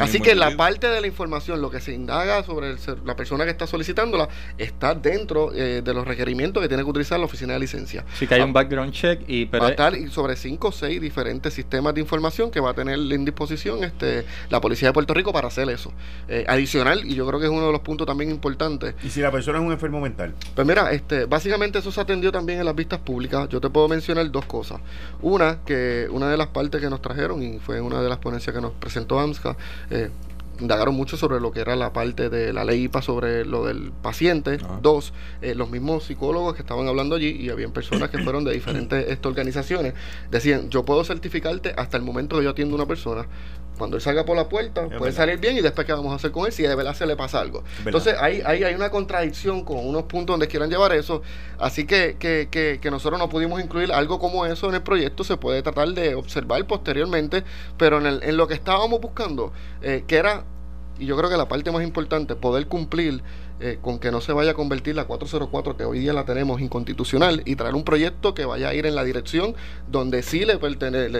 [0.00, 2.74] Así que la parte de la información, lo que se indaga sobre
[3.04, 7.18] la persona que está solicitándola, está dentro eh, de los requerimientos que tiene que utilizar
[7.18, 8.04] la oficina de licencia.
[8.14, 9.44] Sí que hay un background check y...
[9.44, 12.98] Va a estar sobre cinco o seis diferentes sistemas de información que va a tener
[12.98, 15.92] en disposición este la la policía de Puerto Rico para hacer eso.
[16.28, 18.94] Eh, adicional, y yo creo que es uno de los puntos también importantes.
[19.04, 20.34] ¿Y si la persona es un enfermo mental?
[20.54, 23.48] Pues mira, este, básicamente eso se atendió también en las vistas públicas.
[23.48, 24.80] Yo te puedo mencionar dos cosas.
[25.22, 28.54] Una, que una de las partes que nos trajeron, y fue una de las ponencias
[28.54, 29.56] que nos presentó AMSCA,
[29.90, 30.10] eh,
[30.60, 33.92] indagaron mucho sobre lo que era la parte de la ley IPA sobre lo del
[33.92, 34.58] paciente.
[34.82, 35.12] Dos,
[35.42, 39.06] eh, los mismos psicólogos que estaban hablando allí y habían personas que fueron de diferentes
[39.08, 39.94] estas organizaciones,
[40.30, 43.26] decían, yo puedo certificarte hasta el momento que yo atiendo a una persona.
[43.78, 46.32] Cuando él salga por la puerta, puede salir bien y después qué vamos a hacer
[46.32, 47.62] con él si de verdad se le pasa algo.
[47.86, 51.22] Entonces ahí, ahí hay una contradicción con unos puntos donde quieran llevar eso.
[51.60, 55.22] Así que, que, que, que nosotros no pudimos incluir algo como eso en el proyecto.
[55.22, 57.44] Se puede tratar de observar posteriormente,
[57.76, 60.44] pero en, el, en lo que estábamos buscando, eh, que era
[60.98, 63.22] y yo creo que la parte más importante, poder cumplir
[63.60, 66.60] eh, con que no se vaya a convertir la 404 que hoy día la tenemos
[66.60, 69.54] inconstitucional y traer un proyecto que vaya a ir en la dirección
[69.88, 70.58] donde sí le,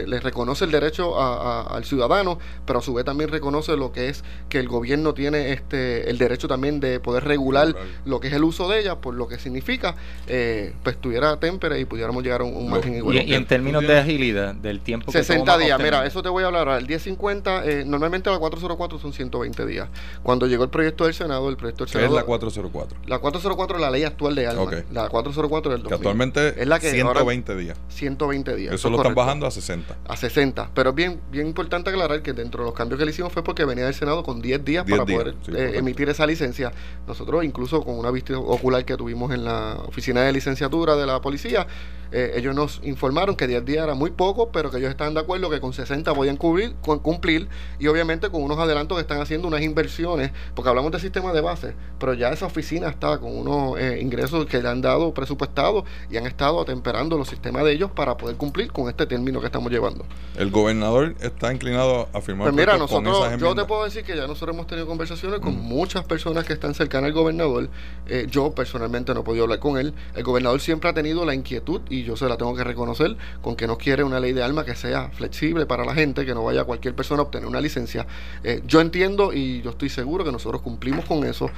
[0.06, 4.24] le, reconoce el derecho al ciudadano, pero a su vez también reconoce lo que es
[4.48, 7.74] que el gobierno tiene este el derecho también de poder regular
[8.05, 9.97] lo que es el uso de ella, por lo que significa,
[10.27, 13.16] eh, pues tuviera témpera y pudiéramos llegar a un, margen igual.
[13.16, 16.69] Y, en términos de agilidad, del tiempo 60 días, mira, eso te voy a hablar
[16.69, 16.78] ahora.
[16.78, 19.89] El 1050, eh, normalmente la 404 son 120 días.
[20.23, 22.28] Cuando llegó el proyecto del Senado, el proyecto del Senado...
[22.29, 22.99] 404?
[23.07, 24.71] La 404 es la ley actual de alma.
[24.93, 25.89] La 404 del 2000.
[25.89, 27.79] Que actualmente es la que 120 días.
[27.89, 28.75] 120 días.
[28.75, 29.97] Eso, lo están bajando a 60.
[30.07, 30.71] A 60.
[30.75, 33.43] Pero es bien, bien importante aclarar que dentro de los cambios que le hicimos fue
[33.43, 36.73] porque venía del Senado con 10 días para poder eh, emitir esa licencia.
[37.07, 41.21] Nosotros, incluso con una vista ocular que tuvimos en la oficina de licenciatura de la
[41.21, 41.67] policía,
[42.11, 45.21] eh, ellos nos informaron que 10 días era muy poco, pero que ellos estaban de
[45.21, 47.49] acuerdo que con 60 podían cubrir, cumplir
[47.79, 51.41] y obviamente con unos adelantos que están haciendo unas inversiones, porque hablamos de sistema de
[51.41, 55.85] base, pero ya esa oficina está con unos eh, ingresos que le han dado presupuestados
[56.11, 59.47] y han estado atemperando los sistemas de ellos para poder cumplir con este término que
[59.47, 60.05] estamos llevando.
[60.36, 64.27] ¿El gobernador está inclinado a firmar pues mira, nosotros, yo te puedo decir que ya
[64.27, 65.61] nosotros hemos tenido conversaciones con mm.
[65.61, 67.69] muchas personas que están cercanas al gobernador.
[68.07, 69.95] Eh, yo personalmente no he podido hablar con él.
[70.15, 73.57] El gobernador siempre ha tenido la inquietud y yo se la tengo que reconocer con
[73.57, 76.45] que no quiere una ley de alma que sea flexible para la gente, que no
[76.45, 78.07] vaya cualquier persona a obtener una licencia.
[78.43, 81.51] Eh, yo entiendo y yo estoy seguro que nosotros cumplimos con eso.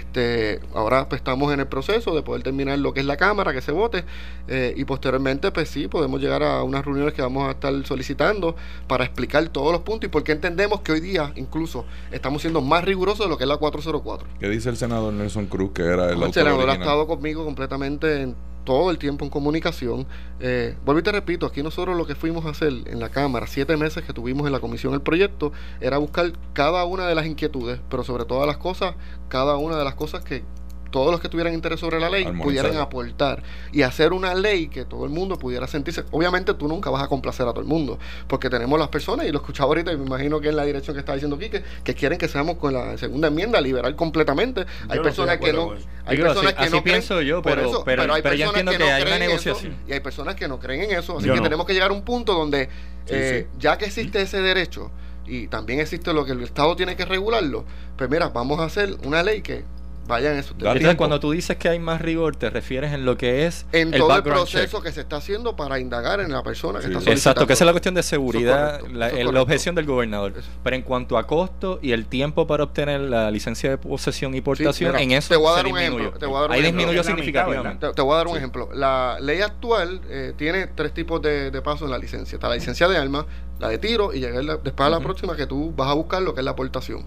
[0.00, 3.52] Este, ahora pues, estamos en el proceso de poder terminar lo que es la Cámara,
[3.52, 4.04] que se vote,
[4.48, 8.56] eh, y posteriormente pues sí, podemos llegar a unas reuniones que vamos a estar solicitando
[8.86, 12.60] para explicar todos los puntos y por qué entendemos que hoy día incluso estamos siendo
[12.62, 14.26] más rigurosos de lo que es la 404.
[14.38, 18.22] ¿Qué dice el senador Nelson Cruz, que era el, el senador ha estado conmigo completamente
[18.22, 20.06] en todo el tiempo en comunicación.
[20.40, 23.46] Eh, vuelvo y te repito, aquí nosotros lo que fuimos a hacer en la Cámara,
[23.46, 27.26] siete meses que tuvimos en la comisión el proyecto, era buscar cada una de las
[27.26, 28.94] inquietudes, pero sobre todas las cosas,
[29.28, 30.44] cada una de las cosas que
[30.90, 33.42] todos los que tuvieran interés sobre la ley pudieran aportar
[33.72, 36.04] y hacer una ley que todo el mundo pudiera sentirse.
[36.10, 39.32] Obviamente tú nunca vas a complacer a todo el mundo, porque tenemos las personas, y
[39.32, 41.94] lo escuchaba ahorita, y me imagino que en la dirección que está diciendo Quique, que
[41.94, 44.66] quieren que seamos con la segunda enmienda liberal completamente.
[44.88, 45.74] hay personas que no...
[46.06, 49.76] Hay personas que no pienso yo, pero, pero, hay personas que, no hay una negociación.
[49.86, 52.02] y hay personas que no creen en eso, así que tenemos que llegar a un
[52.02, 52.68] punto donde,
[53.06, 54.90] eh, ya que existe ese derecho,
[55.26, 57.64] y también existe lo que el Estado tiene que regularlo,
[57.96, 59.64] pues mira, vamos a hacer una ley que
[60.10, 60.54] vayan eso.
[60.58, 63.90] Entonces, cuando tú dices que hay más rigor, te refieres en lo que es en
[63.90, 67.18] todo el proceso que se está haciendo para indagar en la persona que está solicitando.
[67.18, 70.34] Exacto, que esa es la cuestión de seguridad, la, objeción del gobernador.
[70.62, 74.40] Pero en cuanto a costo y el tiempo para obtener la licencia de posesión y
[74.40, 76.12] portación, en eso te voy a dar un ejemplo.
[76.12, 77.92] Te voy a dar Ahí disminuyó significativamente.
[77.92, 78.68] Te, voy a dar un ejemplo.
[78.74, 82.36] La ley actual eh, tiene tres tipos de, de pasos en la licencia.
[82.36, 83.26] Está la licencia de armas,
[83.60, 86.34] la de tiro y llegar después a la próxima que tú vas a buscar lo
[86.34, 87.06] que es la aportación.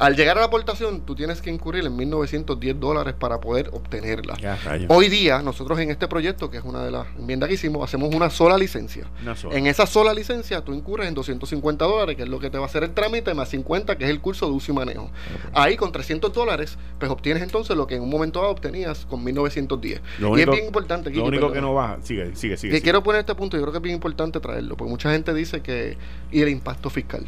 [0.00, 4.34] Al llegar a la aportación, tú tienes que incurrir en 1.910 dólares para poder obtenerla.
[4.88, 8.14] Hoy día, nosotros en este proyecto, que es una de las enmiendas que hicimos, hacemos
[8.14, 9.04] una sola licencia.
[9.52, 12.64] En esa sola licencia, tú incurres en 250 dólares, que es lo que te va
[12.64, 15.10] a hacer el trámite, más 50, que es el curso de uso y manejo.
[15.52, 19.22] Ahí, con 300 dólares, pues obtienes entonces lo que en un momento dado obtenías con
[19.22, 20.00] 1.910.
[20.18, 21.10] y es bien importante.
[21.10, 22.80] Lo único que no baja, sigue, sigue, sigue.
[22.80, 25.60] quiero poner este punto, yo creo que es bien importante traerlo, porque mucha gente dice
[25.60, 25.98] que.
[26.32, 27.26] Y el impacto fiscal.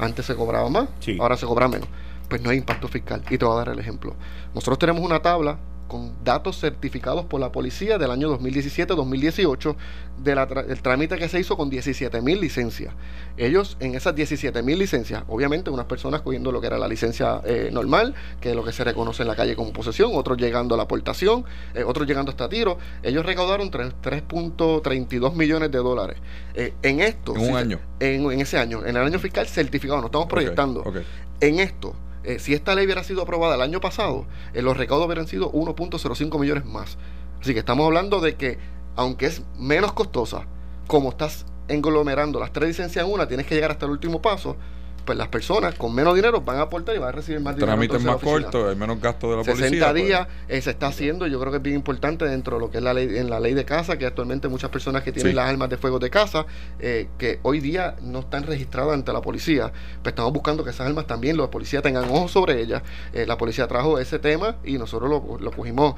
[0.00, 0.88] Antes se cobraba más,
[1.20, 1.88] ahora se cobra menos
[2.28, 3.22] pues no hay impacto fiscal.
[3.30, 4.14] Y te voy a dar el ejemplo.
[4.54, 9.74] Nosotros tenemos una tabla con datos certificados por la policía del año 2017-2018
[10.22, 12.94] del trámite que se hizo con 17 mil licencias.
[13.36, 17.40] Ellos en esas 17 mil licencias, obviamente unas personas cogiendo lo que era la licencia
[17.44, 20.74] eh, normal, que es lo que se reconoce en la calle como posesión, otros llegando
[20.74, 21.44] a la aportación,
[21.74, 26.18] eh, otros llegando hasta tiro, ellos recaudaron 3.32 millones de dólares.
[26.54, 27.34] Eh, en esto...
[27.34, 27.80] En un año.
[27.98, 30.84] En, en, ese año, en el año fiscal certificado, no estamos proyectando.
[31.40, 35.06] En esto, eh, si esta ley hubiera sido aprobada el año pasado, eh, los recaudos
[35.06, 36.98] hubieran sido 1.05 millones más.
[37.40, 38.58] Así que estamos hablando de que,
[38.96, 40.46] aunque es menos costosa,
[40.86, 44.56] como estás englomerando las tres licencias en una, tienes que llegar hasta el último paso,
[45.08, 47.72] pues las personas con menos dinero van a aportar y van a recibir más dinero.
[47.72, 49.70] Trámites más cortos, hay menos gasto de la policía.
[49.70, 50.04] 60 pues.
[50.04, 52.76] días eh, se está haciendo, yo creo que es bien importante dentro de lo que
[52.76, 55.48] es la ley, en la ley de casa, que actualmente muchas personas que tienen las
[55.48, 56.44] armas de fuego de casa,
[56.78, 59.72] eh, que hoy día no están registradas ante la policía,
[60.02, 62.82] pues estamos buscando que esas armas también los policías tengan ojos sobre ellas.
[63.14, 65.94] Eh, la policía trajo ese tema y nosotros lo, lo cogimos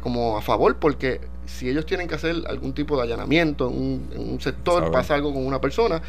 [0.00, 4.40] como a favor porque si ellos tienen que hacer algún tipo de allanamiento en un,
[4.40, 6.00] sector, pasa algo con una persona,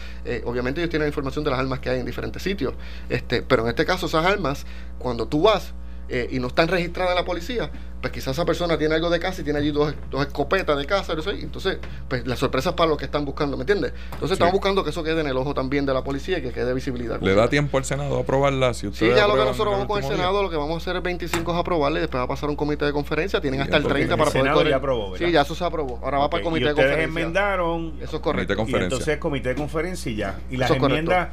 [0.46, 2.74] obviamente ellos tienen información de las armas que hay en diferentes sitios.
[3.10, 4.66] Este, pero en este caso, esas armas,
[4.98, 5.74] cuando tú vas
[6.08, 7.70] eh, y no están registradas en la policía,
[8.00, 10.86] pues quizás esa persona tiene algo de casa y tiene allí dos, dos escopetas de
[10.86, 13.94] casa, y entonces, pues la sorpresa es para los que están buscando, ¿me entiendes?
[14.14, 16.52] Entonces estamos buscando que eso quede en el ojo también de la policía y que
[16.52, 17.20] quede visibilidad.
[17.20, 18.76] ¿Le da tiempo al Senado a aprobarla?
[18.76, 20.98] Si sí, ya lo que nosotros vamos con el Senado, lo que vamos a hacer
[20.98, 23.78] es 25 es aprobarla y después va a pasar un comité de conferencia, tienen hasta
[23.78, 24.44] el 30 para poder...
[24.44, 27.04] Senado ya aprobó, Sí, ya eso se aprobó, ahora va para el comité de conferencia.
[27.06, 27.94] enmendaron...
[28.00, 28.54] Eso es correcto.
[28.68, 30.40] Y entonces comité de conferencia y ya.
[30.52, 31.30] Y las enmiendas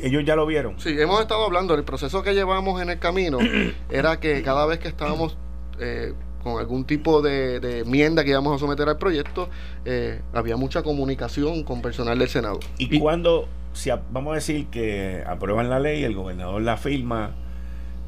[0.00, 0.78] ellos ya lo vieron.
[0.78, 3.38] Sí, hemos estado hablando, el proceso que llevamos en el camino
[3.90, 5.36] era que cada vez que estábamos
[5.78, 6.12] eh,
[6.42, 9.48] con algún tipo de, enmienda que íbamos a someter al proyecto,
[9.84, 12.60] eh, había mucha comunicación con personal del Senado.
[12.78, 17.32] ¿Y, cuando, si vamos a decir que aprueban la ley, el gobernador la firma,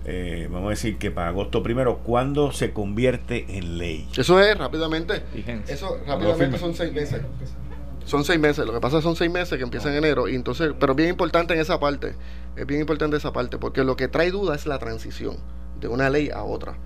[0.05, 4.07] eh, vamos a decir que para agosto primero, ¿cuándo se convierte en ley?
[4.17, 5.23] Eso es rápidamente.
[5.67, 7.23] Eso rápidamente son seis meses.
[8.07, 10.73] Son seis meses, lo que pasa son seis meses que empiezan en enero, y entonces,
[10.79, 12.15] pero bien importante en esa parte,
[12.55, 15.37] es bien importante esa parte, porque lo que trae duda es la transición
[15.81, 16.77] de una ley a otra.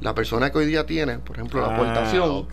[0.00, 2.46] La persona que hoy día tiene, por ejemplo, la ah, aportación,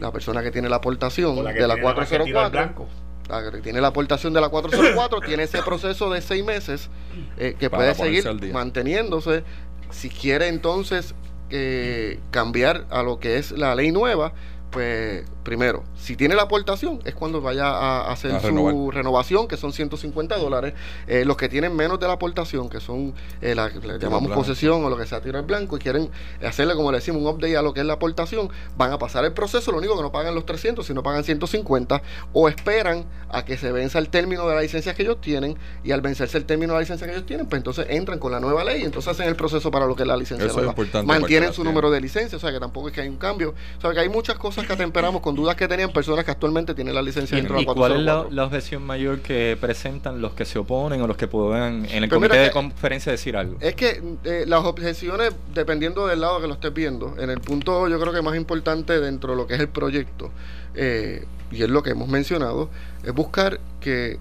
[0.00, 2.86] la persona que tiene la aportación de la 404,
[3.28, 6.90] la que tiene la aportación de la 404, tiene ese proceso de seis meses
[7.38, 9.44] eh, que puede seguir manteniéndose.
[9.90, 11.14] Si quiere entonces
[11.48, 14.32] eh, cambiar a lo que es la ley nueva,
[14.70, 19.72] pues primero, si tiene la aportación, es cuando vaya a hacer su renovación, que son
[19.72, 20.74] 150 dólares.
[21.06, 24.32] Eh, los que tienen menos de la aportación, que son eh, la que le llamamos
[24.32, 26.10] posesión o lo que sea tiro al blanco, y quieren
[26.44, 29.24] hacerle, como le decimos, un update a lo que es la aportación, van a pasar
[29.24, 29.70] el proceso.
[29.70, 32.02] Lo único que no pagan los 300, sino pagan 150,
[32.32, 35.92] o esperan a que se venza el término de la licencia que ellos tienen, y
[35.92, 38.40] al vencerse el término de la licencia que ellos tienen, pues entonces entran con la
[38.40, 40.74] nueva ley, y entonces hacen el proceso para lo que es la licencia nueva.
[41.04, 43.54] Mantienen su número de licencia, o sea que tampoco es que hay un cambio.
[43.78, 46.74] O sea que hay muchas cosas que atemperamos con dudas que tenían personas que actualmente
[46.74, 50.44] tienen la licencia dentro de la cuál es la, objeción mayor que presentan los que
[50.44, 53.56] se oponen o los que puedan en el pues comité de conferencia decir algo?
[53.60, 57.88] Es que eh, las objeciones, dependiendo del lado que lo estés viendo, en el punto
[57.88, 60.30] yo creo que más importante dentro de lo que es el proyecto,
[60.74, 62.70] eh, y es lo que hemos mencionado,
[63.04, 64.18] es buscar que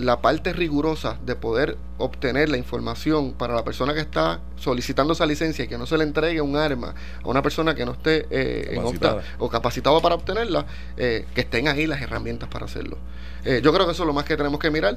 [0.00, 5.26] la parte rigurosa de poder obtener la información para la persona que está solicitando esa
[5.26, 8.26] licencia y que no se le entregue un arma a una persona que no esté
[8.30, 8.82] eh, en
[9.38, 10.64] o capacitado para obtenerla,
[10.96, 12.96] eh, que estén ahí las herramientas para hacerlo.
[13.44, 14.96] Eh, yo creo que eso es lo más que tenemos que mirar.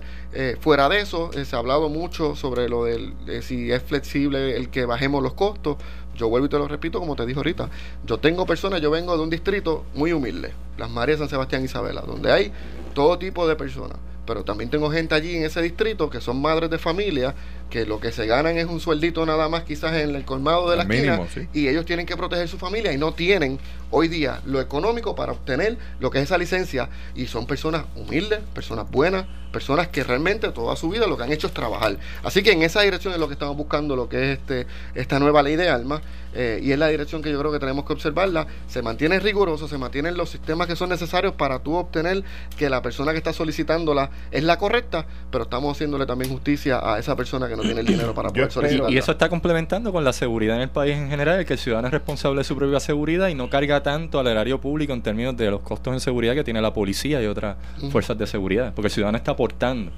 [0.62, 4.86] fuera de eso, se ha hablado mucho sobre lo del si es flexible el que
[4.86, 5.78] bajemos los costos.
[6.16, 7.70] Yo vuelvo y te lo repito, como te dijo ahorita.
[8.06, 12.02] Yo tengo personas, yo vengo de un distrito muy humilde, las Marías San Sebastián Isabela,
[12.02, 12.54] donde hay
[12.94, 16.70] todo tipo de personas pero también tengo gente allí en ese distrito que son madres
[16.70, 17.34] de familia
[17.74, 20.78] que lo que se ganan es un sueldito nada más quizás en el colmado de
[20.78, 21.20] la esquina
[21.54, 23.58] y ellos tienen que proteger su familia y no tienen
[23.90, 28.42] hoy día lo económico para obtener lo que es esa licencia y son personas humildes,
[28.54, 31.98] personas buenas, personas que realmente toda su vida lo que han hecho es trabajar.
[32.24, 35.20] Así que en esa dirección es lo que estamos buscando, lo que es este esta
[35.20, 36.02] nueva ley de armas
[36.34, 38.48] eh, y es la dirección que yo creo que tenemos que observarla.
[38.68, 42.24] Se mantiene riguroso, se mantienen los sistemas que son necesarios para tú obtener
[42.58, 47.00] que la persona que está solicitándola es la correcta, pero estamos haciéndole también justicia a
[47.00, 48.92] esa persona que no tiene el dinero para poder solicitarla.
[48.92, 51.88] Y eso está complementando con la seguridad en el país en general, que el ciudadano
[51.88, 55.36] es responsable de su propia seguridad y no carga tanto al erario público en términos
[55.36, 57.58] de los costos en seguridad que tiene la policía y otras
[57.92, 59.92] fuerzas de seguridad, porque el ciudadano está aportando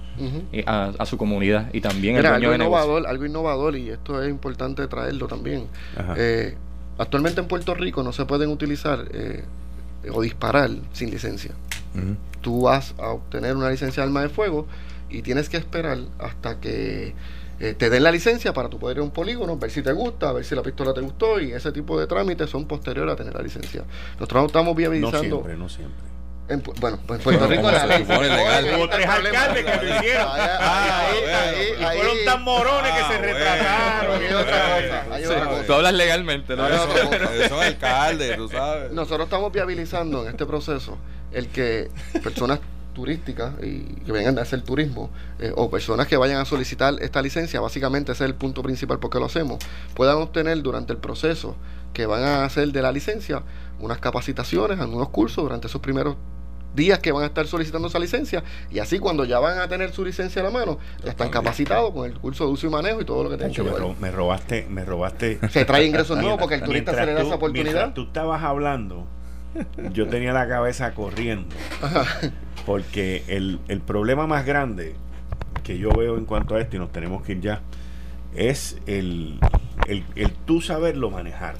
[0.51, 4.87] eh, a, su comunidad y también el algo innovador, algo innovador y esto es importante
[4.87, 5.67] traerlo también.
[6.17, 6.55] Eh,
[6.97, 9.43] actualmente en Puerto Rico no se pueden utilizar eh,
[10.11, 11.51] o disparar sin licencia.
[12.41, 14.67] Tú vas a obtener una licencia de arma de fuego
[15.09, 17.13] y tienes que esperar hasta que
[17.59, 19.93] eh, te den la licencia para tu poder ir a un polígono, ver si te
[19.93, 23.15] gusta, ver si la pistola te gustó y ese tipo de trámites son posteriores a
[23.15, 23.83] tener la licencia.
[24.19, 25.17] Nosotros estamos viabilizando.
[25.17, 26.15] No siempre, no siempre.
[26.47, 28.03] En, bueno, pues en Puerto Rico la ley.
[28.03, 30.27] Hubo tres alcaldes que lo hicieron.
[31.79, 34.21] y fueron tan morones que se retrataron.
[34.21, 35.33] Hay otra cosa.
[35.33, 35.65] otra cosa.
[35.65, 36.67] Tú hablas legalmente, ¿no?
[37.49, 38.91] Son alcaldes, tú sabes.
[38.91, 40.97] Nosotros estamos viabilizando en este proceso
[41.31, 41.89] el que
[42.23, 42.59] personas
[42.95, 47.21] turísticas y que vengan a hacer turismo eh, o personas que vayan a solicitar esta
[47.21, 49.59] licencia, básicamente ese es el punto principal porque lo hacemos,
[49.93, 51.55] puedan obtener durante el proceso
[51.93, 53.43] que van a hacer de la licencia
[53.79, 56.15] unas capacitaciones, algunos cursos durante esos primeros
[56.75, 59.91] días que van a estar solicitando esa licencia y así cuando ya van a tener
[59.91, 63.01] su licencia a la mano, ya están capacitados con el curso de uso y manejo
[63.01, 63.81] y todo lo que tienen que ver.
[63.99, 65.39] Me robaste, me robaste.
[65.49, 67.93] Se trae ingresos nuevos porque el turista se le da esa oportunidad.
[67.93, 69.07] tú estabas hablando,
[69.93, 71.55] yo tenía la cabeza corriendo.
[72.65, 74.95] Porque el, el problema más grande
[75.63, 77.61] que yo veo en cuanto a esto, y nos tenemos que ir ya,
[78.35, 79.39] es el,
[79.87, 81.55] el, el tú saberlo manejar.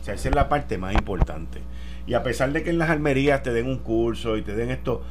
[0.00, 1.60] O sea, esa es la parte más importante.
[2.06, 4.70] Y a pesar de que en las almerías te den un curso y te den
[4.70, 5.02] esto,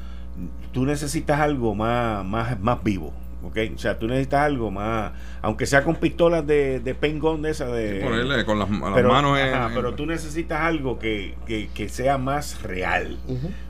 [0.72, 3.14] tú necesitas algo más, más, más vivo.
[3.48, 3.58] ¿Ok?
[3.76, 5.12] O sea, tú necesitas algo más,
[5.42, 8.02] aunque sea con pistolas de, de paint gun de esa de...
[8.02, 9.38] ponerle con las, manos
[9.74, 13.18] Pero tú necesitas algo que, que, sea más real,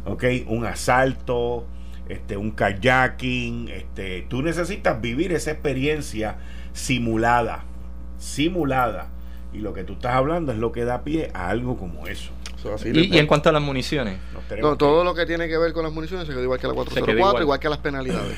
[0.05, 0.23] ¿ok?
[0.47, 1.65] Un asalto,
[2.09, 6.37] este, un kayaking, este, tú necesitas vivir esa experiencia
[6.73, 7.63] simulada,
[8.17, 9.09] simulada.
[9.53, 12.31] Y lo que tú estás hablando es lo que da pie a algo como eso.
[12.85, 14.17] ¿Y, en cuanto a las municiones?
[14.59, 16.73] No, todo lo que tiene que ver con las municiones se quedó igual que la
[16.73, 17.59] 404, igual.
[17.59, 18.37] que las penalidades.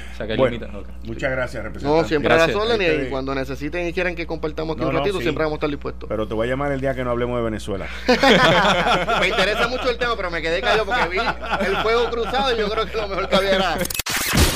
[1.03, 2.01] Muchas gracias, representante.
[2.01, 5.21] No, siempre a las órdenes y cuando necesiten y quieran que compartamos aquí un ratito,
[5.21, 6.09] siempre vamos a estar dispuestos.
[6.09, 7.87] Pero te voy a llamar el día que no hablemos de Venezuela.
[9.19, 12.59] me interesa mucho el tema, pero me quedé callado porque vi el fuego cruzado y
[12.59, 13.77] yo creo que lo mejor que había era